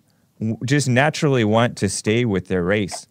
just 0.65 0.89
naturally 0.89 1.43
want 1.43 1.77
to 1.77 1.89
stay 1.89 2.25
with 2.25 2.47
their 2.47 2.63
race. 2.63 3.07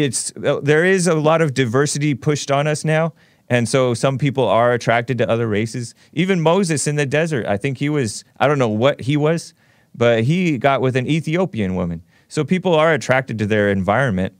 It's 0.00 0.32
uh, 0.42 0.60
there 0.62 0.84
is 0.84 1.06
a 1.06 1.14
lot 1.14 1.42
of 1.42 1.52
diversity 1.52 2.14
pushed 2.14 2.50
on 2.50 2.66
us 2.66 2.84
now, 2.84 3.12
and 3.48 3.68
so 3.68 3.92
some 3.92 4.16
people 4.16 4.48
are 4.48 4.72
attracted 4.72 5.18
to 5.18 5.28
other 5.28 5.46
races. 5.46 5.94
Even 6.14 6.40
Moses 6.40 6.86
in 6.86 6.96
the 6.96 7.04
desert, 7.04 7.46
I 7.46 7.58
think 7.58 7.78
he 7.78 7.88
was. 7.88 8.24
I 8.40 8.48
don't 8.48 8.58
know 8.58 8.68
what 8.68 9.02
he 9.02 9.16
was, 9.16 9.52
but 9.94 10.24
he 10.24 10.56
got 10.56 10.80
with 10.80 10.96
an 10.96 11.06
Ethiopian 11.06 11.74
woman. 11.74 12.02
So 12.28 12.44
people 12.44 12.74
are 12.74 12.94
attracted 12.94 13.38
to 13.40 13.46
their 13.46 13.68
environment, 13.68 14.34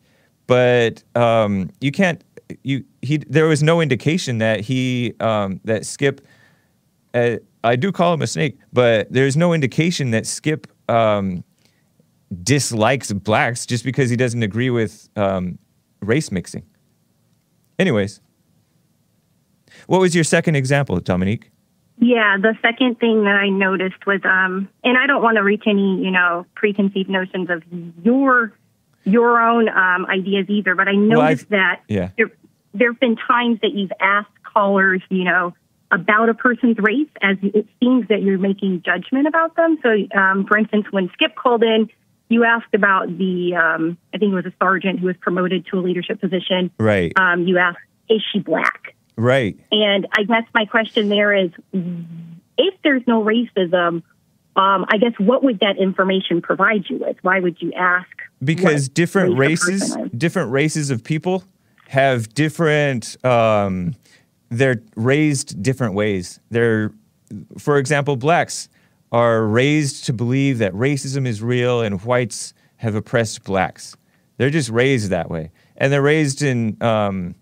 but 0.46 1.04
um, 1.14 1.70
you 1.80 1.92
can't. 1.92 2.24
You 2.62 2.84
he. 3.02 3.18
There 3.18 3.46
was 3.46 3.62
no 3.62 3.82
indication 3.82 4.38
that 4.38 4.60
he 4.60 5.14
um, 5.20 5.60
that 5.64 5.84
Skip. 5.84 6.26
Uh, 7.12 7.36
I 7.62 7.76
do 7.76 7.92
call 7.92 8.14
him 8.14 8.22
a 8.22 8.26
snake, 8.26 8.58
but 8.72 9.12
there's 9.12 9.36
no 9.36 9.52
indication 9.52 10.12
that 10.12 10.26
Skip 10.26 10.66
um, 10.88 11.44
dislikes 12.42 13.12
blacks 13.12 13.66
just 13.66 13.84
because 13.84 14.10
he 14.10 14.16
doesn't 14.16 14.42
agree 14.42 14.70
with 14.70 15.08
um, 15.16 15.58
race 16.00 16.32
mixing. 16.32 16.64
Anyways, 17.78 18.20
what 19.86 20.00
was 20.00 20.14
your 20.14 20.24
second 20.24 20.56
example, 20.56 20.98
Dominique? 21.00 21.50
Yeah, 21.98 22.36
the 22.40 22.56
second 22.62 22.98
thing 22.98 23.24
that 23.24 23.36
I 23.36 23.48
noticed 23.48 24.06
was, 24.06 24.20
um, 24.24 24.68
and 24.82 24.96
I 24.98 25.06
don't 25.06 25.22
want 25.22 25.36
to 25.36 25.42
reach 25.42 25.64
any, 25.66 26.02
you 26.02 26.10
know, 26.10 26.46
preconceived 26.54 27.08
notions 27.08 27.48
of 27.50 27.62
your 28.02 28.52
your 29.04 29.40
own 29.40 29.68
um, 29.68 30.06
ideas 30.06 30.46
either, 30.48 30.74
but 30.74 30.88
I 30.88 30.92
noticed 30.94 31.44
I've- 31.44 31.50
that 31.50 31.82
yeah. 31.88 32.10
there 32.16 32.30
there 32.74 32.92
have 32.92 33.00
been 33.00 33.16
times 33.16 33.58
that 33.62 33.72
you've 33.74 33.92
asked 34.00 34.30
callers, 34.42 35.02
you 35.10 35.24
know, 35.24 35.54
about 35.90 36.28
a 36.28 36.34
person's 36.34 36.78
race, 36.78 37.08
as 37.20 37.36
it 37.42 37.66
seems 37.78 38.08
that 38.08 38.22
you're 38.22 38.38
making 38.38 38.82
judgment 38.82 39.26
about 39.26 39.56
them. 39.56 39.78
So, 39.82 39.90
um, 40.18 40.46
for 40.46 40.56
instance, 40.56 40.86
when 40.90 41.10
Skip 41.12 41.34
called 41.34 41.62
in, 41.62 41.90
you 42.28 42.44
asked 42.44 42.74
about 42.74 43.06
the, 43.18 43.54
um, 43.54 43.98
I 44.14 44.18
think 44.18 44.32
it 44.32 44.34
was 44.34 44.46
a 44.46 44.52
sergeant 44.62 45.00
who 45.00 45.06
was 45.06 45.16
promoted 45.20 45.66
to 45.66 45.78
a 45.78 45.80
leadership 45.80 46.20
position. 46.20 46.70
Right. 46.78 47.12
Um, 47.16 47.46
you 47.46 47.58
asked, 47.58 47.78
is 48.08 48.22
she 48.32 48.38
black? 48.38 48.94
Right. 49.16 49.58
And 49.70 50.06
I 50.16 50.22
guess 50.24 50.44
my 50.54 50.64
question 50.64 51.08
there 51.08 51.34
is, 51.34 51.50
if 51.72 52.74
there's 52.82 53.02
no 53.06 53.22
racism, 53.22 54.02
um, 54.54 54.84
I 54.88 54.98
guess 54.98 55.12
what 55.18 55.42
would 55.42 55.60
that 55.60 55.78
information 55.78 56.42
provide 56.42 56.84
you 56.88 56.98
with? 56.98 57.16
Why 57.22 57.40
would 57.40 57.60
you 57.60 57.72
ask? 57.74 58.08
because 58.44 58.88
different 58.88 59.36
races 59.38 59.96
different 60.16 60.50
races 60.50 60.90
of 60.90 61.04
people 61.04 61.44
have 61.88 62.32
different 62.34 63.22
um, 63.24 63.94
they're 64.50 64.82
raised 64.96 65.62
different 65.62 65.94
ways 65.94 66.40
they're 66.50 66.92
for 67.58 67.78
example 67.78 68.16
blacks 68.16 68.68
are 69.12 69.46
raised 69.46 70.06
to 70.06 70.12
believe 70.12 70.58
that 70.58 70.72
racism 70.72 71.26
is 71.26 71.42
real 71.42 71.82
and 71.82 72.02
whites 72.02 72.54
have 72.76 72.94
oppressed 72.94 73.44
blacks. 73.44 73.94
They're 74.38 74.50
just 74.50 74.70
raised 74.70 75.10
that 75.10 75.30
way. 75.30 75.52
And 75.76 75.92
they're 75.92 76.02
raised 76.02 76.42
in 76.42 76.82
um, 76.82 77.34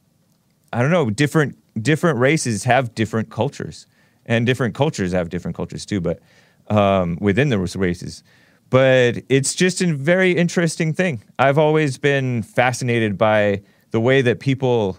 i 0.73 0.83
don't 0.83 0.93
know 0.93 1.11
different 1.11 1.57
different 1.83 2.19
races 2.19 2.65
have 2.65 2.95
different 2.95 3.31
cultures. 3.31 3.87
And 4.27 4.47
different 4.47 4.75
cultures 4.75 5.13
have 5.13 5.31
different 5.31 5.57
cultures 5.57 5.87
too 5.87 6.01
but 6.01 6.21
um, 6.69 7.17
within 7.21 7.49
those 7.49 7.77
races. 7.77 8.23
But 8.69 9.23
it's 9.29 9.55
just 9.55 9.81
a 9.81 9.93
very 9.95 10.33
interesting 10.33 10.93
thing. 10.93 11.23
I've 11.39 11.59
always 11.59 11.99
been 11.99 12.43
fascinated 12.43 13.19
by 13.19 13.63
the 13.91 13.99
way 13.99 14.23
that 14.23 14.39
people, 14.39 14.97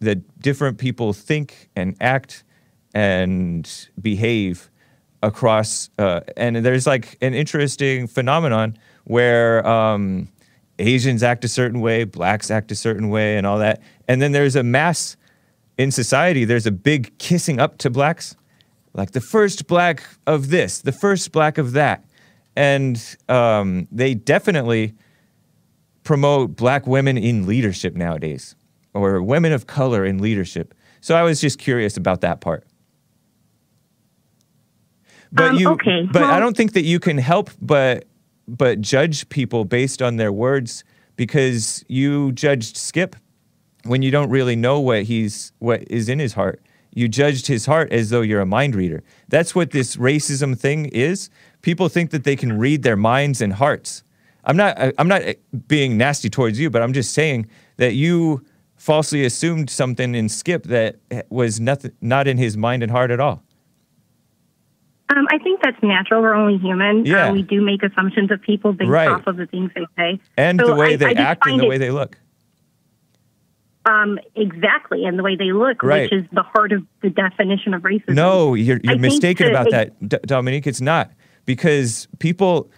that 0.00 0.40
different 0.40 0.78
people 0.78 1.12
think 1.12 1.68
and 1.76 1.94
act 2.00 2.44
and 2.94 3.88
behave 4.00 4.70
across. 5.22 5.90
Uh, 5.98 6.20
and 6.36 6.56
there's 6.56 6.86
like 6.86 7.16
an 7.20 7.34
interesting 7.34 8.06
phenomenon 8.06 8.76
where 9.04 9.66
um, 9.66 10.28
Asians 10.78 11.22
act 11.22 11.44
a 11.44 11.48
certain 11.48 11.80
way, 11.80 12.04
blacks 12.04 12.50
act 12.50 12.70
a 12.70 12.74
certain 12.74 13.08
way, 13.08 13.36
and 13.36 13.46
all 13.46 13.58
that. 13.58 13.80
And 14.08 14.20
then 14.20 14.32
there's 14.32 14.56
a 14.56 14.62
mass 14.62 15.16
in 15.78 15.90
society. 15.90 16.44
There's 16.44 16.66
a 16.66 16.72
big 16.72 17.16
kissing 17.18 17.60
up 17.60 17.78
to 17.78 17.90
blacks, 17.90 18.36
like 18.94 19.12
the 19.12 19.20
first 19.20 19.66
black 19.66 20.02
of 20.26 20.48
this, 20.48 20.80
the 20.80 20.92
first 20.92 21.32
black 21.32 21.58
of 21.58 21.72
that 21.72 22.04
and 22.56 23.16
um, 23.28 23.86
they 23.92 24.14
definitely 24.14 24.94
promote 26.02 26.56
black 26.56 26.86
women 26.86 27.18
in 27.18 27.46
leadership 27.46 27.94
nowadays 27.94 28.56
or 28.94 29.22
women 29.22 29.52
of 29.52 29.66
color 29.66 30.04
in 30.04 30.18
leadership 30.18 30.72
so 31.00 31.16
i 31.16 31.22
was 31.22 31.40
just 31.40 31.58
curious 31.58 31.96
about 31.96 32.20
that 32.20 32.40
part 32.40 32.64
but 35.36 35.50
Um, 35.50 35.56
you 35.58 35.68
okay, 35.70 36.08
but 36.12 36.24
i 36.24 36.40
don't 36.40 36.56
think 36.56 36.72
that 36.72 36.84
you 36.84 36.98
can 36.98 37.18
help 37.18 37.50
but 37.60 38.04
but 38.48 38.80
judge 38.80 39.28
people 39.28 39.64
based 39.64 40.00
on 40.00 40.16
their 40.16 40.32
words 40.32 40.84
because 41.16 41.84
you 41.88 42.32
judged 42.32 42.76
skip 42.76 43.16
when 43.84 44.02
you 44.02 44.10
don't 44.10 44.30
really 44.30 44.56
know 44.56 44.80
what 44.80 45.04
he's 45.04 45.52
what 45.58 45.84
is 45.90 46.08
in 46.08 46.18
his 46.18 46.34
heart. 46.34 46.60
You 46.92 47.08
judged 47.08 47.46
his 47.46 47.66
heart 47.66 47.92
as 47.92 48.08
though 48.10 48.22
you're 48.22 48.40
a 48.40 48.46
mind 48.46 48.74
reader. 48.74 49.02
That's 49.28 49.54
what 49.54 49.70
this 49.70 49.96
racism 49.96 50.58
thing 50.58 50.86
is. 50.86 51.28
People 51.60 51.88
think 51.88 52.10
that 52.10 52.24
they 52.24 52.36
can 52.36 52.58
read 52.58 52.82
their 52.82 52.96
minds 52.96 53.40
and 53.42 53.52
hearts. 53.52 54.02
I'm 54.44 54.56
not 54.56 54.78
i'm 54.98 55.08
not 55.08 55.22
uh, 55.22 55.34
being 55.66 55.96
nasty 55.98 56.30
towards 56.30 56.60
you 56.60 56.70
but 56.70 56.80
i'm 56.80 56.92
just 56.92 57.12
saying 57.12 57.48
that 57.78 57.94
you 57.94 58.44
falsely 58.76 59.24
assumed 59.24 59.68
something 59.68 60.14
in 60.14 60.28
skip 60.28 60.62
that 60.64 60.96
was 61.30 61.58
nothing 61.58 61.90
not 62.00 62.28
in 62.28 62.38
his 62.38 62.56
mind 62.56 62.84
and 62.84 62.92
heart 62.92 63.10
at 63.10 63.18
all 63.18 63.42
Um, 65.14 65.26
I 65.30 65.38
think 65.38 65.60
that's 65.62 65.80
natural. 65.82 66.20
We're 66.20 66.34
only 66.34 66.58
human. 66.58 67.06
Yeah. 67.06 67.28
Uh, 67.28 67.32
we 67.32 67.42
do 67.42 67.60
make 67.62 67.82
assumptions 67.82 68.30
of 68.32 68.42
people 68.42 68.72
based 68.72 68.90
Right. 68.90 69.08
off 69.08 69.26
of 69.26 69.36
the 69.36 69.46
things 69.46 69.70
they 69.74 69.86
say. 69.96 70.20
and 70.36 70.60
So 70.60 70.66
the 70.66 70.74
way 70.74 70.94
I- 70.94 70.96
they 70.96 71.06
I 71.14 71.22
act 71.22 71.46
and 71.46 71.60
the 71.60 71.64
it- 71.64 71.68
way 71.68 71.78
they 71.78 71.90
look 71.90 72.18
Um, 73.84 74.18
exactly, 74.34 75.04
and 75.04 75.16
the 75.16 75.22
way 75.22 75.36
they 75.36 75.52
look, 75.52 75.80
Right. 75.82 76.10
which 76.10 76.12
is 76.24 76.28
the 76.32 76.42
heart 76.42 76.72
of 76.72 76.82
the 77.02 77.10
definition 77.10 77.72
of 77.72 77.82
racism. 77.82 78.14
No, 78.14 78.54
you're, 78.54 78.80
you're 78.82 78.98
mistaken 78.98 79.48
about 79.48 79.70
that, 79.70 80.08
D- 80.08 80.16
Dominique. 80.26 80.66
It's 80.66 80.80
not 80.80 81.12
because 81.44 82.08
people, 82.18 82.68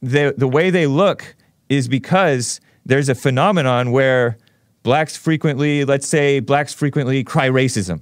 the 0.00 0.34
the 0.38 0.48
way 0.48 0.70
they 0.70 0.86
look 0.86 1.34
is 1.68 1.88
because 1.88 2.58
there's 2.86 3.10
a 3.10 3.14
phenomenon 3.14 3.90
where 3.92 4.38
blacks 4.82 5.14
frequently, 5.14 5.84
let's 5.84 6.06
say, 6.06 6.40
blacks 6.40 6.72
frequently 6.72 7.22
cry 7.22 7.50
racism, 7.50 8.00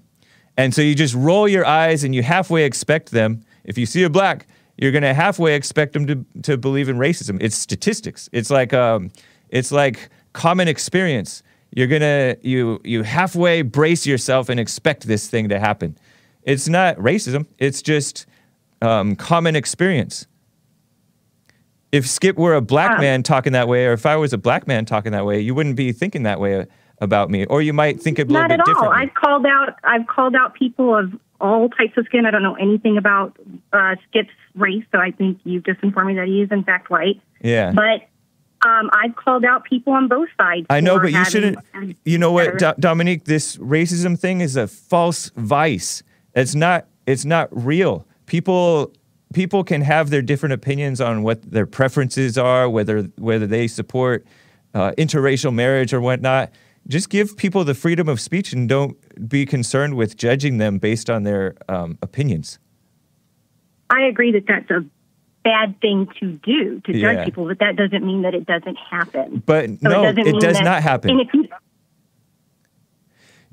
and 0.56 0.72
so 0.72 0.80
you 0.80 0.94
just 0.94 1.14
roll 1.16 1.48
your 1.48 1.66
eyes 1.66 2.04
and 2.04 2.14
you 2.14 2.22
halfway 2.22 2.62
expect 2.64 3.10
them. 3.10 3.40
If 3.64 3.78
you 3.78 3.86
see 3.86 4.02
a 4.02 4.10
black, 4.10 4.46
you're 4.76 4.92
gonna 4.92 5.14
halfway 5.14 5.54
expect 5.54 5.92
them 5.92 6.06
to 6.06 6.24
to 6.42 6.56
believe 6.56 6.88
in 6.88 6.96
racism. 6.96 7.38
It's 7.40 7.56
statistics. 7.56 8.28
It's 8.32 8.50
like 8.50 8.72
um, 8.72 9.10
it's 9.50 9.72
like 9.72 10.10
common 10.32 10.68
experience. 10.68 11.42
You're 11.70 11.86
gonna 11.86 12.36
you 12.42 12.80
you 12.84 13.02
halfway 13.02 13.62
brace 13.62 14.06
yourself 14.06 14.48
and 14.48 14.58
expect 14.58 15.06
this 15.06 15.28
thing 15.28 15.48
to 15.48 15.58
happen. 15.58 15.96
It's 16.42 16.68
not 16.68 16.96
racism. 16.96 17.46
It's 17.58 17.82
just 17.82 18.26
um, 18.82 19.16
common 19.16 19.56
experience. 19.56 20.26
If 21.90 22.08
Skip 22.08 22.36
were 22.36 22.54
a 22.54 22.60
black 22.60 22.98
man 22.98 23.22
talking 23.22 23.52
that 23.52 23.68
way, 23.68 23.86
or 23.86 23.92
if 23.92 24.04
I 24.04 24.16
was 24.16 24.32
a 24.32 24.38
black 24.38 24.66
man 24.66 24.84
talking 24.84 25.12
that 25.12 25.24
way, 25.24 25.40
you 25.40 25.54
wouldn't 25.54 25.76
be 25.76 25.92
thinking 25.92 26.24
that 26.24 26.40
way 26.40 26.66
about 27.00 27.30
me, 27.30 27.44
or 27.46 27.62
you 27.62 27.72
might 27.72 28.00
think 28.00 28.18
a 28.18 28.22
little 28.22 28.34
Not 28.34 28.50
at 28.50 28.60
all. 28.68 28.88
I've 28.88 29.14
called 29.14 29.46
out. 29.46 29.76
I've 29.84 30.06
called 30.08 30.34
out 30.34 30.54
people 30.54 30.96
of 30.96 31.12
all 31.44 31.68
types 31.68 31.96
of 31.96 32.06
skin. 32.06 32.24
I 32.26 32.30
don't 32.30 32.42
know 32.42 32.54
anything 32.54 32.96
about 32.96 33.36
uh, 33.72 33.96
Skip's 34.08 34.30
race, 34.54 34.84
so 34.90 34.98
I 34.98 35.10
think 35.10 35.38
you've 35.44 35.64
just 35.64 35.82
informed 35.82 36.08
me 36.08 36.14
that 36.14 36.26
he 36.26 36.40
is 36.40 36.50
in 36.50 36.64
fact 36.64 36.90
white. 36.90 37.20
yeah. 37.40 37.70
But 37.72 38.08
um, 38.66 38.88
I've 38.94 39.14
called 39.14 39.44
out 39.44 39.64
people 39.64 39.92
on 39.92 40.08
both 40.08 40.28
sides. 40.38 40.66
I 40.70 40.80
know, 40.80 40.98
but 40.98 41.12
you 41.12 41.24
shouldn't. 41.26 41.58
You 42.04 42.16
know 42.16 42.32
what, 42.32 42.58
Do- 42.58 42.72
Dominique? 42.80 43.24
This 43.24 43.58
racism 43.58 44.18
thing 44.18 44.40
is 44.40 44.56
a 44.56 44.66
false 44.66 45.30
vice. 45.36 46.02
It's 46.34 46.54
not. 46.54 46.86
It's 47.06 47.26
not 47.26 47.48
real. 47.52 48.06
People. 48.26 48.92
People 49.34 49.64
can 49.64 49.80
have 49.82 50.10
their 50.10 50.22
different 50.22 50.52
opinions 50.52 51.00
on 51.00 51.24
what 51.24 51.42
their 51.42 51.66
preferences 51.66 52.38
are, 52.38 52.70
whether 52.70 53.02
whether 53.18 53.46
they 53.46 53.66
support 53.66 54.24
uh, 54.74 54.92
interracial 54.92 55.52
marriage 55.52 55.92
or 55.92 56.00
whatnot. 56.00 56.50
Just 56.86 57.08
give 57.08 57.36
people 57.36 57.64
the 57.64 57.74
freedom 57.74 58.08
of 58.08 58.20
speech 58.20 58.52
and 58.52 58.68
don't 58.68 58.96
be 59.28 59.46
concerned 59.46 59.94
with 59.94 60.16
judging 60.16 60.58
them 60.58 60.78
based 60.78 61.08
on 61.08 61.22
their 61.22 61.54
um, 61.68 61.98
opinions. 62.02 62.58
I 63.90 64.02
agree 64.02 64.32
that 64.32 64.44
that's 64.46 64.70
a 64.70 64.84
bad 65.44 65.80
thing 65.80 66.08
to 66.20 66.32
do 66.32 66.80
to 66.80 66.92
judge 66.92 67.16
Yeah. 67.16 67.24
people, 67.24 67.46
but 67.46 67.58
that 67.60 67.76
doesn't 67.76 68.04
mean 68.04 68.22
that 68.22 68.34
it 68.34 68.46
doesn't 68.46 68.76
happen. 68.76 69.42
But 69.44 69.66
So 69.68 69.76
no, 69.88 70.02
doesn't 70.12 70.26
it 70.26 70.40
does 70.40 70.60
not 70.60 70.82
happen. 70.82 71.18
You, 71.32 71.48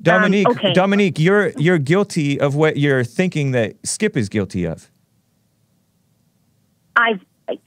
Dominique, 0.00 0.48
Um, 0.48 0.56
okay. 0.56 0.72
Dominique, 0.72 1.18
you're 1.18 1.50
you're 1.58 1.78
guilty 1.78 2.40
of 2.40 2.56
what 2.56 2.76
you're 2.76 3.04
thinking 3.04 3.52
that 3.52 3.76
Skip 3.86 4.16
is 4.16 4.28
guilty 4.28 4.64
of. 4.64 4.90
I've 6.96 7.20
I 7.20 7.20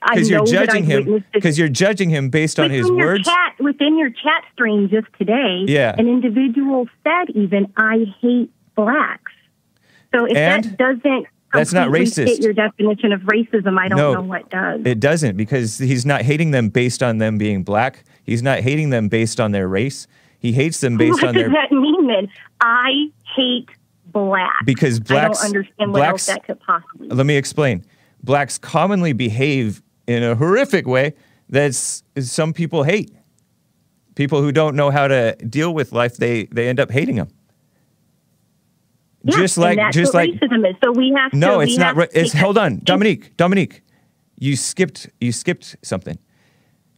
Because 0.07 0.29
you're 0.29 0.45
judging 0.45 0.83
him. 0.85 1.23
Because 1.33 1.57
you're 1.57 1.69
judging 1.69 2.09
him 2.09 2.29
based 2.29 2.59
on 2.59 2.69
his 2.69 2.89
words. 2.91 3.27
Chat, 3.27 3.55
within 3.59 3.97
your 3.97 4.09
chat 4.09 4.43
stream 4.53 4.89
just 4.89 5.07
today, 5.17 5.63
Yeah. 5.67 5.95
an 5.97 6.07
individual 6.07 6.87
said 7.03 7.29
even, 7.35 7.71
I 7.77 8.05
hate 8.21 8.51
blacks. 8.75 9.31
So 10.13 10.25
if 10.25 10.35
And? 10.37 10.63
that 10.63 10.77
doesn't 10.77 11.27
That's 11.53 11.73
not 11.73 11.89
racist. 11.89 12.25
fit 12.25 12.39
your 12.43 12.53
definition 12.53 13.11
of 13.13 13.21
racism, 13.21 13.77
I 13.79 13.87
don't 13.87 13.97
No. 13.97 14.13
know 14.15 14.21
what 14.21 14.49
does. 14.49 14.81
It 14.85 14.99
doesn't 14.99 15.37
because 15.37 15.77
he's 15.77 16.05
not 16.05 16.21
hating 16.23 16.51
them 16.51 16.69
based 16.69 17.01
on 17.03 17.17
them 17.17 17.37
being 17.37 17.63
black. 17.63 18.03
He's 18.23 18.43
not 18.43 18.59
hating 18.59 18.89
them 18.89 19.07
based 19.07 19.39
on 19.39 19.51
their 19.51 19.67
race. 19.67 20.07
He 20.39 20.51
hates 20.51 20.79
them 20.81 20.97
based 20.97 21.21
what 21.21 21.29
on 21.29 21.33
does 21.33 21.43
their 21.43 21.49
that 21.51 21.71
mean 21.71 22.07
then? 22.07 22.27
I 22.61 23.07
hate 23.35 23.69
blacks. 24.11 24.53
because 24.65 24.99
blacks 24.99 25.39
I 25.41 25.47
don't 25.47 25.55
understand 25.57 25.91
what 25.91 25.99
blacks 25.99 26.11
else 26.29 26.37
that 26.37 26.45
could 26.45 26.59
possibly 26.61 27.07
let 27.09 27.25
me 27.25 27.35
explain. 27.35 27.83
Blacks 28.25 28.57
commonly 28.57 29.13
behave 29.13 29.83
in 30.07 30.23
a 30.23 30.35
horrific 30.35 30.87
way 30.87 31.13
that 31.49 31.75
some 31.75 32.53
people 32.53 32.83
hate. 32.83 33.11
People 34.15 34.41
who 34.41 34.51
don't 34.51 34.75
know 34.75 34.89
how 34.89 35.07
to 35.07 35.35
deal 35.35 35.73
with 35.73 35.91
life, 35.91 36.17
they 36.17 36.45
they 36.45 36.67
end 36.67 36.79
up 36.79 36.89
hating 36.89 37.17
them. 37.17 37.27
Yes, 39.23 39.37
just 39.37 39.57
like 39.57 39.77
that's 39.77 39.95
just 39.95 40.13
what 40.13 40.27
like 40.27 40.39
racism 40.39 40.69
is. 40.69 40.75
So 40.83 40.91
we 40.91 41.13
have 41.15 41.31
to. 41.31 41.37
No, 41.37 41.57
we 41.59 41.65
it's 41.65 41.77
not. 41.77 41.95
Ra- 41.95 42.05
it's 42.13 42.33
hold 42.33 42.57
on, 42.57 42.81
Dominique. 42.83 43.35
Dominique, 43.37 43.81
you 44.39 44.55
skipped. 44.55 45.09
You 45.19 45.31
skipped 45.31 45.75
something. 45.83 46.17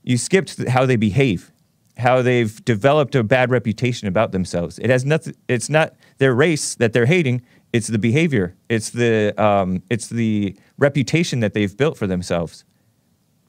You 0.03 0.17
skipped 0.17 0.67
how 0.67 0.85
they 0.85 0.95
behave, 0.95 1.51
how 1.97 2.21
they've 2.21 2.63
developed 2.63 3.15
a 3.15 3.23
bad 3.23 3.49
reputation 3.49 4.07
about 4.07 4.31
themselves. 4.31 4.77
It 4.79 4.89
has 4.89 5.03
nothing. 5.03 5.35
It's 5.47 5.69
not 5.69 5.95
their 6.19 6.33
race 6.33 6.75
that 6.75 6.93
they're 6.93 7.05
hating. 7.05 7.41
It's 7.73 7.87
the 7.87 7.99
behavior. 7.99 8.55
It's 8.69 8.89
the 8.91 9.33
um, 9.41 9.83
it's 9.89 10.07
the 10.07 10.55
reputation 10.77 11.41
that 11.41 11.53
they've 11.53 11.75
built 11.75 11.97
for 11.97 12.07
themselves. 12.07 12.63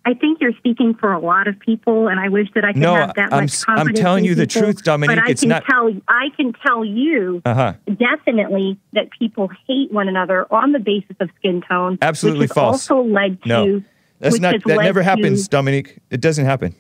I 0.05 0.14
think 0.14 0.41
you're 0.41 0.55
speaking 0.57 0.95
for 0.95 1.12
a 1.12 1.19
lot 1.19 1.49
of 1.49 1.59
people, 1.61 2.09
and 2.09 2.19
I 2.19 2.29
wish 2.31 2.49
that 2.55 2.64
I 2.64 2.73
could 2.73 2.81
No, 2.81 2.95
have 2.95 3.14
that 3.14 3.33
I'm 3.33 3.43
much 3.45 3.51
s- 3.53 3.64
I'm 3.69 3.77
confidence 3.77 4.01
telling 4.01 4.25
in 4.25 4.31
you 4.31 4.35
the 4.35 4.47
truth, 4.47 4.83
Dominique. 4.83 5.16
But 5.16 5.25
I 5.27 5.31
It's 5.31 5.43
can 5.43 5.51
not- 5.51 5.64
tell 5.66 5.91
I 6.09 6.29
can 6.37 6.53
tell 6.66 6.85
you 6.85 7.43
Uh 7.45 7.55
huh. 7.55 7.73
definitely 7.87 8.79
that 8.95 9.09
people 9.19 9.51
hate 9.66 9.93
one 9.93 10.09
another 10.09 10.47
on 10.53 10.73
the 10.73 10.79
basis 10.79 11.16
of 11.21 11.29
skin 11.39 11.62
tone. 11.69 11.99
Absolutely 12.01 12.45
which 12.47 12.53
false. 12.53 12.91
Also 12.91 13.03
led 13.07 13.43
to 13.43 13.49
No, 13.49 13.83
that's 14.19 14.41
not. 14.41 14.55
That 14.64 14.79
never 14.83 15.01
to- 15.01 15.05
happens, 15.05 15.47
Dominique. 15.47 15.99
It 16.11 16.21
doesn't 16.23 16.45
happen. 16.47 16.75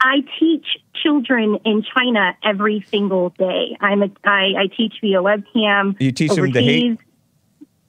I 0.00 0.22
teach 0.40 0.66
children 1.02 1.58
in 1.64 1.84
China 1.94 2.36
every 2.42 2.84
single 2.90 3.30
day. 3.30 3.76
I'm 3.80 4.02
a, 4.02 4.10
I, 4.24 4.52
I 4.58 4.66
teach 4.76 4.94
via 5.00 5.18
webcam. 5.18 6.00
You 6.00 6.12
teach 6.12 6.32
them 6.32 6.52
to 6.52 6.62
hate? 6.62 6.84
overseas. 6.84 6.98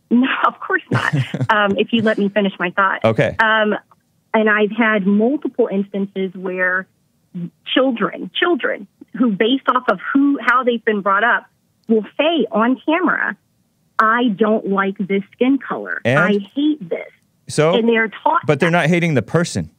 No, 0.09 0.29
of 0.47 0.57
course 0.61 0.83
not. 0.89 1.13
um, 1.49 1.77
if 1.77 1.91
you 1.91 2.01
let 2.01 2.17
me 2.17 2.29
finish 2.29 2.53
my 2.57 2.71
thought. 2.71 3.03
Okay. 3.03 3.35
Um, 3.39 3.75
and 4.33 4.49
I've 4.49 4.71
had 4.71 5.05
multiple 5.05 5.67
instances 5.69 6.33
where 6.33 6.87
children, 7.65 8.31
children 8.33 8.87
who, 9.17 9.31
based 9.31 9.67
off 9.67 9.83
of 9.89 9.99
who, 10.13 10.39
how 10.41 10.63
they've 10.63 10.83
been 10.85 11.01
brought 11.01 11.25
up, 11.25 11.47
will 11.89 12.05
say 12.17 12.45
on 12.51 12.79
camera, 12.85 13.35
"I 13.99 14.29
don't 14.29 14.67
like 14.67 14.97
this 14.97 15.23
skin 15.33 15.57
color. 15.57 16.01
And? 16.05 16.19
I 16.19 16.37
hate 16.55 16.87
this." 16.87 17.11
So, 17.49 17.75
and 17.75 17.87
they're 17.87 18.09
taught 18.09 18.41
but 18.45 18.59
they're 18.59 18.71
not 18.71 18.87
hating 18.87 19.13
the 19.13 19.21
person. 19.21 19.71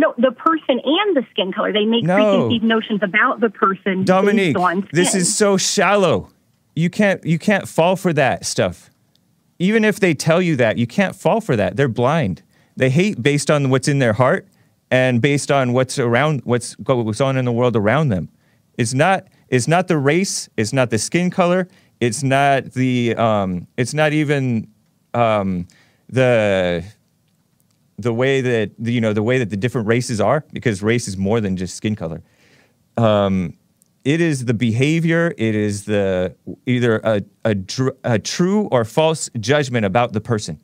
No, 0.00 0.14
the 0.16 0.32
person 0.32 0.80
and 0.84 1.16
the 1.16 1.24
skin 1.30 1.52
color. 1.52 1.72
They 1.72 1.84
make 1.84 2.04
No. 2.04 2.14
preconceived 2.16 2.64
notions 2.64 3.00
about 3.02 3.40
the 3.40 3.50
person 3.50 4.04
Dominique, 4.04 4.54
based 4.54 4.64
on 4.64 4.76
skin. 4.82 4.90
this 4.92 5.14
is 5.14 5.34
so 5.34 5.56
shallow. 5.56 6.30
You 6.74 6.88
can't 6.90 7.24
you 7.24 7.38
can't 7.38 7.68
fall 7.68 7.96
for 7.96 8.12
that 8.14 8.44
stuff. 8.46 8.90
Even 9.58 9.84
if 9.84 10.00
they 10.00 10.14
tell 10.14 10.40
you 10.40 10.56
that, 10.56 10.78
you 10.78 10.86
can't 10.86 11.14
fall 11.14 11.40
for 11.40 11.54
that. 11.56 11.76
They're 11.76 11.88
blind. 12.02 12.42
They 12.76 12.88
hate 12.90 13.22
based 13.22 13.50
on 13.50 13.68
what's 13.70 13.88
in 13.88 13.98
their 13.98 14.14
heart 14.14 14.48
and 14.90 15.20
based 15.20 15.50
on 15.50 15.72
what's 15.74 15.98
around 15.98 16.40
what's 16.44 16.74
goes 16.76 17.20
on 17.20 17.36
in 17.36 17.44
the 17.44 17.52
world 17.52 17.76
around 17.76 18.08
them. 18.08 18.30
It's 18.78 18.94
not 18.94 19.26
it's 19.48 19.68
not 19.68 19.88
the 19.88 19.98
race, 19.98 20.48
it's 20.56 20.72
not 20.72 20.88
the 20.90 20.98
skin 20.98 21.28
color, 21.30 21.68
it's 22.00 22.22
not 22.22 22.72
the 22.72 23.14
um 23.16 23.66
it's 23.76 23.92
not 23.92 24.12
even 24.14 24.66
um 25.12 25.66
the 26.08 26.82
the 28.00 28.12
way 28.12 28.40
that 28.40 28.72
the, 28.78 28.92
you 28.92 29.00
know 29.00 29.12
the 29.12 29.22
way 29.22 29.38
that 29.38 29.50
the 29.50 29.56
different 29.56 29.86
races 29.86 30.20
are 30.20 30.44
because 30.52 30.82
race 30.82 31.08
is 31.08 31.16
more 31.16 31.40
than 31.40 31.56
just 31.56 31.76
skin 31.76 31.94
color. 31.94 32.22
Um, 32.96 33.56
it 34.04 34.20
is 34.20 34.46
the 34.46 34.54
behavior. 34.54 35.34
It 35.36 35.54
is 35.54 35.84
the 35.84 36.34
either 36.66 37.00
a, 37.04 37.22
a, 37.44 37.54
dr- 37.54 37.96
a 38.02 38.18
true 38.18 38.68
or 38.72 38.84
false 38.84 39.28
judgment 39.38 39.84
about 39.84 40.12
the 40.14 40.20
person. 40.20 40.60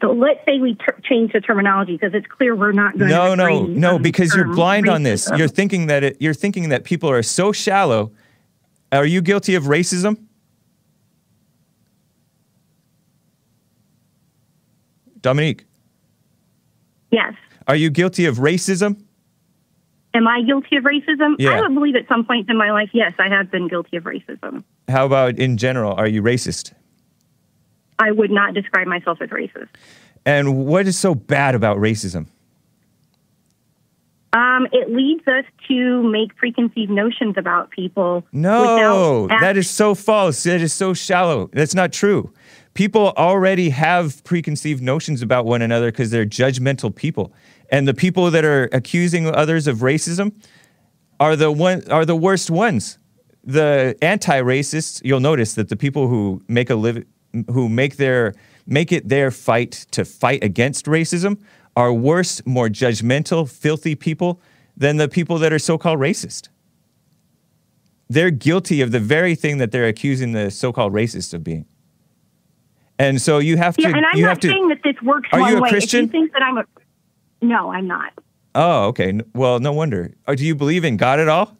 So 0.00 0.12
let's 0.12 0.40
say 0.44 0.58
we 0.58 0.74
ter- 0.74 0.98
change 1.02 1.32
the 1.32 1.40
terminology 1.40 1.92
because 1.92 2.14
it's 2.14 2.26
clear 2.26 2.54
we're 2.54 2.72
not 2.72 2.96
going 2.98 3.10
No, 3.10 3.30
to 3.30 3.36
no, 3.36 3.66
no, 3.66 3.98
because 3.98 4.34
you're 4.34 4.54
blind 4.54 4.88
on 4.88 5.02
this. 5.02 5.28
You're 5.36 5.48
thinking 5.48 5.86
that 5.86 6.04
it, 6.04 6.16
you're 6.20 6.34
thinking 6.34 6.68
that 6.68 6.84
people 6.84 7.10
are 7.10 7.22
so 7.22 7.52
shallow. 7.52 8.12
Are 8.92 9.06
you 9.06 9.20
guilty 9.20 9.54
of 9.54 9.64
racism? 9.64 10.27
Dominique, 15.20 15.64
Yes. 17.10 17.34
are 17.66 17.76
you 17.76 17.90
guilty 17.90 18.26
of 18.26 18.36
racism? 18.38 19.02
Am 20.14 20.26
I 20.26 20.42
guilty 20.42 20.76
of 20.76 20.84
racism? 20.84 21.36
Yeah. 21.38 21.50
I 21.50 21.60
would 21.60 21.74
believe 21.74 21.94
at 21.94 22.08
some 22.08 22.24
point 22.24 22.48
in 22.48 22.56
my 22.56 22.70
life, 22.72 22.90
yes, 22.92 23.12
I 23.18 23.28
have 23.28 23.50
been 23.50 23.68
guilty 23.68 23.96
of 23.96 24.04
racism. 24.04 24.64
How 24.88 25.06
about 25.06 25.38
in 25.38 25.56
general? 25.58 25.92
Are 25.92 26.08
you 26.08 26.22
racist? 26.22 26.72
I 27.98 28.10
would 28.12 28.30
not 28.30 28.54
describe 28.54 28.86
myself 28.86 29.18
as 29.20 29.28
racist. 29.30 29.68
And 30.24 30.66
what 30.66 30.86
is 30.86 30.98
so 30.98 31.14
bad 31.14 31.54
about 31.54 31.78
racism? 31.78 32.26
Um, 34.32 34.66
it 34.72 34.90
leads 34.90 35.26
us 35.26 35.44
to 35.68 36.02
make 36.02 36.36
preconceived 36.36 36.90
notions 36.90 37.34
about 37.38 37.70
people. 37.70 38.24
No, 38.32 39.26
that 39.28 39.56
is 39.56 39.70
so 39.70 39.94
false. 39.94 40.42
That 40.42 40.60
is 40.60 40.72
so 40.72 40.92
shallow. 40.92 41.48
That's 41.52 41.74
not 41.74 41.92
true. 41.92 42.32
People 42.78 43.12
already 43.16 43.70
have 43.70 44.22
preconceived 44.22 44.80
notions 44.80 45.20
about 45.20 45.44
one 45.44 45.62
another 45.62 45.90
because 45.90 46.12
they're 46.12 46.24
judgmental 46.24 46.94
people. 46.94 47.32
And 47.72 47.88
the 47.88 47.92
people 47.92 48.30
that 48.30 48.44
are 48.44 48.68
accusing 48.72 49.26
others 49.26 49.66
of 49.66 49.78
racism 49.78 50.32
are 51.18 51.34
the 51.34 51.50
one 51.50 51.82
are 51.90 52.04
the 52.04 52.14
worst 52.14 52.52
ones. 52.52 52.96
The 53.42 53.96
anti-racists, 54.00 55.00
you'll 55.04 55.18
notice 55.18 55.56
that 55.56 55.70
the 55.70 55.74
people 55.74 56.06
who 56.06 56.40
make 56.46 56.70
a 56.70 56.76
live 56.76 57.04
who 57.50 57.68
make 57.68 57.96
their 57.96 58.34
make 58.64 58.92
it 58.92 59.08
their 59.08 59.32
fight 59.32 59.84
to 59.90 60.04
fight 60.04 60.44
against 60.44 60.86
racism 60.86 61.40
are 61.74 61.92
worse, 61.92 62.46
more 62.46 62.68
judgmental, 62.68 63.50
filthy 63.50 63.96
people 63.96 64.40
than 64.76 64.98
the 64.98 65.08
people 65.08 65.38
that 65.38 65.52
are 65.52 65.58
so-called 65.58 65.98
racist 65.98 66.48
they're 68.08 68.30
guilty 68.30 68.80
of 68.80 68.92
the 68.92 69.00
very 69.00 69.34
thing 69.34 69.58
that 69.58 69.72
they're 69.72 69.88
accusing 69.88 70.30
the 70.30 70.48
so-called 70.48 70.92
racists 70.92 71.34
of 71.34 71.42
being. 71.42 71.66
And 72.98 73.20
so 73.20 73.38
you 73.38 73.56
have 73.56 73.76
to. 73.76 73.82
Yeah, 73.82 73.96
and 73.96 74.04
I'm 74.04 74.16
you 74.16 74.22
not 74.22 74.30
have 74.30 74.40
to. 74.40 74.48
saying 74.48 74.68
that 74.68 74.82
this 74.82 74.96
works 75.02 75.28
Are 75.32 75.40
one 75.40 75.52
you 75.52 75.58
a 75.58 75.62
way. 75.62 75.70
Christian? 75.70 76.04
If 76.04 76.14
you 76.14 76.20
think 76.20 76.32
that 76.32 76.42
I'm 76.42 76.58
a 76.58 76.64
no, 77.40 77.70
I'm 77.70 77.86
not. 77.86 78.12
Oh, 78.54 78.86
okay. 78.86 79.20
Well, 79.34 79.60
no 79.60 79.72
wonder. 79.72 80.14
Do 80.34 80.44
you 80.44 80.54
believe 80.54 80.84
in 80.84 80.96
God 80.96 81.20
at 81.20 81.28
all? 81.28 81.56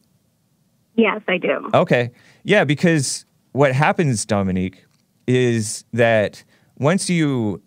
Yes, 0.96 1.22
I 1.28 1.38
do. 1.38 1.70
Okay. 1.72 2.10
Yeah, 2.42 2.64
because 2.64 3.24
what 3.52 3.72
happens, 3.72 4.26
Dominique, 4.26 4.84
is 5.28 5.84
that 5.92 6.42
once 6.78 7.08
you 7.08 7.62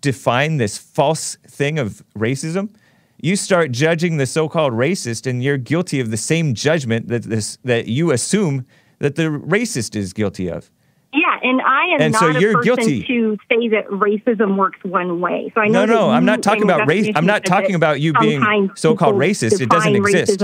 define 0.00 0.56
this 0.56 0.76
false 0.76 1.36
thing 1.46 1.78
of 1.78 2.02
racism, 2.18 2.74
you 3.22 3.36
start 3.36 3.70
judging 3.70 4.16
the 4.16 4.26
so-called 4.26 4.72
racist, 4.72 5.28
and 5.28 5.44
you're 5.44 5.58
guilty 5.58 6.00
of 6.00 6.10
the 6.10 6.16
same 6.16 6.54
judgment 6.54 7.08
that 7.08 7.22
this 7.22 7.58
that 7.64 7.86
you 7.86 8.10
assume 8.10 8.66
that 8.98 9.14
the 9.14 9.24
racist 9.24 9.94
is 9.94 10.12
guilty 10.12 10.50
of. 10.50 10.70
Yeah, 11.12 11.38
and 11.42 11.60
I 11.60 11.86
am 11.94 12.00
And 12.00 12.12
not 12.12 12.20
so 12.20 12.28
a 12.28 12.40
you're 12.40 12.62
person 12.62 12.76
guilty. 12.76 13.04
to 13.04 13.36
say 13.48 13.68
that 13.70 13.86
racism 13.88 14.56
works 14.56 14.78
one 14.84 15.20
way. 15.20 15.50
So 15.54 15.60
I 15.60 15.66
know 15.66 15.84
No, 15.84 15.94
no, 15.94 16.10
I'm 16.10 16.24
not 16.24 16.40
talking 16.42 16.62
about 16.62 16.86
race. 16.86 17.10
I'm 17.16 17.26
not 17.26 17.44
talking 17.44 17.74
about 17.74 18.00
you 18.00 18.12
being 18.14 18.40
so-called 18.76 19.16
racist. 19.16 19.60
It 19.60 19.68
doesn't 19.68 19.96
exist. 19.96 20.40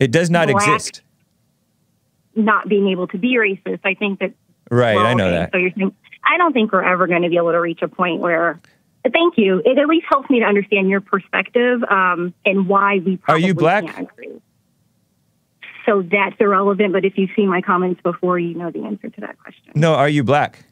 It 0.00 0.10
does 0.10 0.28
not 0.30 0.50
exist. 0.50 1.00
not 2.36 2.68
being 2.68 2.88
able 2.88 3.06
to 3.08 3.18
be 3.18 3.36
racist. 3.36 3.80
I 3.84 3.94
think 3.94 4.18
that 4.20 4.32
Right, 4.70 4.96
we're 4.96 5.04
I 5.04 5.14
know 5.14 5.26
okay. 5.26 5.36
that. 5.36 5.52
So 5.52 5.58
you're 5.58 5.70
saying 5.76 5.94
I 6.26 6.36
don't 6.38 6.52
think 6.52 6.72
we're 6.72 6.82
ever 6.82 7.06
going 7.06 7.22
to 7.22 7.28
be 7.28 7.36
able 7.36 7.52
to 7.52 7.60
reach 7.60 7.80
a 7.82 7.88
point 7.88 8.20
where. 8.20 8.60
Thank 9.12 9.34
you. 9.36 9.60
It 9.66 9.76
at 9.78 9.86
least 9.86 10.06
helps 10.08 10.30
me 10.30 10.40
to 10.40 10.46
understand 10.46 10.88
your 10.88 11.02
perspective 11.02 11.82
um, 11.84 12.32
and 12.46 12.66
why 12.66 13.00
we 13.04 13.18
Are 13.28 13.38
you 13.38 13.52
black? 13.52 13.84
So 15.86 16.02
that's 16.02 16.36
irrelevant. 16.40 16.92
But 16.92 17.04
if 17.04 17.18
you've 17.18 17.30
seen 17.36 17.48
my 17.48 17.60
comments 17.60 18.00
before, 18.02 18.38
you 18.38 18.54
know 18.54 18.70
the 18.70 18.84
answer 18.84 19.08
to 19.10 19.20
that 19.20 19.38
question. 19.38 19.72
No, 19.74 19.94
are 19.94 20.08
you 20.08 20.24
black? 20.24 20.64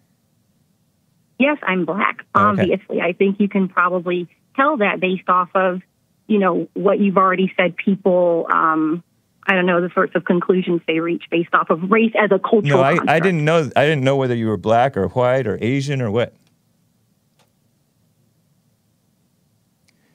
Yes, 1.39 1.59
I'm 1.63 1.85
black. 1.85 2.25
Oh, 2.35 2.51
okay. 2.51 2.63
Obviously, 2.63 3.01
I 3.01 3.13
think 3.13 3.41
you 3.41 3.49
can 3.49 3.69
probably 3.69 4.29
tell 4.57 4.77
that 4.79 5.01
based 5.01 5.29
off 5.29 5.51
of 5.55 5.83
you 6.27 6.39
know 6.39 6.69
what 6.75 7.01
you've 7.01 7.17
already 7.17 7.53
said. 7.57 7.77
People, 7.77 8.47
um, 8.53 9.03
I 9.47 9.55
don't 9.55 9.67
know 9.67 9.81
the 9.81 9.91
sorts 9.93 10.15
of 10.15 10.25
conclusions 10.25 10.81
they 10.87 11.01
reach 11.01 11.25
based 11.31 11.53
off 11.53 11.69
of 11.69 11.91
race 11.91 12.13
as 12.19 12.31
a 12.31 12.39
cultural. 12.39 12.79
No, 12.79 12.81
I, 12.81 12.97
I 13.07 13.21
didn't 13.21 13.45
know. 13.45 13.71
I 13.77 13.85
didn't 13.85 14.05
know 14.05 14.17
whether 14.17 14.35
you 14.35 14.47
were 14.47 14.57
black 14.57 14.97
or 14.97 15.09
white 15.09 15.47
or 15.47 15.59
Asian 15.61 16.01
or 16.01 16.11
what. 16.11 16.35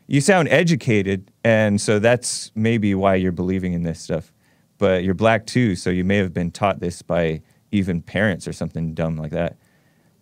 You 0.10 0.22
sound 0.22 0.48
educated, 0.48 1.30
and 1.44 1.82
so 1.82 2.00
that's 2.00 2.52
maybe 2.56 2.96
why 2.96 3.16
you're 3.16 3.34
believing 3.34 3.74
in 3.74 3.84
this 3.84 4.00
stuff. 4.00 4.32
But 4.78 5.04
you're 5.04 5.14
black 5.14 5.46
too, 5.46 5.76
so 5.76 5.90
you 5.90 6.04
may 6.04 6.18
have 6.18 6.34
been 6.34 6.52
taught 6.52 6.80
this 6.80 7.02
by 7.02 7.42
even 7.72 8.02
parents 8.02 8.48
or 8.48 8.54
something 8.54 8.94
dumb 8.94 9.18
like 9.18 9.32
that. 9.32 9.58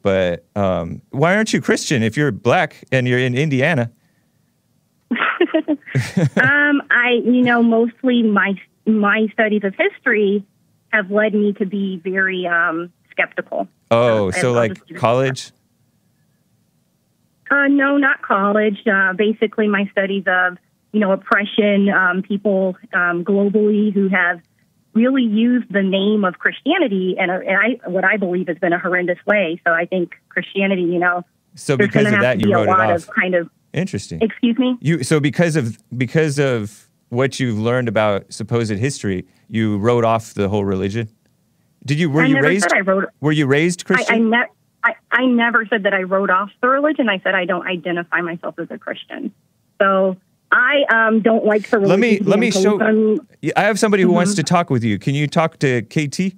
But 0.01 0.45
um, 0.55 1.01
why 1.09 1.35
aren't 1.35 1.51
you 1.51 1.61
Christian 1.61 2.03
if 2.03 2.15
you're 2.15 2.31
black 2.31 2.83
and 2.91 3.07
you're 3.07 3.19
in 3.19 3.35
Indiana? 3.35 3.91
um, 5.11 6.81
I, 6.91 7.21
you 7.23 7.41
know, 7.41 7.63
mostly 7.63 8.23
my 8.23 8.53
my 8.85 9.27
studies 9.33 9.63
of 9.63 9.73
history 9.75 10.45
have 10.93 11.09
led 11.09 11.33
me 11.33 11.53
to 11.53 11.65
be 11.65 11.97
very 12.03 12.45
um, 12.45 12.91
skeptical. 13.11 13.67
Oh, 13.91 14.25
I'll 14.27 14.31
so 14.31 14.53
like 14.53 14.71
leave 14.71 14.83
it 14.89 14.93
at 14.93 14.99
college? 14.99 15.51
Uh, 17.49 17.67
no, 17.67 17.97
not 17.97 18.21
college. 18.21 18.85
Uh, 18.87 19.13
basically, 19.13 19.67
my 19.67 19.87
studies 19.91 20.23
of 20.27 20.57
you 20.95 21.01
know 21.01 21.11
oppression, 21.11 21.89
um, 21.89 22.23
people 22.23 22.77
um, 22.93 23.25
globally 23.25 23.93
who 23.93 24.07
have 24.07 24.39
really 24.93 25.23
used 25.23 25.71
the 25.71 25.83
name 25.83 26.23
of 26.23 26.39
Christianity 26.39 27.15
in, 27.19 27.29
a, 27.29 27.39
in 27.41 27.49
I, 27.49 27.89
what 27.89 28.05
I 28.05 28.15
believe 28.15 28.47
has 28.47 28.57
been 28.59 28.71
a 28.71 28.79
horrendous 28.79 29.17
way. 29.27 29.59
So 29.67 29.73
I 29.73 29.85
think 29.85 30.13
Christianity, 30.29 30.83
you 30.83 30.99
know, 30.99 31.23
So 31.55 31.75
because 31.75 32.05
of 32.07 32.21
that, 32.21 32.39
you 32.39 32.45
be 32.45 32.51
a 32.53 32.55
wrote 32.55 32.69
it 32.69 32.71
lot 32.71 32.89
off. 32.91 32.95
of 33.09 33.09
kind 33.13 33.35
of 33.35 33.49
Interesting. 33.73 34.21
excuse 34.21 34.57
me. 34.57 34.77
You 34.79 35.03
so 35.03 35.19
because 35.19 35.57
of 35.57 35.77
because 35.97 36.39
of 36.39 36.87
what 37.09 37.41
you've 37.41 37.59
learned 37.59 37.89
about 37.89 38.31
supposed 38.31 38.71
history, 38.71 39.25
you 39.49 39.77
wrote 39.79 40.05
off 40.05 40.33
the 40.33 40.47
whole 40.47 40.63
religion. 40.63 41.09
Did 41.85 41.99
you 41.99 42.09
were 42.09 42.21
I 42.23 42.27
you 42.27 42.35
never 42.35 42.47
raised 42.47 42.63
said 42.63 42.71
I 42.73 42.79
wrote. 42.79 43.09
were 43.19 43.33
you 43.33 43.47
raised 43.47 43.83
I, 43.89 43.93
I, 43.93 43.95
Christian? 43.97 44.29
ne- 44.29 44.51
I, 44.85 44.93
I 45.11 45.25
never 45.25 45.65
said 45.65 45.83
that 45.83 45.93
I 45.93 46.03
wrote 46.03 46.29
off 46.29 46.51
the 46.61 46.69
religion. 46.69 47.09
I 47.09 47.19
said 47.19 47.35
I 47.35 47.43
don't 47.43 47.67
identify 47.67 48.21
myself 48.21 48.55
as 48.59 48.67
a 48.71 48.77
Christian. 48.77 49.33
So 49.81 50.15
I 50.57 50.83
um, 51.07 51.21
don't 51.21 51.45
like 51.45 51.69
the 51.69 51.79
religion. 51.79 51.89
Let 51.89 51.99
me 51.99 52.19
let 52.19 52.39
me 52.39 52.49
show. 52.51 52.81
on- 52.81 53.19
I 53.57 53.63
have 53.63 53.77
somebody 53.77 54.03
who 54.03 54.11
wants 54.11 54.31
Mhm. 54.33 54.37
to 54.37 54.43
talk 54.43 54.69
with 54.69 54.83
you. 54.85 54.97
Can 54.97 55.13
you 55.13 55.27
talk 55.27 55.59
to 55.59 55.81
KT? 55.83 56.35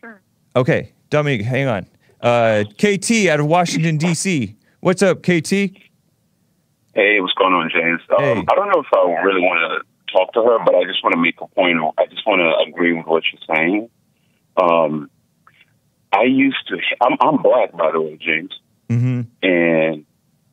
Sure. 0.00 0.22
Okay, 0.56 0.92
Dominique, 1.10 1.42
hang 1.42 1.68
on. 1.68 1.86
Uh, 2.22 2.64
KT 2.78 3.28
out 3.28 3.40
of 3.40 3.46
Washington 3.46 3.98
D.C. 3.98 4.56
What's 4.80 5.02
up, 5.02 5.22
KT? 5.22 5.52
Hey, 6.94 7.20
what's 7.20 7.34
going 7.34 7.52
on, 7.52 7.70
James? 7.70 8.00
Um, 8.18 8.44
I 8.50 8.54
don't 8.54 8.68
know 8.68 8.80
if 8.80 8.86
I 8.94 9.22
really 9.22 9.40
want 9.42 9.58
to 9.84 10.12
talk 10.12 10.32
to 10.32 10.42
her, 10.42 10.58
but 10.64 10.74
I 10.74 10.84
just 10.84 11.02
want 11.04 11.12
to 11.14 11.20
make 11.20 11.40
a 11.40 11.46
point. 11.48 11.76
I 11.98 12.06
just 12.06 12.26
want 12.26 12.40
to 12.40 12.70
agree 12.70 12.92
with 12.94 13.06
what 13.06 13.24
you're 13.30 13.56
saying. 13.56 13.90
Um, 14.56 15.10
I 16.12 16.22
used 16.22 16.66
to. 16.68 16.78
I'm, 17.02 17.16
I'm 17.20 17.42
black, 17.42 17.72
by 17.76 17.90
the 17.92 18.00
way, 18.00 18.16
James, 18.20 18.58
Mm-hmm. 18.88 19.22
and 19.42 20.06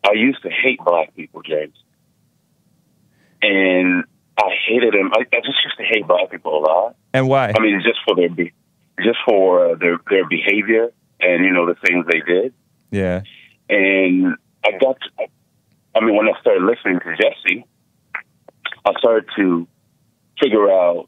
I 0.06 0.14
used 0.14 0.42
to 0.44 0.50
hate 0.50 0.80
black 0.84 1.16
people, 1.16 1.42
James. 1.44 1.76
And 3.42 4.04
I 4.38 4.50
hated 4.68 4.94
them. 4.94 5.12
I, 5.14 5.22
I 5.22 5.40
just 5.40 5.58
used 5.64 5.78
to 5.78 5.84
hate 5.84 6.08
black 6.08 6.30
people 6.32 6.58
a 6.58 6.62
lot. 6.62 6.96
And 7.14 7.28
why? 7.28 7.54
I 7.56 7.60
mean, 7.60 7.82
just 7.84 8.00
for 8.06 8.16
their 8.16 8.30
be- 8.30 8.54
just 9.04 9.20
for 9.26 9.72
uh, 9.72 9.76
their 9.76 10.00
their 10.10 10.28
behavior 10.28 10.92
and 11.20 11.46
you 11.46 11.52
know 11.52 11.66
the 11.66 11.76
things 11.86 12.06
they 12.08 12.22
did. 12.22 12.54
Yeah. 12.92 13.22
And 13.70 14.36
I 14.66 14.72
got, 14.72 14.98
to, 15.00 15.28
I 15.96 16.04
mean, 16.04 16.16
when 16.16 16.28
I 16.28 16.40
started 16.42 16.64
listening 16.64 17.00
to 17.00 17.16
Jesse, 17.16 17.66
I 18.86 18.92
started 19.00 19.26
to 19.38 19.68
figure 20.42 20.70
out 20.70 21.08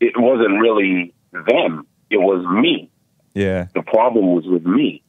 it 0.00 0.14
wasn't 0.16 0.60
really 0.60 1.14
them; 1.32 1.86
it 2.10 2.18
was 2.18 2.44
me. 2.46 2.90
Yeah. 3.34 3.68
The 3.74 3.82
problem 3.82 4.34
was 4.34 4.44
with 4.46 4.64
me, 4.64 5.02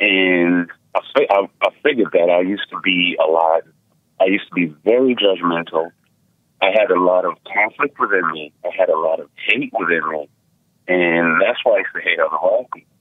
and 0.00 0.70
I, 0.94 1.00
I, 1.30 1.48
I 1.62 1.68
figured 1.82 2.08
that 2.12 2.30
I 2.30 2.40
used 2.40 2.68
to 2.70 2.80
be 2.82 3.16
a 3.18 3.30
lot. 3.30 3.62
I 4.20 4.24
used 4.26 4.48
to 4.48 4.54
be 4.54 4.74
very 4.84 5.14
judgmental. 5.14 5.90
I 6.60 6.70
had 6.70 6.90
a 6.90 6.98
lot 6.98 7.24
of 7.24 7.34
conflict 7.52 7.98
within 7.98 8.30
me. 8.32 8.52
I 8.64 8.70
had 8.76 8.88
a 8.88 8.98
lot 8.98 9.20
of 9.20 9.28
hate 9.46 9.72
within 9.78 10.02
me, 10.10 10.28
and 10.88 11.40
that's 11.40 11.58
why 11.64 11.74
I 11.74 11.78
used 11.78 11.94
to 11.94 12.00
hate 12.00 12.18
other 12.18 12.38
black 12.40 12.72
people. 12.72 12.96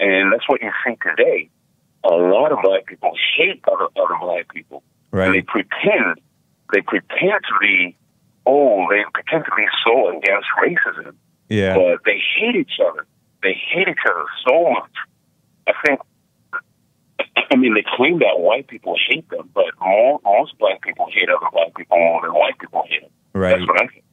And 0.00 0.32
that's 0.32 0.48
what 0.48 0.62
you 0.62 0.70
see 0.86 0.96
today. 0.96 1.50
A 2.04 2.14
lot 2.14 2.52
of 2.52 2.58
black 2.62 2.86
people 2.86 3.12
hate 3.36 3.62
other 3.70 3.88
other 3.96 4.16
black 4.20 4.52
people. 4.52 4.82
Right. 5.10 5.26
And 5.26 5.34
they 5.34 5.42
pretend 5.42 6.20
they 6.72 6.80
pretend 6.80 7.42
to 7.48 7.54
be 7.60 7.96
oh, 8.46 8.86
they 8.90 9.04
pretend 9.12 9.44
to 9.44 9.50
be 9.56 9.66
so 9.84 10.16
against 10.16 10.48
racism. 10.62 11.14
Yeah. 11.48 11.74
But 11.74 12.04
they 12.06 12.20
hate 12.38 12.56
each 12.56 12.78
other. 12.80 13.06
They 13.42 13.52
hate 13.52 13.88
each 13.88 14.04
other 14.08 14.24
so 14.46 14.70
much. 14.70 14.92
I 15.66 15.72
think 15.84 16.00
I 17.50 17.56
mean 17.56 17.74
they 17.74 17.84
claim 17.96 18.18
that 18.20 18.38
white 18.38 18.68
people 18.68 18.96
hate 19.08 19.28
them, 19.30 19.50
but 19.54 19.66
more, 19.80 20.20
most 20.24 20.56
black 20.58 20.82
people 20.82 21.06
hate 21.12 21.28
other 21.28 21.46
black 21.52 21.74
people 21.74 21.98
more 21.98 22.22
than 22.22 22.32
white 22.32 22.58
people 22.58 22.84
hate 22.88 23.02
them. 23.02 23.10
Right. 23.32 23.58
That's 23.58 23.68
what 23.68 23.82
I 23.82 23.86
think. 23.86 24.04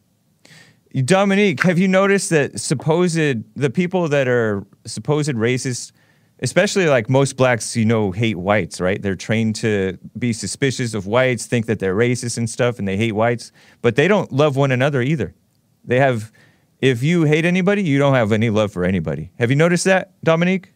Dominique, 1.05 1.61
have 1.63 1.77
you 1.77 1.88
noticed 1.88 2.29
that 2.31 2.59
supposed 2.59 3.17
the 3.17 3.69
people 3.69 4.07
that 4.07 4.27
are 4.27 4.65
supposed 4.85 5.29
racist, 5.29 5.91
especially 6.39 6.88
like 6.88 7.09
most 7.09 7.38
blacks, 7.38 7.75
you 7.75 7.85
know, 7.85 8.11
hate 8.11 8.38
whites, 8.38 8.79
right? 8.81 9.01
They're 9.01 9.15
trained 9.15 9.55
to 9.57 9.99
be 10.17 10.33
suspicious 10.33 10.93
of 10.93 11.05
whites, 11.05 11.45
think 11.45 11.67
that 11.67 11.79
they're 11.79 11.95
racist 11.95 12.38
and 12.38 12.49
stuff, 12.49 12.79
and 12.79 12.88
they 12.88 12.97
hate 12.97 13.11
whites, 13.11 13.51
but 13.81 13.95
they 13.95 14.07
don't 14.07 14.31
love 14.31 14.55
one 14.55 14.71
another 14.71 15.01
either. 15.01 15.35
They 15.83 15.99
have, 15.99 16.31
if 16.79 17.03
you 17.03 17.23
hate 17.23 17.45
anybody, 17.45 17.83
you 17.83 17.99
don't 17.99 18.15
have 18.15 18.31
any 18.31 18.49
love 18.49 18.71
for 18.71 18.83
anybody. 18.83 19.31
Have 19.38 19.49
you 19.49 19.55
noticed 19.55 19.85
that, 19.85 20.13
Dominique? 20.23 20.73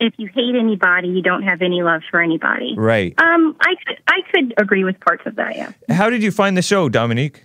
If 0.00 0.14
you 0.18 0.28
hate 0.34 0.54
anybody, 0.58 1.08
you 1.08 1.22
don't 1.22 1.42
have 1.42 1.62
any 1.62 1.82
love 1.82 2.02
for 2.10 2.20
anybody. 2.20 2.74
Right. 2.76 3.14
Um, 3.20 3.56
I 3.60 3.74
could, 3.86 3.96
I 4.06 4.20
could 4.32 4.54
agree 4.58 4.84
with 4.84 4.98
parts 5.00 5.22
of 5.26 5.36
that. 5.36 5.56
Yeah. 5.56 5.72
How 5.90 6.10
did 6.10 6.22
you 6.22 6.30
find 6.30 6.56
the 6.56 6.62
show, 6.62 6.88
Dominique? 6.88 7.44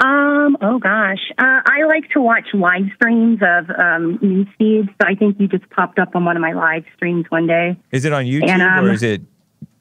Um. 0.00 0.56
Oh 0.60 0.78
gosh. 0.80 1.20
Uh, 1.38 1.60
I 1.64 1.84
like 1.86 2.10
to 2.10 2.20
watch 2.20 2.46
live 2.54 2.86
streams 2.96 3.38
of 3.40 3.70
um, 3.70 4.18
news 4.20 4.48
feeds. 4.58 4.88
So 5.00 5.06
I 5.06 5.14
think 5.14 5.38
you 5.38 5.46
just 5.46 5.68
popped 5.70 5.98
up 6.00 6.16
on 6.16 6.24
one 6.24 6.36
of 6.36 6.40
my 6.40 6.52
live 6.54 6.84
streams 6.96 7.26
one 7.28 7.46
day 7.46 7.76
Is 7.92 8.04
it 8.04 8.12
on 8.12 8.24
YouTube 8.24 8.48
And, 8.48 8.62
um, 8.62 8.86
or 8.86 8.92
is 8.92 9.02
it 9.04 9.22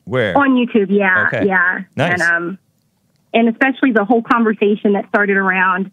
where? 0.04 0.38
on 0.38 0.52
YouTube. 0.52 0.88
Yeah. 0.90 1.26
Okay. 1.28 1.48
Yeah. 1.48 1.80
Nice. 1.96 2.14
And 2.14 2.22
um, 2.22 2.60
and 3.34 3.50
especially 3.50 3.94
the 3.94 4.06
whole 4.06 4.22
conversation 4.22 4.94
that 4.94 5.08
started 5.10 5.38
around 5.38 5.92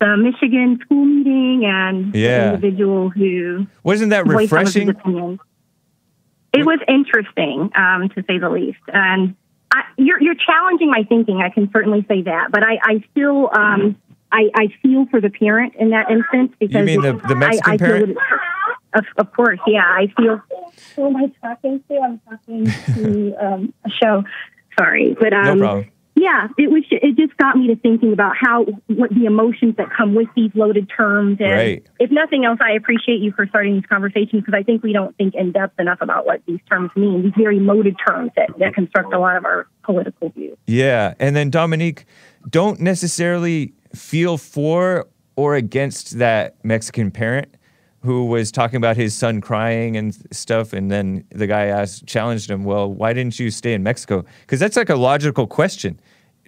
the 0.00 0.16
Michigan 0.16 0.78
school 0.84 1.04
meeting 1.04 1.64
and 1.64 2.14
Yeah. 2.14 2.38
the 2.50 2.54
individual 2.54 3.10
who 3.10 3.66
Wasn't 3.82 4.10
that 4.10 4.26
voiced 4.26 4.50
some 4.50 4.58
of 4.60 4.66
his 4.72 4.76
refreshing? 4.86 5.38
It 6.54 6.64
was 6.64 6.80
interesting, 6.88 7.70
um, 7.76 8.08
to 8.10 8.24
say 8.26 8.38
the 8.38 8.48
least. 8.48 8.78
And 8.92 9.34
I, 9.70 9.82
you're 9.96 10.20
you're 10.22 10.34
challenging 10.34 10.90
my 10.90 11.04
thinking. 11.08 11.42
I 11.42 11.50
can 11.50 11.70
certainly 11.72 12.04
say 12.08 12.22
that, 12.22 12.48
but 12.50 12.62
I, 12.62 12.78
I 12.82 13.04
still 13.10 13.50
um, 13.52 13.96
I, 14.32 14.48
I 14.54 14.68
feel 14.82 15.06
for 15.10 15.20
the 15.20 15.28
parent 15.30 15.74
in 15.78 15.90
that 15.90 16.10
instance 16.10 16.52
because 16.58 16.86
mean 16.86 17.02
the- 17.02 17.20
the 17.28 17.34
Mexican 17.36 17.70
I, 17.70 17.74
I 17.74 17.76
parent? 17.76 18.14
that 18.14 18.40
Of, 18.94 19.04
of 19.18 19.32
course, 19.34 19.60
yeah. 19.66 19.84
I 19.84 20.10
feel. 20.16 20.40
Who 20.96 21.06
am 21.08 21.16
I 21.16 21.30
talking 21.42 21.82
to? 21.88 21.98
I'm 22.00 22.18
talking 22.20 22.64
to 22.94 23.34
um, 23.44 23.74
a 23.84 23.90
show. 24.02 24.24
Sorry, 24.78 25.14
but 25.20 25.30
No 25.32 25.52
um, 25.52 25.58
problem. 25.58 25.90
Yeah, 26.18 26.48
it 26.58 26.70
was. 26.70 26.82
It 26.90 27.16
just 27.16 27.36
got 27.36 27.56
me 27.56 27.68
to 27.68 27.76
thinking 27.76 28.12
about 28.12 28.32
how 28.36 28.64
what 28.88 29.10
the 29.10 29.24
emotions 29.26 29.76
that 29.76 29.88
come 29.96 30.14
with 30.14 30.28
these 30.34 30.50
loaded 30.54 30.90
terms. 30.94 31.38
And 31.40 31.50
Right. 31.52 31.86
if 32.00 32.10
nothing 32.10 32.44
else, 32.44 32.58
I 32.60 32.72
appreciate 32.72 33.20
you 33.20 33.32
for 33.32 33.46
starting 33.46 33.74
these 33.74 33.86
conversations 33.86 34.42
because 34.44 34.54
I 34.54 34.62
think 34.62 34.82
we 34.82 34.92
don't 34.92 35.16
think 35.16 35.34
in 35.34 35.52
depth 35.52 35.78
enough 35.78 35.98
about 36.00 36.26
what 36.26 36.42
these 36.46 36.60
terms 36.68 36.90
mean. 36.96 37.22
These 37.22 37.32
very 37.36 37.60
loaded 37.60 37.96
terms 38.06 38.32
that 38.36 38.50
that 38.58 38.74
construct 38.74 39.12
a 39.12 39.18
lot 39.18 39.36
of 39.36 39.44
our 39.44 39.68
political 39.84 40.30
views. 40.30 40.56
Yeah, 40.66 41.14
and 41.20 41.36
then 41.36 41.50
Dominique, 41.50 42.04
don't 42.50 42.80
necessarily 42.80 43.72
feel 43.94 44.36
for 44.38 45.06
or 45.36 45.54
against 45.54 46.18
that 46.18 46.56
Mexican 46.64 47.10
parent 47.12 47.48
who 48.02 48.26
was 48.26 48.52
talking 48.52 48.76
about 48.76 48.96
his 48.96 49.12
son 49.14 49.40
crying 49.40 49.96
and 49.96 50.16
stuff, 50.32 50.72
and 50.72 50.88
then 50.90 51.24
the 51.30 51.46
guy 51.48 51.66
asked, 51.66 52.06
challenged 52.06 52.48
him, 52.48 52.62
"Well, 52.64 52.92
why 52.92 53.12
didn't 53.12 53.38
you 53.40 53.50
stay 53.50 53.72
in 53.74 53.82
Mexico?" 53.82 54.24
Because 54.42 54.60
that's 54.60 54.76
like 54.76 54.88
a 54.88 54.94
logical 54.96 55.46
question. 55.48 55.98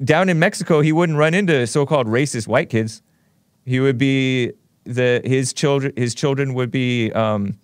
Down 0.03 0.29
in 0.29 0.39
Mexico, 0.39 0.81
he 0.81 0.93
wouldn't 0.93 1.19
run 1.19 1.35
into 1.35 1.67
so-called 1.67 2.07
racist 2.07 2.49
white 2.49 2.71
kids. 2.71 3.03
He 3.67 3.81
would 3.81 3.99
be 3.99 4.53
the 4.85 5.21
his 5.25 5.53
children. 5.53 5.93
His 5.97 6.15
children 6.15 6.55
would 6.55 6.71
be 6.71 7.13
um, 7.13 7.59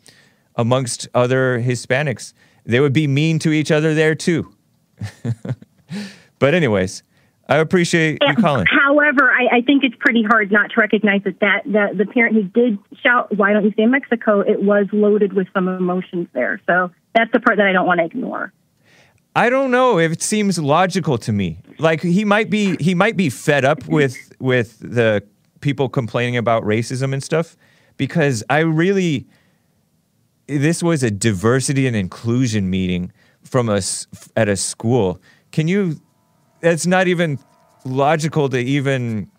amongst 0.56 1.08
other 1.14 1.60
Hispanics. 1.60 2.32
They 2.64 2.80
would 2.80 2.92
be 2.92 3.06
mean 3.06 3.38
to 3.40 3.52
each 3.52 3.70
other 3.70 3.94
there 3.94 4.14
too. 4.14 4.52
but 6.38 6.54
anyways, 6.54 7.02
I 7.48 7.58
appreciate 7.58 8.18
you 8.26 8.34
calling. 8.36 8.66
However, 8.66 9.30
I, 9.30 9.58
I 9.58 9.60
think 9.62 9.84
it's 9.84 9.94
pretty 9.98 10.22
hard 10.22 10.50
not 10.50 10.70
to 10.70 10.80
recognize 10.80 11.22
that, 11.24 11.40
that 11.40 11.62
that 11.66 11.98
the 11.98 12.06
parent 12.06 12.34
who 12.34 12.42
did 12.42 12.78
shout, 13.02 13.34
"Why 13.36 13.52
don't 13.52 13.64
you 13.64 13.72
stay 13.72 13.84
in 13.84 13.90
Mexico?" 13.90 14.40
It 14.40 14.62
was 14.62 14.86
loaded 14.92 15.32
with 15.32 15.46
some 15.54 15.68
emotions 15.68 16.28
there. 16.32 16.60
So 16.66 16.90
that's 17.14 17.30
the 17.32 17.40
part 17.40 17.58
that 17.58 17.66
I 17.66 17.72
don't 17.72 17.86
want 17.86 18.00
to 18.00 18.06
ignore. 18.06 18.52
I 19.36 19.50
don't 19.50 19.70
know 19.70 19.98
if 19.98 20.12
it 20.12 20.22
seems 20.22 20.58
logical 20.58 21.18
to 21.18 21.30
me. 21.30 21.58
Like 21.78 22.00
he 22.00 22.24
might 22.24 22.48
be 22.48 22.76
he 22.80 22.94
might 22.94 23.18
be 23.18 23.28
fed 23.28 23.66
up 23.66 23.86
with 23.86 24.16
with 24.40 24.78
the 24.78 25.22
people 25.60 25.90
complaining 25.90 26.38
about 26.38 26.62
racism 26.62 27.12
and 27.12 27.22
stuff 27.22 27.54
because 27.98 28.42
I 28.48 28.60
really 28.60 29.26
this 30.46 30.82
was 30.82 31.02
a 31.02 31.10
diversity 31.10 31.86
and 31.86 31.94
inclusion 31.94 32.70
meeting 32.70 33.12
from 33.42 33.68
us 33.68 34.06
at 34.36 34.48
a 34.48 34.56
school. 34.56 35.20
Can 35.52 35.68
you 35.68 36.00
that's 36.60 36.86
not 36.86 37.06
even 37.06 37.38
logical 37.84 38.48
to 38.48 38.58
even 38.58 39.30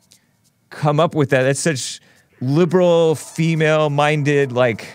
come 0.69 0.99
up 0.99 1.15
with 1.15 1.31
that. 1.31 1.41
That's 1.41 1.59
such 1.59 1.99
liberal 2.39 3.15
female 3.15 3.89
minded 3.89 4.51
like 4.51 4.85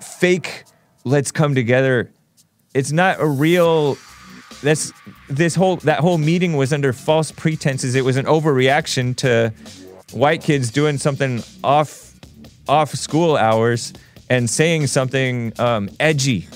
fake 0.00 0.64
let's 1.04 1.30
come 1.30 1.54
together. 1.54 2.12
It's 2.74 2.90
not 2.90 3.20
a 3.20 3.26
real 3.26 3.96
that's 4.62 4.92
this 5.28 5.54
whole 5.54 5.76
that 5.78 6.00
whole 6.00 6.18
meeting 6.18 6.56
was 6.56 6.72
under 6.72 6.92
false 6.92 7.32
pretenses. 7.32 7.94
It 7.94 8.04
was 8.04 8.16
an 8.16 8.26
overreaction 8.26 9.16
to 9.16 9.52
white 10.12 10.42
kids 10.42 10.70
doing 10.70 10.98
something 10.98 11.42
off 11.64 12.14
off 12.68 12.90
school 12.90 13.36
hours 13.36 13.92
and 14.28 14.48
saying 14.48 14.86
something 14.86 15.52
um, 15.58 15.90
edgy. 15.98 16.48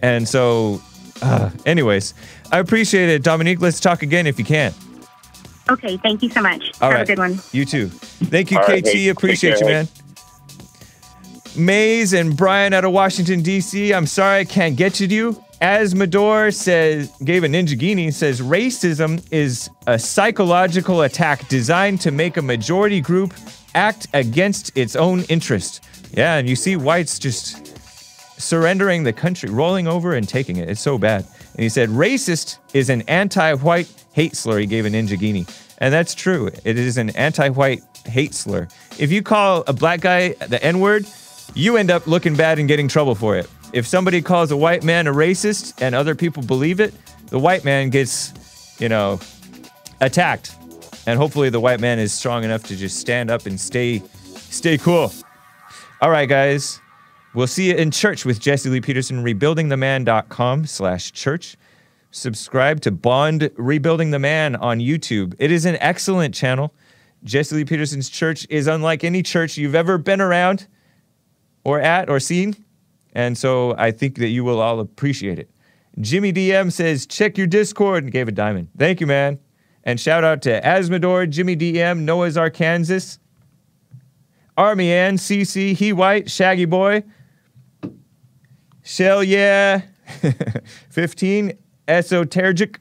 And 0.00 0.28
so, 0.28 0.82
uh, 1.20 1.50
anyways, 1.66 2.14
I 2.50 2.58
appreciate 2.58 3.08
it, 3.08 3.22
Dominique. 3.22 3.60
Let's 3.60 3.78
talk 3.80 4.02
again 4.02 4.26
if 4.26 4.38
you 4.38 4.44
can. 4.44 4.74
Okay, 5.70 5.96
thank 5.98 6.22
you 6.22 6.30
so 6.30 6.42
much. 6.42 6.72
All 6.80 6.90
Have 6.90 6.98
right. 6.98 7.02
a 7.02 7.06
good 7.06 7.18
one. 7.18 7.38
You 7.52 7.64
too. 7.64 7.88
Thank 7.88 8.50
you, 8.50 8.58
All 8.58 8.64
right, 8.66 8.82
KT. 8.82 8.88
hey, 8.92 9.08
Appreciate 9.10 9.60
you, 9.60 9.66
man. 9.66 9.88
Mays 11.56 12.12
and 12.14 12.36
Brian 12.36 12.72
out 12.72 12.84
of 12.84 12.92
Washington, 12.92 13.42
D.C. 13.42 13.92
I'm 13.94 14.06
sorry 14.06 14.40
I 14.40 14.44
can't 14.44 14.74
get 14.76 14.98
you 14.98 15.06
to 15.06 15.14
you. 15.14 15.41
Asmodor 15.62 16.52
says, 16.52 17.08
gave 17.24 17.44
a 17.44 17.46
Ninja 17.46 17.78
Guinea, 17.78 18.10
says 18.10 18.40
racism 18.40 19.24
is 19.30 19.70
a 19.86 19.96
psychological 19.96 21.02
attack 21.02 21.46
designed 21.46 22.00
to 22.00 22.10
make 22.10 22.36
a 22.36 22.42
majority 22.42 23.00
group 23.00 23.32
act 23.76 24.08
against 24.12 24.76
its 24.76 24.96
own 24.96 25.22
interest. 25.28 25.84
Yeah, 26.14 26.36
and 26.36 26.48
you 26.48 26.56
see 26.56 26.74
whites 26.74 27.20
just 27.20 27.78
surrendering 28.40 29.04
the 29.04 29.12
country, 29.12 29.50
rolling 29.50 29.86
over 29.86 30.14
and 30.14 30.28
taking 30.28 30.56
it. 30.56 30.68
It's 30.68 30.80
so 30.80 30.98
bad. 30.98 31.24
And 31.52 31.62
he 31.62 31.68
said, 31.68 31.90
racist 31.90 32.58
is 32.74 32.90
an 32.90 33.02
anti-white 33.02 33.88
hate 34.14 34.34
slur. 34.34 34.58
He 34.58 34.66
gave 34.66 34.84
a 34.84 34.90
Ninja 34.90 35.16
Guinea. 35.16 35.46
And 35.78 35.94
that's 35.94 36.16
true. 36.16 36.48
It 36.64 36.76
is 36.76 36.98
an 36.98 37.10
anti-white 37.10 37.82
hate 38.04 38.34
slur. 38.34 38.66
If 38.98 39.12
you 39.12 39.22
call 39.22 39.62
a 39.68 39.72
black 39.72 40.00
guy 40.00 40.30
the 40.30 40.60
N-word, 40.60 41.06
you 41.54 41.76
end 41.76 41.92
up 41.92 42.08
looking 42.08 42.34
bad 42.34 42.58
and 42.58 42.66
getting 42.66 42.88
trouble 42.88 43.14
for 43.14 43.36
it. 43.36 43.48
If 43.72 43.86
somebody 43.86 44.20
calls 44.20 44.50
a 44.50 44.56
white 44.56 44.82
man 44.84 45.06
a 45.06 45.12
racist 45.12 45.80
and 45.80 45.94
other 45.94 46.14
people 46.14 46.42
believe 46.42 46.78
it, 46.80 46.94
the 47.28 47.38
white 47.38 47.64
man 47.64 47.88
gets, 47.90 48.32
you 48.78 48.88
know, 48.88 49.18
attacked. 50.00 50.54
And 51.06 51.18
hopefully 51.18 51.48
the 51.50 51.60
white 51.60 51.80
man 51.80 51.98
is 51.98 52.12
strong 52.12 52.44
enough 52.44 52.64
to 52.64 52.76
just 52.76 52.98
stand 52.98 53.30
up 53.30 53.46
and 53.46 53.58
stay 53.58 54.02
stay 54.34 54.78
cool. 54.78 55.12
All 56.00 56.10
right, 56.10 56.28
guys. 56.28 56.80
We'll 57.34 57.46
see 57.46 57.68
you 57.70 57.76
in 57.76 57.90
church 57.90 58.26
with 58.26 58.40
Jesse 58.40 58.68
Lee 58.68 58.82
Peterson, 58.82 59.24
rebuildingtheman.com 59.24 60.66
slash 60.66 61.12
church. 61.12 61.56
Subscribe 62.10 62.82
to 62.82 62.90
Bond 62.90 63.50
Rebuilding 63.56 64.10
the 64.10 64.18
Man 64.18 64.54
on 64.56 64.80
YouTube. 64.80 65.34
It 65.38 65.50
is 65.50 65.64
an 65.64 65.76
excellent 65.80 66.34
channel. 66.34 66.74
Jesse 67.24 67.56
Lee 67.56 67.64
Peterson's 67.64 68.10
church 68.10 68.46
is 68.50 68.66
unlike 68.66 69.02
any 69.02 69.22
church 69.22 69.56
you've 69.56 69.74
ever 69.74 69.96
been 69.96 70.20
around 70.20 70.66
or 71.64 71.80
at 71.80 72.10
or 72.10 72.20
seen. 72.20 72.54
And 73.12 73.36
so 73.36 73.74
I 73.76 73.90
think 73.90 74.16
that 74.18 74.28
you 74.28 74.44
will 74.44 74.60
all 74.60 74.80
appreciate 74.80 75.38
it. 75.38 75.50
Jimmy 76.00 76.32
DM 76.32 76.72
says, 76.72 77.06
check 77.06 77.36
your 77.36 77.46
Discord 77.46 78.04
and 78.04 78.12
gave 78.12 78.28
a 78.28 78.32
diamond. 78.32 78.68
Thank 78.78 79.00
you, 79.00 79.06
man. 79.06 79.38
And 79.84 80.00
shout 80.00 80.24
out 80.24 80.42
to 80.42 80.60
Asmodor, 80.62 81.28
Jimmy 81.28 81.56
DM, 81.56 82.00
Noah's 82.00 82.36
Arkansas, 82.36 83.18
Army 84.56 84.92
Ann, 84.92 85.16
CC, 85.16 85.74
He 85.74 85.92
White, 85.92 86.30
Shaggy 86.30 86.64
Boy, 86.66 87.02
Shell 88.82 89.24
Yeah, 89.24 89.82
15, 90.90 91.52
Esoteric. 91.88 92.78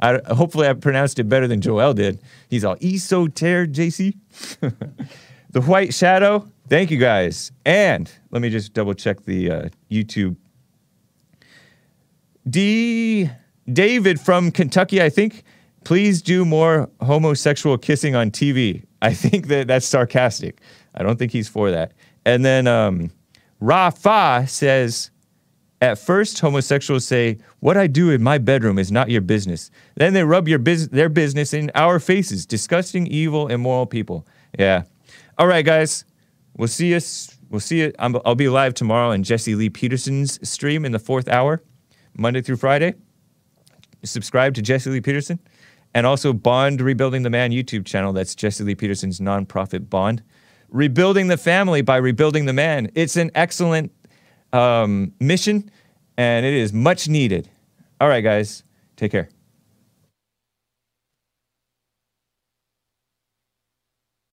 I, 0.00 0.20
hopefully 0.34 0.68
I 0.68 0.72
pronounced 0.72 1.18
it 1.18 1.28
better 1.28 1.46
than 1.46 1.60
Joel 1.60 1.94
did. 1.94 2.20
He's 2.48 2.64
all 2.64 2.76
esoteric, 2.82 3.72
JC. 3.72 4.16
the 5.50 5.60
White 5.60 5.94
Shadow. 5.94 6.48
Thank 6.72 6.90
you 6.90 6.96
guys. 6.96 7.52
And 7.66 8.10
let 8.30 8.40
me 8.40 8.48
just 8.48 8.72
double 8.72 8.94
check 8.94 9.26
the 9.26 9.50
uh, 9.50 9.68
YouTube. 9.90 10.36
D. 12.48 13.28
David 13.70 14.18
from 14.18 14.50
Kentucky, 14.50 15.02
I 15.02 15.10
think. 15.10 15.44
Please 15.84 16.22
do 16.22 16.46
more 16.46 16.88
homosexual 17.02 17.76
kissing 17.76 18.14
on 18.16 18.30
TV. 18.30 18.86
I 19.02 19.12
think 19.12 19.48
that 19.48 19.68
that's 19.68 19.84
sarcastic. 19.84 20.62
I 20.94 21.02
don't 21.02 21.18
think 21.18 21.30
he's 21.30 21.46
for 21.46 21.70
that. 21.70 21.92
And 22.24 22.42
then 22.42 22.66
um, 22.66 23.10
Rafa 23.60 24.46
says, 24.48 25.10
at 25.82 25.98
first, 25.98 26.40
homosexuals 26.40 27.04
say, 27.04 27.36
What 27.60 27.76
I 27.76 27.86
do 27.86 28.08
in 28.08 28.22
my 28.22 28.38
bedroom 28.38 28.78
is 28.78 28.90
not 28.90 29.10
your 29.10 29.20
business. 29.20 29.70
Then 29.96 30.14
they 30.14 30.24
rub 30.24 30.48
bus- 30.64 30.86
their 30.86 31.10
business 31.10 31.52
in 31.52 31.70
our 31.74 32.00
faces. 32.00 32.46
Disgusting, 32.46 33.06
evil, 33.08 33.48
immoral 33.48 33.84
people. 33.84 34.26
Yeah. 34.58 34.84
All 35.36 35.46
right, 35.46 35.66
guys. 35.66 36.06
We'll 36.56 36.68
see 36.68 36.94
us. 36.94 37.36
We'll 37.50 37.60
see 37.60 37.80
you. 37.80 37.92
I'm, 37.98 38.16
I'll 38.24 38.34
be 38.34 38.48
live 38.48 38.74
tomorrow 38.74 39.10
in 39.10 39.22
Jesse 39.22 39.54
Lee 39.54 39.70
Peterson's 39.70 40.38
stream 40.48 40.84
in 40.84 40.92
the 40.92 40.98
fourth 40.98 41.28
hour, 41.28 41.62
Monday 42.16 42.42
through 42.42 42.56
Friday. 42.56 42.94
Subscribe 44.04 44.54
to 44.54 44.62
Jesse 44.62 44.90
Lee 44.90 45.00
Peterson 45.00 45.38
and 45.94 46.06
also 46.06 46.32
Bond 46.32 46.80
Rebuilding 46.80 47.22
the 47.22 47.30
Man 47.30 47.50
YouTube 47.50 47.84
channel. 47.84 48.12
That's 48.12 48.34
Jesse 48.34 48.64
Lee 48.64 48.74
Peterson's 48.74 49.20
nonprofit 49.20 49.88
Bond. 49.88 50.22
Rebuilding 50.68 51.28
the 51.28 51.36
family 51.36 51.82
by 51.82 51.96
rebuilding 51.98 52.46
the 52.46 52.52
man. 52.52 52.90
It's 52.94 53.16
an 53.16 53.30
excellent 53.34 53.92
um, 54.52 55.12
mission, 55.20 55.70
and 56.16 56.46
it 56.46 56.54
is 56.54 56.72
much 56.72 57.08
needed. 57.08 57.48
All 58.00 58.08
right, 58.08 58.22
guys, 58.22 58.64
take 58.96 59.12
care. 59.12 59.28